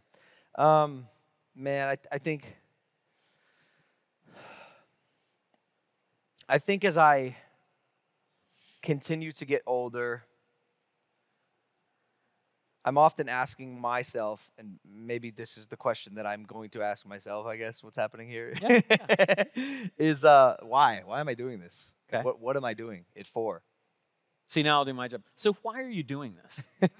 Um, 0.58 1.08
man, 1.56 1.88
I, 1.90 1.98
I 2.12 2.18
think 2.18 2.56
I 6.48 6.58
think 6.60 6.86
as 6.86 6.98
I 6.98 7.36
continue 8.82 9.32
to 9.34 9.46
get 9.46 9.62
older, 9.66 10.24
I'm 12.88 13.00
often 13.00 13.28
asking 13.28 13.82
myself, 13.82 14.52
and 14.60 14.78
maybe 14.88 15.32
this 15.32 15.58
is 15.58 15.66
the 15.66 15.76
question 15.76 16.14
that 16.16 16.28
I'm 16.28 16.44
going 16.44 16.70
to 16.70 16.84
ask 16.84 17.04
myself, 17.04 17.48
I 17.48 17.58
guess, 17.58 17.84
what's 17.84 17.98
happening 17.98 18.30
here 18.30 18.54
is 19.98 20.24
uh, 20.24 20.58
why? 20.62 21.02
Why 21.04 21.20
am 21.20 21.28
I 21.28 21.34
doing 21.34 21.60
this? 21.60 21.88
Okay. 22.08 22.22
What, 22.24 22.40
what 22.40 22.56
am 22.56 22.64
I 22.64 22.76
doing 22.76 23.06
it 23.16 23.26
for? 23.26 23.64
See, 24.50 24.62
now 24.62 24.78
I'll 24.78 24.86
do 24.86 24.94
my 24.94 25.08
job. 25.08 25.24
So, 25.36 25.58
why 25.64 25.82
are 25.82 25.90
you 25.90 26.04
doing 26.04 26.36
this? 26.44 26.64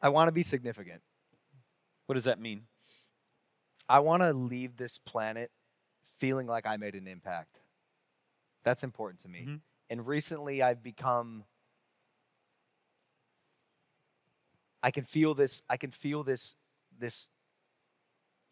I 0.00 0.10
want 0.10 0.28
to 0.28 0.32
be 0.32 0.44
significant. 0.44 1.02
What 2.06 2.14
does 2.14 2.22
that 2.24 2.38
mean? 2.38 2.62
I 3.88 3.98
want 3.98 4.22
to 4.22 4.32
leave 4.32 4.76
this 4.76 4.96
planet 4.96 5.50
feeling 6.20 6.46
like 6.46 6.68
I 6.68 6.76
made 6.76 6.94
an 6.94 7.08
impact. 7.08 7.58
That's 8.64 8.82
important 8.82 9.20
to 9.22 9.28
me. 9.28 9.44
Mhm. 9.46 9.60
And 9.90 10.06
recently 10.06 10.62
I've 10.62 10.82
become 10.82 11.44
I 14.82 14.90
can 14.90 15.04
feel 15.04 15.34
this 15.34 15.62
I 15.68 15.76
can 15.76 15.90
feel 15.90 16.22
this 16.22 16.56
this 16.98 17.28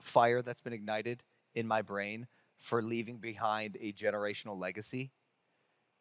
fire 0.01 0.43
that's 0.43 0.61
been 0.61 0.73
ignited 0.73 1.23
in 1.55 1.67
my 1.67 1.83
brain 1.83 2.27
for 2.59 2.83
leaving 2.83 3.19
behind 3.19 3.77
a 3.81 3.93
generational 3.93 4.59
legacy. 4.59 5.13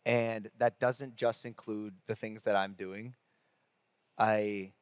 And 0.06 0.49
that 0.58 0.80
doesn't 0.80 1.16
just 1.16 1.45
include 1.45 1.95
the 2.08 2.16
things 2.16 2.43
that 2.45 2.56
I'm 2.56 2.74
doing. 2.74 3.16
I 4.18 4.74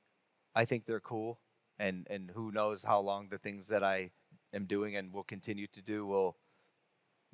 I 0.56 0.66
think 0.66 0.86
they're 0.86 1.00
cool 1.00 1.40
and 1.80 2.08
and 2.10 2.32
who 2.32 2.52
knows 2.52 2.84
how 2.84 3.00
long 3.00 3.30
the 3.30 3.38
things 3.38 3.68
that 3.70 3.84
I 3.84 4.12
am 4.54 4.66
doing 4.66 4.96
and 4.96 5.14
will 5.14 5.24
continue 5.24 5.68
to 5.68 5.82
do 5.82 6.06
will 6.06 6.38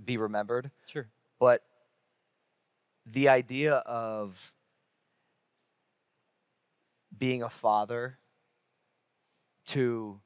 be 0.03 0.17
remembered. 0.17 0.71
Sure. 0.87 1.07
But 1.39 1.63
the 3.05 3.29
idea 3.29 3.75
of 3.75 4.53
being 7.17 7.43
a 7.43 7.49
father 7.49 8.19
to 9.65 10.19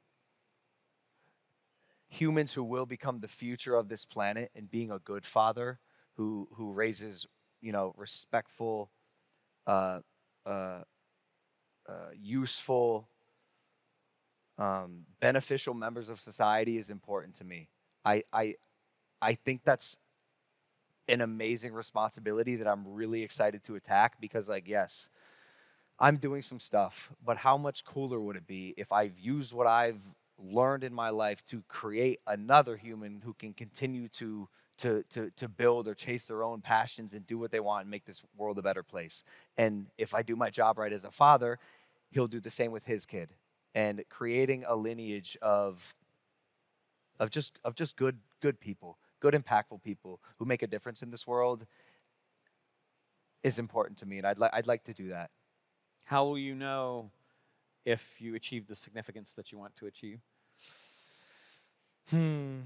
humans 2.08 2.52
who 2.52 2.62
will 2.62 2.86
become 2.86 3.20
the 3.20 3.28
future 3.28 3.74
of 3.74 3.88
this 3.88 4.04
planet 4.04 4.50
and 4.54 4.70
being 4.70 4.90
a 4.90 4.98
good 4.98 5.24
father 5.26 5.78
who 6.16 6.48
who 6.54 6.72
raises 6.72 7.26
you 7.60 7.72
know 7.72 7.92
respectful 7.96 8.90
uh, 9.66 10.00
uh, 10.46 10.82
uh, 11.88 12.10
useful 12.14 13.08
um, 14.58 15.04
beneficial 15.20 15.74
members 15.74 16.08
of 16.08 16.20
society 16.20 16.78
is 16.78 16.90
important 16.90 17.34
to 17.36 17.44
me. 17.44 17.68
I, 18.04 18.22
I 18.32 18.54
i 19.22 19.34
think 19.34 19.62
that's 19.64 19.96
an 21.08 21.20
amazing 21.20 21.72
responsibility 21.72 22.56
that 22.56 22.66
i'm 22.66 22.84
really 22.86 23.22
excited 23.22 23.62
to 23.64 23.74
attack 23.74 24.20
because 24.20 24.48
like 24.48 24.68
yes 24.68 25.08
i'm 25.98 26.16
doing 26.16 26.42
some 26.42 26.60
stuff 26.60 27.12
but 27.24 27.38
how 27.38 27.56
much 27.56 27.84
cooler 27.84 28.20
would 28.20 28.36
it 28.36 28.46
be 28.46 28.74
if 28.76 28.92
i've 28.92 29.18
used 29.18 29.52
what 29.52 29.66
i've 29.66 30.00
learned 30.38 30.84
in 30.84 30.92
my 30.92 31.10
life 31.10 31.44
to 31.46 31.62
create 31.68 32.20
another 32.26 32.76
human 32.76 33.22
who 33.24 33.34
can 33.34 33.52
continue 33.52 34.08
to 34.08 34.48
to 34.78 35.04
to 35.10 35.30
to 35.36 35.48
build 35.48 35.86
or 35.86 35.94
chase 35.94 36.26
their 36.26 36.42
own 36.42 36.60
passions 36.60 37.12
and 37.12 37.26
do 37.26 37.38
what 37.38 37.50
they 37.50 37.60
want 37.60 37.82
and 37.82 37.90
make 37.90 38.04
this 38.04 38.22
world 38.36 38.58
a 38.58 38.62
better 38.62 38.82
place. 38.82 39.22
And 39.56 39.86
if 39.98 40.14
I 40.14 40.22
do 40.22 40.36
my 40.36 40.50
job 40.50 40.78
right 40.78 40.92
as 40.92 41.04
a 41.04 41.10
father, 41.10 41.58
he'll 42.10 42.26
do 42.26 42.40
the 42.40 42.50
same 42.50 42.72
with 42.72 42.84
his 42.84 43.06
kid. 43.06 43.30
And 43.74 44.04
creating 44.08 44.64
a 44.66 44.74
lineage 44.74 45.36
of 45.42 45.94
of 47.20 47.30
just 47.30 47.58
of 47.64 47.74
just 47.74 47.96
good 47.96 48.18
good 48.40 48.60
people, 48.60 48.98
good 49.24 49.32
impactful 49.32 49.82
people 49.82 50.20
who 50.38 50.44
make 50.44 50.62
a 50.62 50.66
difference 50.66 51.02
in 51.02 51.10
this 51.10 51.26
world 51.26 51.64
is 53.42 53.58
important 53.58 53.98
to 53.98 54.04
me 54.04 54.18
and 54.18 54.26
I'd 54.26 54.38
like 54.38 54.50
I'd 54.52 54.66
like 54.66 54.84
to 54.84 54.92
do 54.92 55.08
that. 55.08 55.30
How 56.04 56.24
will 56.26 56.36
you 56.36 56.54
know 56.54 57.10
if 57.86 58.20
you 58.20 58.34
achieve 58.34 58.66
the 58.66 58.74
significance 58.74 59.32
that 59.34 59.50
you 59.50 59.56
want 59.56 59.74
to 59.76 59.86
achieve? 59.86 60.20
Hmm. 62.10 62.60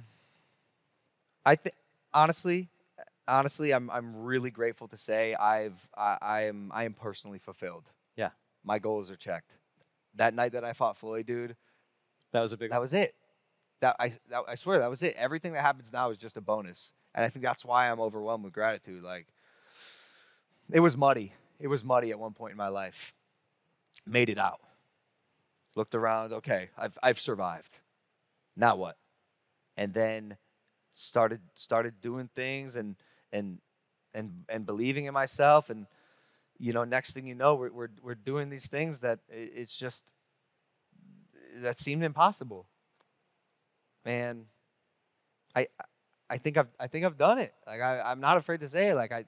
I 1.46 1.54
think 1.54 1.76
honestly, 2.12 2.70
honestly, 3.28 3.72
I'm 3.72 3.88
I'm 3.88 4.16
really 4.16 4.50
grateful 4.50 4.88
to 4.88 4.96
say 4.96 5.34
I've 5.34 5.88
I, 5.96 6.18
I 6.20 6.40
am 6.42 6.72
I 6.74 6.82
am 6.84 6.92
personally 6.92 7.38
fulfilled. 7.38 7.84
Yeah. 8.16 8.30
My 8.64 8.80
goals 8.80 9.12
are 9.12 9.16
checked. 9.16 9.52
That 10.16 10.34
night 10.34 10.50
that 10.52 10.64
I 10.64 10.72
fought 10.72 10.96
Floyd, 10.96 11.26
dude, 11.26 11.54
That 12.32 12.40
was 12.40 12.52
a 12.52 12.56
big 12.56 12.70
that 12.70 12.80
was 12.80 12.92
it. 12.92 13.14
That 13.81 13.97
I 13.99 14.14
that, 14.31 14.43
I 14.49 14.55
swear 14.55 14.79
that 14.81 14.91
was 14.91 15.03
it. 15.03 15.14
Everything 15.16 15.53
that 15.53 15.62
happens 15.62 15.93
now 15.93 16.11
is 16.11 16.18
just 16.18 16.37
a 16.37 16.41
bonus, 16.41 16.93
and 17.14 17.24
I 17.24 17.29
think 17.29 17.45
that's 17.45 17.64
why 17.64 17.91
I'm 17.91 18.01
overwhelmed 18.01 18.45
with 18.45 18.53
gratitude. 18.53 19.03
Like, 19.03 19.26
it 20.72 20.81
was 20.81 20.97
muddy. 20.97 21.33
It 21.61 21.68
was 21.68 21.85
muddy 21.85 22.11
at 22.11 22.18
one 22.18 22.33
point 22.33 22.53
in 22.53 22.57
my 22.57 22.68
life. 22.68 23.14
Made 24.07 24.31
it 24.31 24.39
out. 24.39 24.61
Looked 25.76 25.95
around. 25.95 26.33
Okay, 26.33 26.70
I've 26.76 26.99
I've 27.03 27.20
survived. 27.20 27.79
Now 28.57 28.74
what? 28.74 28.97
And 29.76 29.95
then 29.95 30.37
started 30.95 31.41
started 31.55 32.01
doing 32.01 32.29
things 32.35 32.74
and 32.74 32.97
and 33.33 33.59
and 34.12 34.45
and 34.49 34.66
believing 34.66 35.05
in 35.05 35.14
myself 35.14 35.70
and 35.70 35.87
you 36.59 36.72
know 36.72 36.83
next 36.83 37.12
thing 37.14 37.26
you 37.26 37.37
know 37.37 37.55
we're 37.55 37.70
we're, 37.70 37.89
we're 38.03 38.14
doing 38.16 38.51
these 38.51 38.66
things 38.66 39.01
that 39.01 39.20
it's 39.29 39.76
just 39.76 40.12
that 41.61 41.79
seemed 41.79 42.03
impossible 42.03 42.66
man 44.09 44.34
i 45.54 45.66
i 46.28 46.36
think 46.38 46.56
i've 46.56 46.72
i 46.80 46.86
think 46.86 47.04
i've 47.04 47.18
done 47.18 47.38
it 47.38 47.52
like 47.66 47.80
I, 47.80 48.00
i'm 48.00 48.20
not 48.20 48.36
afraid 48.36 48.61
to 48.61 48.68
say 48.68 48.88
it 48.90 48.94
like 48.94 49.12
i 49.12 49.24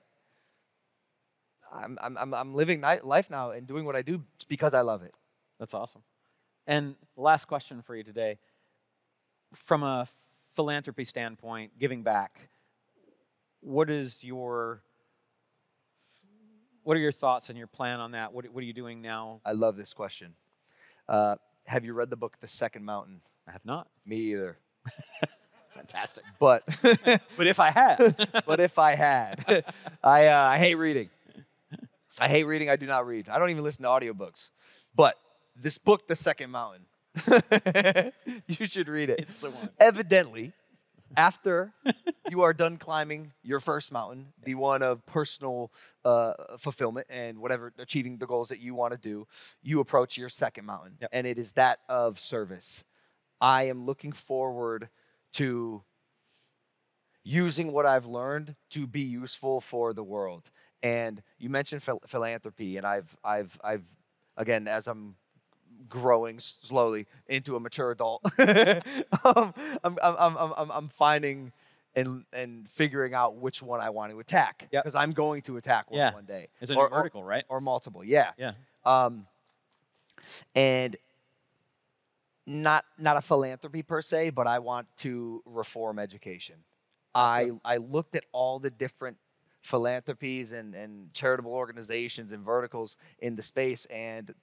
i'm 1.72 1.98
i'm 2.00 2.14
i'm, 2.22 2.34
I'm 2.34 2.54
living 2.54 2.80
life 2.80 3.28
now 3.30 3.50
and 3.50 3.66
doing 3.66 3.84
what 3.84 3.96
i 3.96 4.02
do 4.02 4.14
because 4.48 4.74
i 4.74 4.82
love 4.92 5.02
it 5.02 5.14
That's 5.60 5.74
awesome. 5.74 6.02
And 6.66 6.96
last 7.16 7.44
question 7.44 7.82
for 7.82 7.94
you 7.94 8.02
today. 8.02 8.38
From 9.52 9.82
a 9.82 10.06
philanthropy 10.56 11.04
standpoint, 11.04 11.78
giving 11.78 12.02
back, 12.02 12.48
what 13.60 13.90
is 13.90 14.24
your 14.24 14.82
what 16.82 16.96
are 16.96 17.00
your 17.00 17.12
thoughts 17.12 17.50
and 17.50 17.58
your 17.58 17.66
plan 17.66 18.00
on 18.00 18.12
that? 18.12 18.32
What, 18.32 18.48
what 18.48 18.62
are 18.62 18.66
you 18.66 18.72
doing 18.72 19.02
now? 19.02 19.40
i 19.44 19.52
love 19.52 19.76
this 19.76 19.92
question 19.92 20.34
uh, 21.08 21.36
have 21.66 21.84
you 21.84 21.92
read 21.92 22.08
the 22.08 22.16
book 22.16 22.40
the 22.40 22.48
second 22.48 22.84
mountain 22.84 23.20
I 23.46 23.52
have 23.52 23.66
not. 23.66 23.88
me 24.06 24.16
either 24.32 24.56
Fantastic. 25.74 26.24
but 26.38 26.62
But 27.36 27.46
if 27.46 27.58
I 27.60 27.70
had, 27.70 28.16
but 28.46 28.60
if 28.60 28.78
I 28.78 28.94
had, 28.94 29.64
I 30.04 30.26
uh, 30.26 30.38
I 30.48 30.58
hate 30.58 30.74
reading. 30.76 31.08
I 32.18 32.28
hate 32.28 32.44
reading. 32.44 32.68
I 32.68 32.76
do 32.76 32.86
not 32.86 33.06
read. 33.06 33.28
I 33.28 33.38
don't 33.38 33.50
even 33.50 33.64
listen 33.64 33.82
to 33.84 33.88
audiobooks. 33.88 34.50
But 34.94 35.14
this 35.56 35.78
book, 35.78 36.06
The 36.08 36.16
Second 36.16 36.50
Mountain, 36.50 36.84
you 38.46 38.66
should 38.66 38.88
read 38.88 39.10
it. 39.10 39.20
It's 39.20 39.38
the 39.38 39.50
one. 39.50 39.70
Evidently, 39.78 40.52
after 41.16 41.72
you 42.28 42.42
are 42.42 42.52
done 42.52 42.76
climbing 42.76 43.32
your 43.42 43.60
first 43.60 43.90
mountain, 43.92 44.32
the 44.44 44.54
one 44.56 44.82
of 44.82 45.04
personal 45.06 45.70
uh, 46.04 46.34
fulfillment 46.58 47.06
and 47.08 47.38
whatever 47.38 47.72
achieving 47.78 48.18
the 48.18 48.26
goals 48.26 48.48
that 48.48 48.58
you 48.60 48.74
want 48.74 48.92
to 48.92 48.98
do, 48.98 49.26
you 49.62 49.80
approach 49.80 50.18
your 50.18 50.28
second 50.28 50.66
mountain, 50.66 50.96
Yep. 51.00 51.10
and 51.12 51.26
it 51.26 51.38
is 51.38 51.54
that 51.54 51.78
of 51.88 52.18
service. 52.20 52.84
I 53.40 53.64
am 53.64 53.86
looking 53.86 54.12
forward 54.12 54.88
to 55.34 55.82
using 57.22 57.72
what 57.72 57.86
I've 57.86 58.06
learned 58.06 58.56
to 58.70 58.86
be 58.86 59.00
useful 59.02 59.60
for 59.60 59.92
the 59.92 60.02
world. 60.02 60.50
And 60.82 61.22
you 61.38 61.50
mentioned 61.50 61.82
phil- 61.82 62.02
philanthropy, 62.06 62.76
and 62.76 62.86
I've, 62.86 63.16
I've, 63.22 63.58
I've, 63.62 63.84
again, 64.36 64.66
as 64.66 64.86
I'm 64.86 65.16
growing 65.88 66.40
slowly 66.40 67.06
into 67.26 67.56
a 67.56 67.60
mature 67.60 67.90
adult, 67.90 68.22
um, 68.38 69.54
I'm, 69.84 69.98
I'm, 70.02 70.36
I'm, 70.36 70.70
I'm- 70.70 70.88
finding 70.88 71.52
and, 71.94 72.24
and 72.32 72.68
figuring 72.68 73.14
out 73.14 73.36
which 73.36 73.62
one 73.62 73.80
I 73.80 73.90
want 73.90 74.12
to 74.12 74.20
attack. 74.20 74.68
Yep. 74.70 74.84
Because 74.84 74.94
I'm 74.94 75.12
going 75.12 75.42
to 75.42 75.56
attack 75.56 75.90
one 75.90 75.98
Yeah. 75.98 76.14
one 76.14 76.24
day. 76.24 76.46
it's 76.60 76.70
a 76.70 76.76
or, 76.76 76.92
article, 76.92 77.22
right? 77.24 77.44
Or, 77.48 77.58
or 77.58 77.60
multiple, 77.60 78.04
yeah. 78.04 78.30
Yeah. 78.38 78.52
Um, 78.84 79.26
and 80.54 80.96
not 82.46 82.84
not 82.98 83.16
a 83.16 83.20
philanthropy 83.20 83.82
per 83.82 84.02
se, 84.02 84.30
but 84.30 84.46
I 84.46 84.58
want 84.58 84.86
to 84.98 85.42
reform 85.44 85.98
education. 85.98 86.56
I 87.14 87.50
I 87.64 87.76
looked 87.78 88.16
at 88.16 88.24
all 88.32 88.58
the 88.58 88.70
different 88.70 89.18
philanthropies 89.62 90.52
and, 90.52 90.74
and 90.74 91.12
charitable 91.12 91.52
organizations 91.52 92.32
and 92.32 92.44
verticals 92.44 92.96
in 93.18 93.36
the 93.36 93.42
space, 93.42 93.84
and 93.86 94.34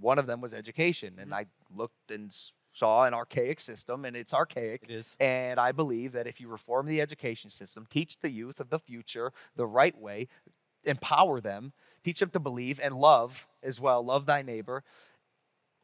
one 0.00 0.18
of 0.18 0.26
them 0.26 0.40
was 0.40 0.52
education. 0.52 1.14
And 1.18 1.30
mm-hmm. 1.30 1.40
I 1.40 1.46
looked 1.74 2.10
and 2.10 2.34
saw 2.72 3.04
an 3.04 3.14
archaic 3.14 3.58
system, 3.58 4.04
and 4.04 4.16
it's 4.16 4.34
archaic. 4.34 4.82
It 4.84 4.90
is. 4.90 5.16
And 5.18 5.58
I 5.58 5.72
believe 5.72 6.12
that 6.12 6.26
if 6.26 6.40
you 6.40 6.48
reform 6.48 6.86
the 6.86 7.00
education 7.00 7.50
system, 7.50 7.86
teach 7.88 8.20
the 8.20 8.30
youth 8.30 8.60
of 8.60 8.68
the 8.68 8.78
future 8.78 9.32
the 9.56 9.66
right 9.66 9.96
way, 9.98 10.28
empower 10.84 11.40
them, 11.40 11.72
teach 12.04 12.20
them 12.20 12.30
to 12.30 12.40
believe 12.40 12.78
and 12.82 12.94
love 12.94 13.46
as 13.62 13.80
well, 13.80 14.04
love 14.04 14.26
thy 14.26 14.42
neighbor, 14.42 14.84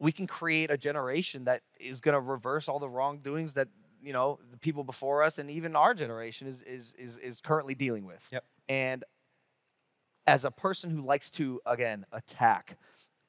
we 0.02 0.10
can 0.10 0.26
create 0.26 0.68
a 0.68 0.76
generation 0.76 1.44
that 1.44 1.62
is 1.78 2.00
going 2.00 2.14
to 2.14 2.20
reverse 2.20 2.68
all 2.68 2.80
the 2.80 2.90
wrongdoings 2.90 3.54
that 3.54 3.68
you 4.02 4.12
know 4.12 4.40
the 4.50 4.58
people 4.58 4.82
before 4.82 5.22
us 5.22 5.38
and 5.38 5.48
even 5.48 5.76
our 5.76 5.94
generation 5.94 6.48
is 6.48 6.60
is 6.62 6.92
is, 6.98 7.16
is 7.18 7.40
currently 7.40 7.74
dealing 7.74 8.04
with. 8.04 8.28
Yep. 8.32 8.44
And 8.68 9.04
as 10.26 10.44
a 10.44 10.50
person 10.50 10.90
who 10.90 11.02
likes 11.02 11.30
to 11.32 11.60
again 11.64 12.04
attack, 12.10 12.76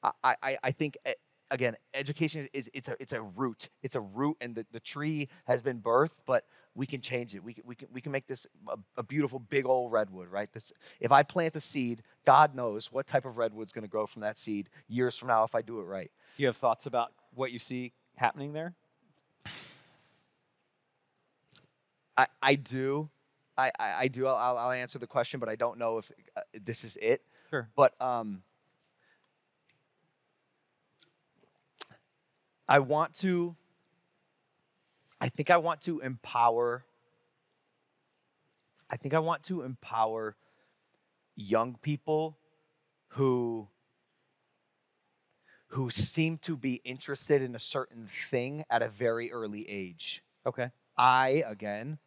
I 0.02 0.34
I, 0.42 0.58
I 0.64 0.70
think 0.72 0.98
again 1.54 1.76
education 1.94 2.48
is 2.52 2.68
it's 2.74 2.88
a 2.88 2.96
it's 3.00 3.12
a 3.12 3.22
root. 3.22 3.70
It's 3.82 3.94
a 3.94 4.00
root, 4.00 4.36
and 4.40 4.54
the, 4.56 4.66
the 4.72 4.80
tree 4.80 5.28
has 5.46 5.62
been 5.62 5.80
birthed, 5.80 6.18
but 6.26 6.44
we 6.74 6.84
can 6.84 7.00
change 7.00 7.34
it. 7.34 7.42
We 7.42 7.54
can 7.54 7.62
we 7.64 7.74
can 7.76 7.88
we 7.92 8.00
can 8.00 8.12
make 8.12 8.26
this 8.26 8.46
a, 8.68 8.76
a 8.98 9.02
beautiful 9.02 9.38
big 9.38 9.64
old 9.64 9.92
redwood, 9.92 10.28
right? 10.28 10.52
This 10.52 10.72
if 11.00 11.12
I 11.12 11.22
plant 11.22 11.54
the 11.54 11.60
seed, 11.60 12.02
God 12.26 12.54
knows 12.54 12.92
what 12.92 13.06
type 13.06 13.24
of 13.24 13.38
redwood's 13.38 13.72
going 13.72 13.84
to 13.84 13.88
grow 13.88 14.06
from 14.06 14.22
that 14.22 14.36
seed 14.36 14.68
years 14.88 15.16
from 15.16 15.28
now 15.28 15.44
if 15.44 15.54
I 15.54 15.62
do 15.62 15.78
it 15.78 15.84
right. 15.84 16.10
Do 16.36 16.42
you 16.42 16.48
have 16.48 16.56
thoughts 16.56 16.86
about 16.86 17.12
what 17.32 17.52
you 17.52 17.58
see 17.58 17.92
happening 18.16 18.52
there? 18.52 18.74
I, 22.16 22.26
I 22.42 22.54
do. 22.56 23.10
I, 23.56 23.70
I, 23.78 23.92
I 23.92 24.08
do. 24.08 24.26
I'll, 24.26 24.58
I'll 24.58 24.70
answer 24.70 24.98
the 24.98 25.06
question, 25.06 25.40
but 25.40 25.48
I 25.48 25.56
don't 25.56 25.78
know 25.78 25.98
if 25.98 26.10
uh, 26.36 26.40
this 26.62 26.84
is 26.84 26.96
it. 27.00 27.22
Sure. 27.50 27.68
But 27.76 28.00
um, 28.00 28.42
I 32.68 32.78
want 32.78 33.14
to. 33.18 33.56
I 35.20 35.28
think 35.28 35.50
I 35.50 35.56
want 35.56 35.82
to 35.82 36.00
empower. 36.00 36.84
I 38.90 38.96
think 38.96 39.14
I 39.14 39.18
want 39.18 39.42
to 39.44 39.62
empower 39.62 40.36
young 41.36 41.76
people 41.80 42.38
who 43.08 43.68
who 45.68 45.90
seem 45.90 46.38
to 46.38 46.56
be 46.56 46.80
interested 46.84 47.42
in 47.42 47.56
a 47.56 47.60
certain 47.60 48.06
thing 48.06 48.64
at 48.70 48.80
a 48.80 48.88
very 48.88 49.32
early 49.32 49.68
age. 49.68 50.22
Okay. 50.46 50.70
I, 50.96 51.42
again, 51.46 51.98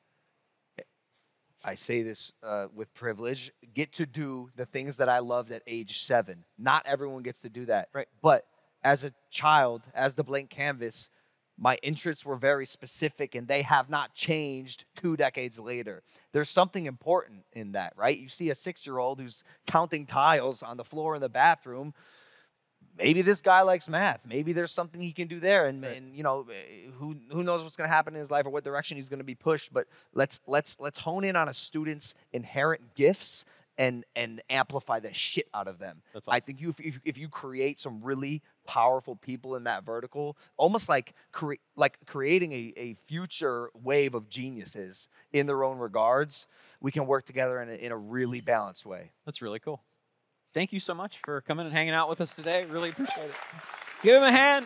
I 1.66 1.76
say 1.76 2.02
this 2.02 2.32
uh, 2.42 2.68
with 2.74 2.94
privilege, 2.94 3.52
get 3.74 3.92
to 3.94 4.06
do 4.06 4.52
the 4.56 4.66
things 4.66 4.98
that 4.98 5.10
I 5.10 5.20
loved 5.20 5.52
at 5.52 5.64
age 5.68 6.00
seven. 6.04 6.46
Not 6.58 6.84
everyone 6.86 7.24
gets 7.24 7.42
to 7.42 7.50
do 7.50 7.66
that. 7.66 7.90
Right. 7.94 8.08
But 8.22 8.46
as 8.84 9.04
a 9.04 9.14
child, 9.30 9.84
as 9.94 10.16
the 10.16 10.24
blank 10.24 10.50
canvas, 10.50 11.10
my 11.58 11.78
interests 11.82 12.26
were 12.26 12.36
very 12.36 12.66
specific 12.66 13.34
and 13.34 13.48
they 13.48 13.64
have 13.64 13.90
not 13.90 14.14
changed 14.14 14.86
two 14.96 15.18
decades 15.18 15.58
later. 15.58 16.04
There's 16.32 16.50
something 16.50 16.86
important 16.86 17.46
in 17.54 17.72
that, 17.72 17.94
right? 17.96 18.18
You 18.18 18.30
see 18.30 18.50
a 18.50 18.56
six 18.56 18.86
year 18.86 19.00
old 19.00 19.20
who's 19.20 19.44
counting 19.66 20.06
tiles 20.06 20.62
on 20.62 20.78
the 20.78 20.84
floor 20.84 21.16
in 21.16 21.22
the 21.22 21.30
bathroom 21.30 21.94
maybe 22.98 23.22
this 23.22 23.42
guy 23.42 23.62
likes 23.62 23.88
math. 23.88 24.22
Maybe 24.26 24.54
there's 24.54 24.72
something 24.72 25.00
he 25.00 25.12
can 25.12 25.28
do 25.28 25.40
there, 25.40 25.68
and, 25.68 25.84
and 25.84 26.16
you 26.16 26.24
know, 26.24 26.46
who 26.98 27.16
who 27.32 27.44
knows 27.44 27.64
what's 27.64 27.76
going 27.76 27.90
to 27.90 27.94
happen 27.94 28.14
in 28.14 28.20
his 28.20 28.32
life 28.32 28.46
or 28.46 28.50
what 28.50 28.64
direction 28.64 28.98
he's 28.98 29.10
going 29.10 29.20
to 29.20 29.26
be 29.26 29.36
pushed. 29.36 29.72
But 29.72 29.88
let's 30.14 30.40
let's 30.48 30.78
let's 30.80 31.00
hone 31.00 31.24
in 31.24 31.36
on 31.36 31.48
a 31.48 31.54
student's 31.54 32.14
inherent 32.34 32.96
gifts 32.96 33.46
and 33.78 34.06
and 34.16 34.42
amplify 34.50 35.00
the 35.00 35.14
shit 35.14 35.48
out 35.54 35.68
of 35.68 35.80
them. 35.80 36.02
That's 36.14 36.28
I 36.28 36.40
think 36.40 36.62
you 36.62 36.70
if, 36.70 36.80
if, 36.80 37.00
if 37.06 37.18
you 37.18 37.30
create 37.30 37.80
some 37.80 38.02
really 38.02 38.42
powerful 38.66 39.16
people 39.16 39.56
in 39.56 39.64
that 39.66 39.84
vertical, 39.86 40.38
almost 40.58 40.90
like 40.90 41.14
cre- 41.32 41.56
like 41.76 41.98
creating 42.06 42.52
a, 42.54 42.74
a 42.78 42.94
future 43.06 43.70
wave 43.74 44.14
of 44.14 44.30
geniuses 44.30 45.08
in 45.32 45.46
their 45.46 45.64
own 45.64 45.78
regards, 45.78 46.48
we 46.82 46.92
can 46.92 47.06
work 47.06 47.26
together 47.26 47.62
in 47.62 47.70
a, 47.70 47.74
in 47.74 47.92
a 47.92 47.98
really 47.98 48.42
balanced 48.42 48.86
way. 48.86 49.12
That's 49.26 49.42
really 49.42 49.60
cool. 49.60 49.84
Thank 50.54 50.74
you 50.74 50.80
so 50.80 50.94
much 50.94 51.20
for 51.20 51.42
coming 51.42 51.66
and 51.66 51.74
hanging 51.74 51.94
out 51.94 52.10
with 52.10 52.22
us 52.22 52.36
today. 52.36 52.66
Really 52.66 52.90
appreciate 52.90 53.30
it. 53.30 53.36
Give 54.02 54.16
him 54.16 54.24
a 54.24 54.32
hand. 54.32 54.66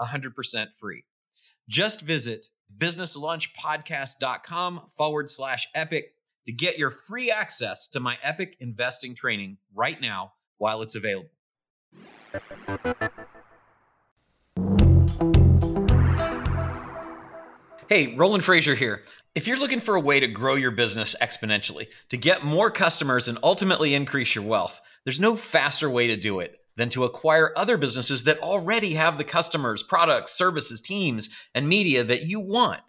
100% 0.00 0.66
free. 0.78 1.04
Just 1.68 2.02
visit 2.02 2.46
businesslunchpodcast.com 2.78 4.82
forward 4.96 5.30
slash 5.30 5.68
epic 5.74 6.14
to 6.46 6.52
get 6.52 6.78
your 6.78 6.90
free 6.90 7.30
access 7.30 7.88
to 7.88 8.00
my 8.00 8.16
epic 8.22 8.56
investing 8.60 9.14
training 9.14 9.58
right 9.74 10.00
now 10.00 10.32
while 10.58 10.82
it's 10.82 10.94
available. 10.94 11.30
Hey, 17.88 18.14
Roland 18.16 18.42
Frasier 18.42 18.76
here. 18.76 19.02
If 19.34 19.46
you're 19.46 19.58
looking 19.58 19.80
for 19.80 19.94
a 19.94 20.00
way 20.00 20.20
to 20.20 20.26
grow 20.26 20.54
your 20.54 20.70
business 20.70 21.14
exponentially, 21.20 21.88
to 22.08 22.16
get 22.16 22.44
more 22.44 22.70
customers 22.70 23.28
and 23.28 23.38
ultimately 23.42 23.94
increase 23.94 24.34
your 24.34 24.44
wealth, 24.44 24.80
there's 25.04 25.20
no 25.20 25.36
faster 25.36 25.90
way 25.90 26.06
to 26.06 26.16
do 26.16 26.40
it 26.40 26.58
than 26.76 26.88
to 26.90 27.04
acquire 27.04 27.52
other 27.56 27.76
businesses 27.76 28.24
that 28.24 28.38
already 28.38 28.94
have 28.94 29.18
the 29.18 29.24
customers, 29.24 29.82
products, 29.82 30.32
services, 30.32 30.80
teams, 30.80 31.28
and 31.54 31.68
media 31.68 32.02
that 32.04 32.24
you 32.24 32.40
want. 32.40 32.80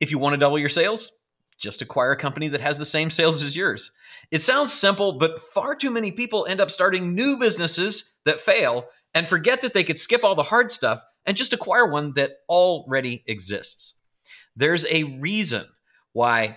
If 0.00 0.10
you 0.10 0.18
want 0.18 0.34
to 0.34 0.38
double 0.38 0.58
your 0.58 0.68
sales, 0.68 1.12
just 1.58 1.82
acquire 1.82 2.12
a 2.12 2.16
company 2.16 2.48
that 2.48 2.60
has 2.60 2.78
the 2.78 2.84
same 2.84 3.10
sales 3.10 3.42
as 3.42 3.56
yours. 3.56 3.92
It 4.30 4.40
sounds 4.40 4.72
simple, 4.72 5.12
but 5.18 5.40
far 5.40 5.74
too 5.74 5.90
many 5.90 6.10
people 6.10 6.46
end 6.46 6.60
up 6.60 6.70
starting 6.70 7.14
new 7.14 7.36
businesses 7.36 8.14
that 8.24 8.40
fail 8.40 8.86
and 9.14 9.28
forget 9.28 9.60
that 9.60 9.74
they 9.74 9.84
could 9.84 9.98
skip 9.98 10.24
all 10.24 10.34
the 10.34 10.42
hard 10.42 10.70
stuff 10.70 11.04
and 11.26 11.36
just 11.36 11.52
acquire 11.52 11.86
one 11.86 12.14
that 12.14 12.38
already 12.48 13.22
exists. 13.26 13.94
There's 14.56 14.86
a 14.86 15.04
reason 15.04 15.66
why 16.12 16.56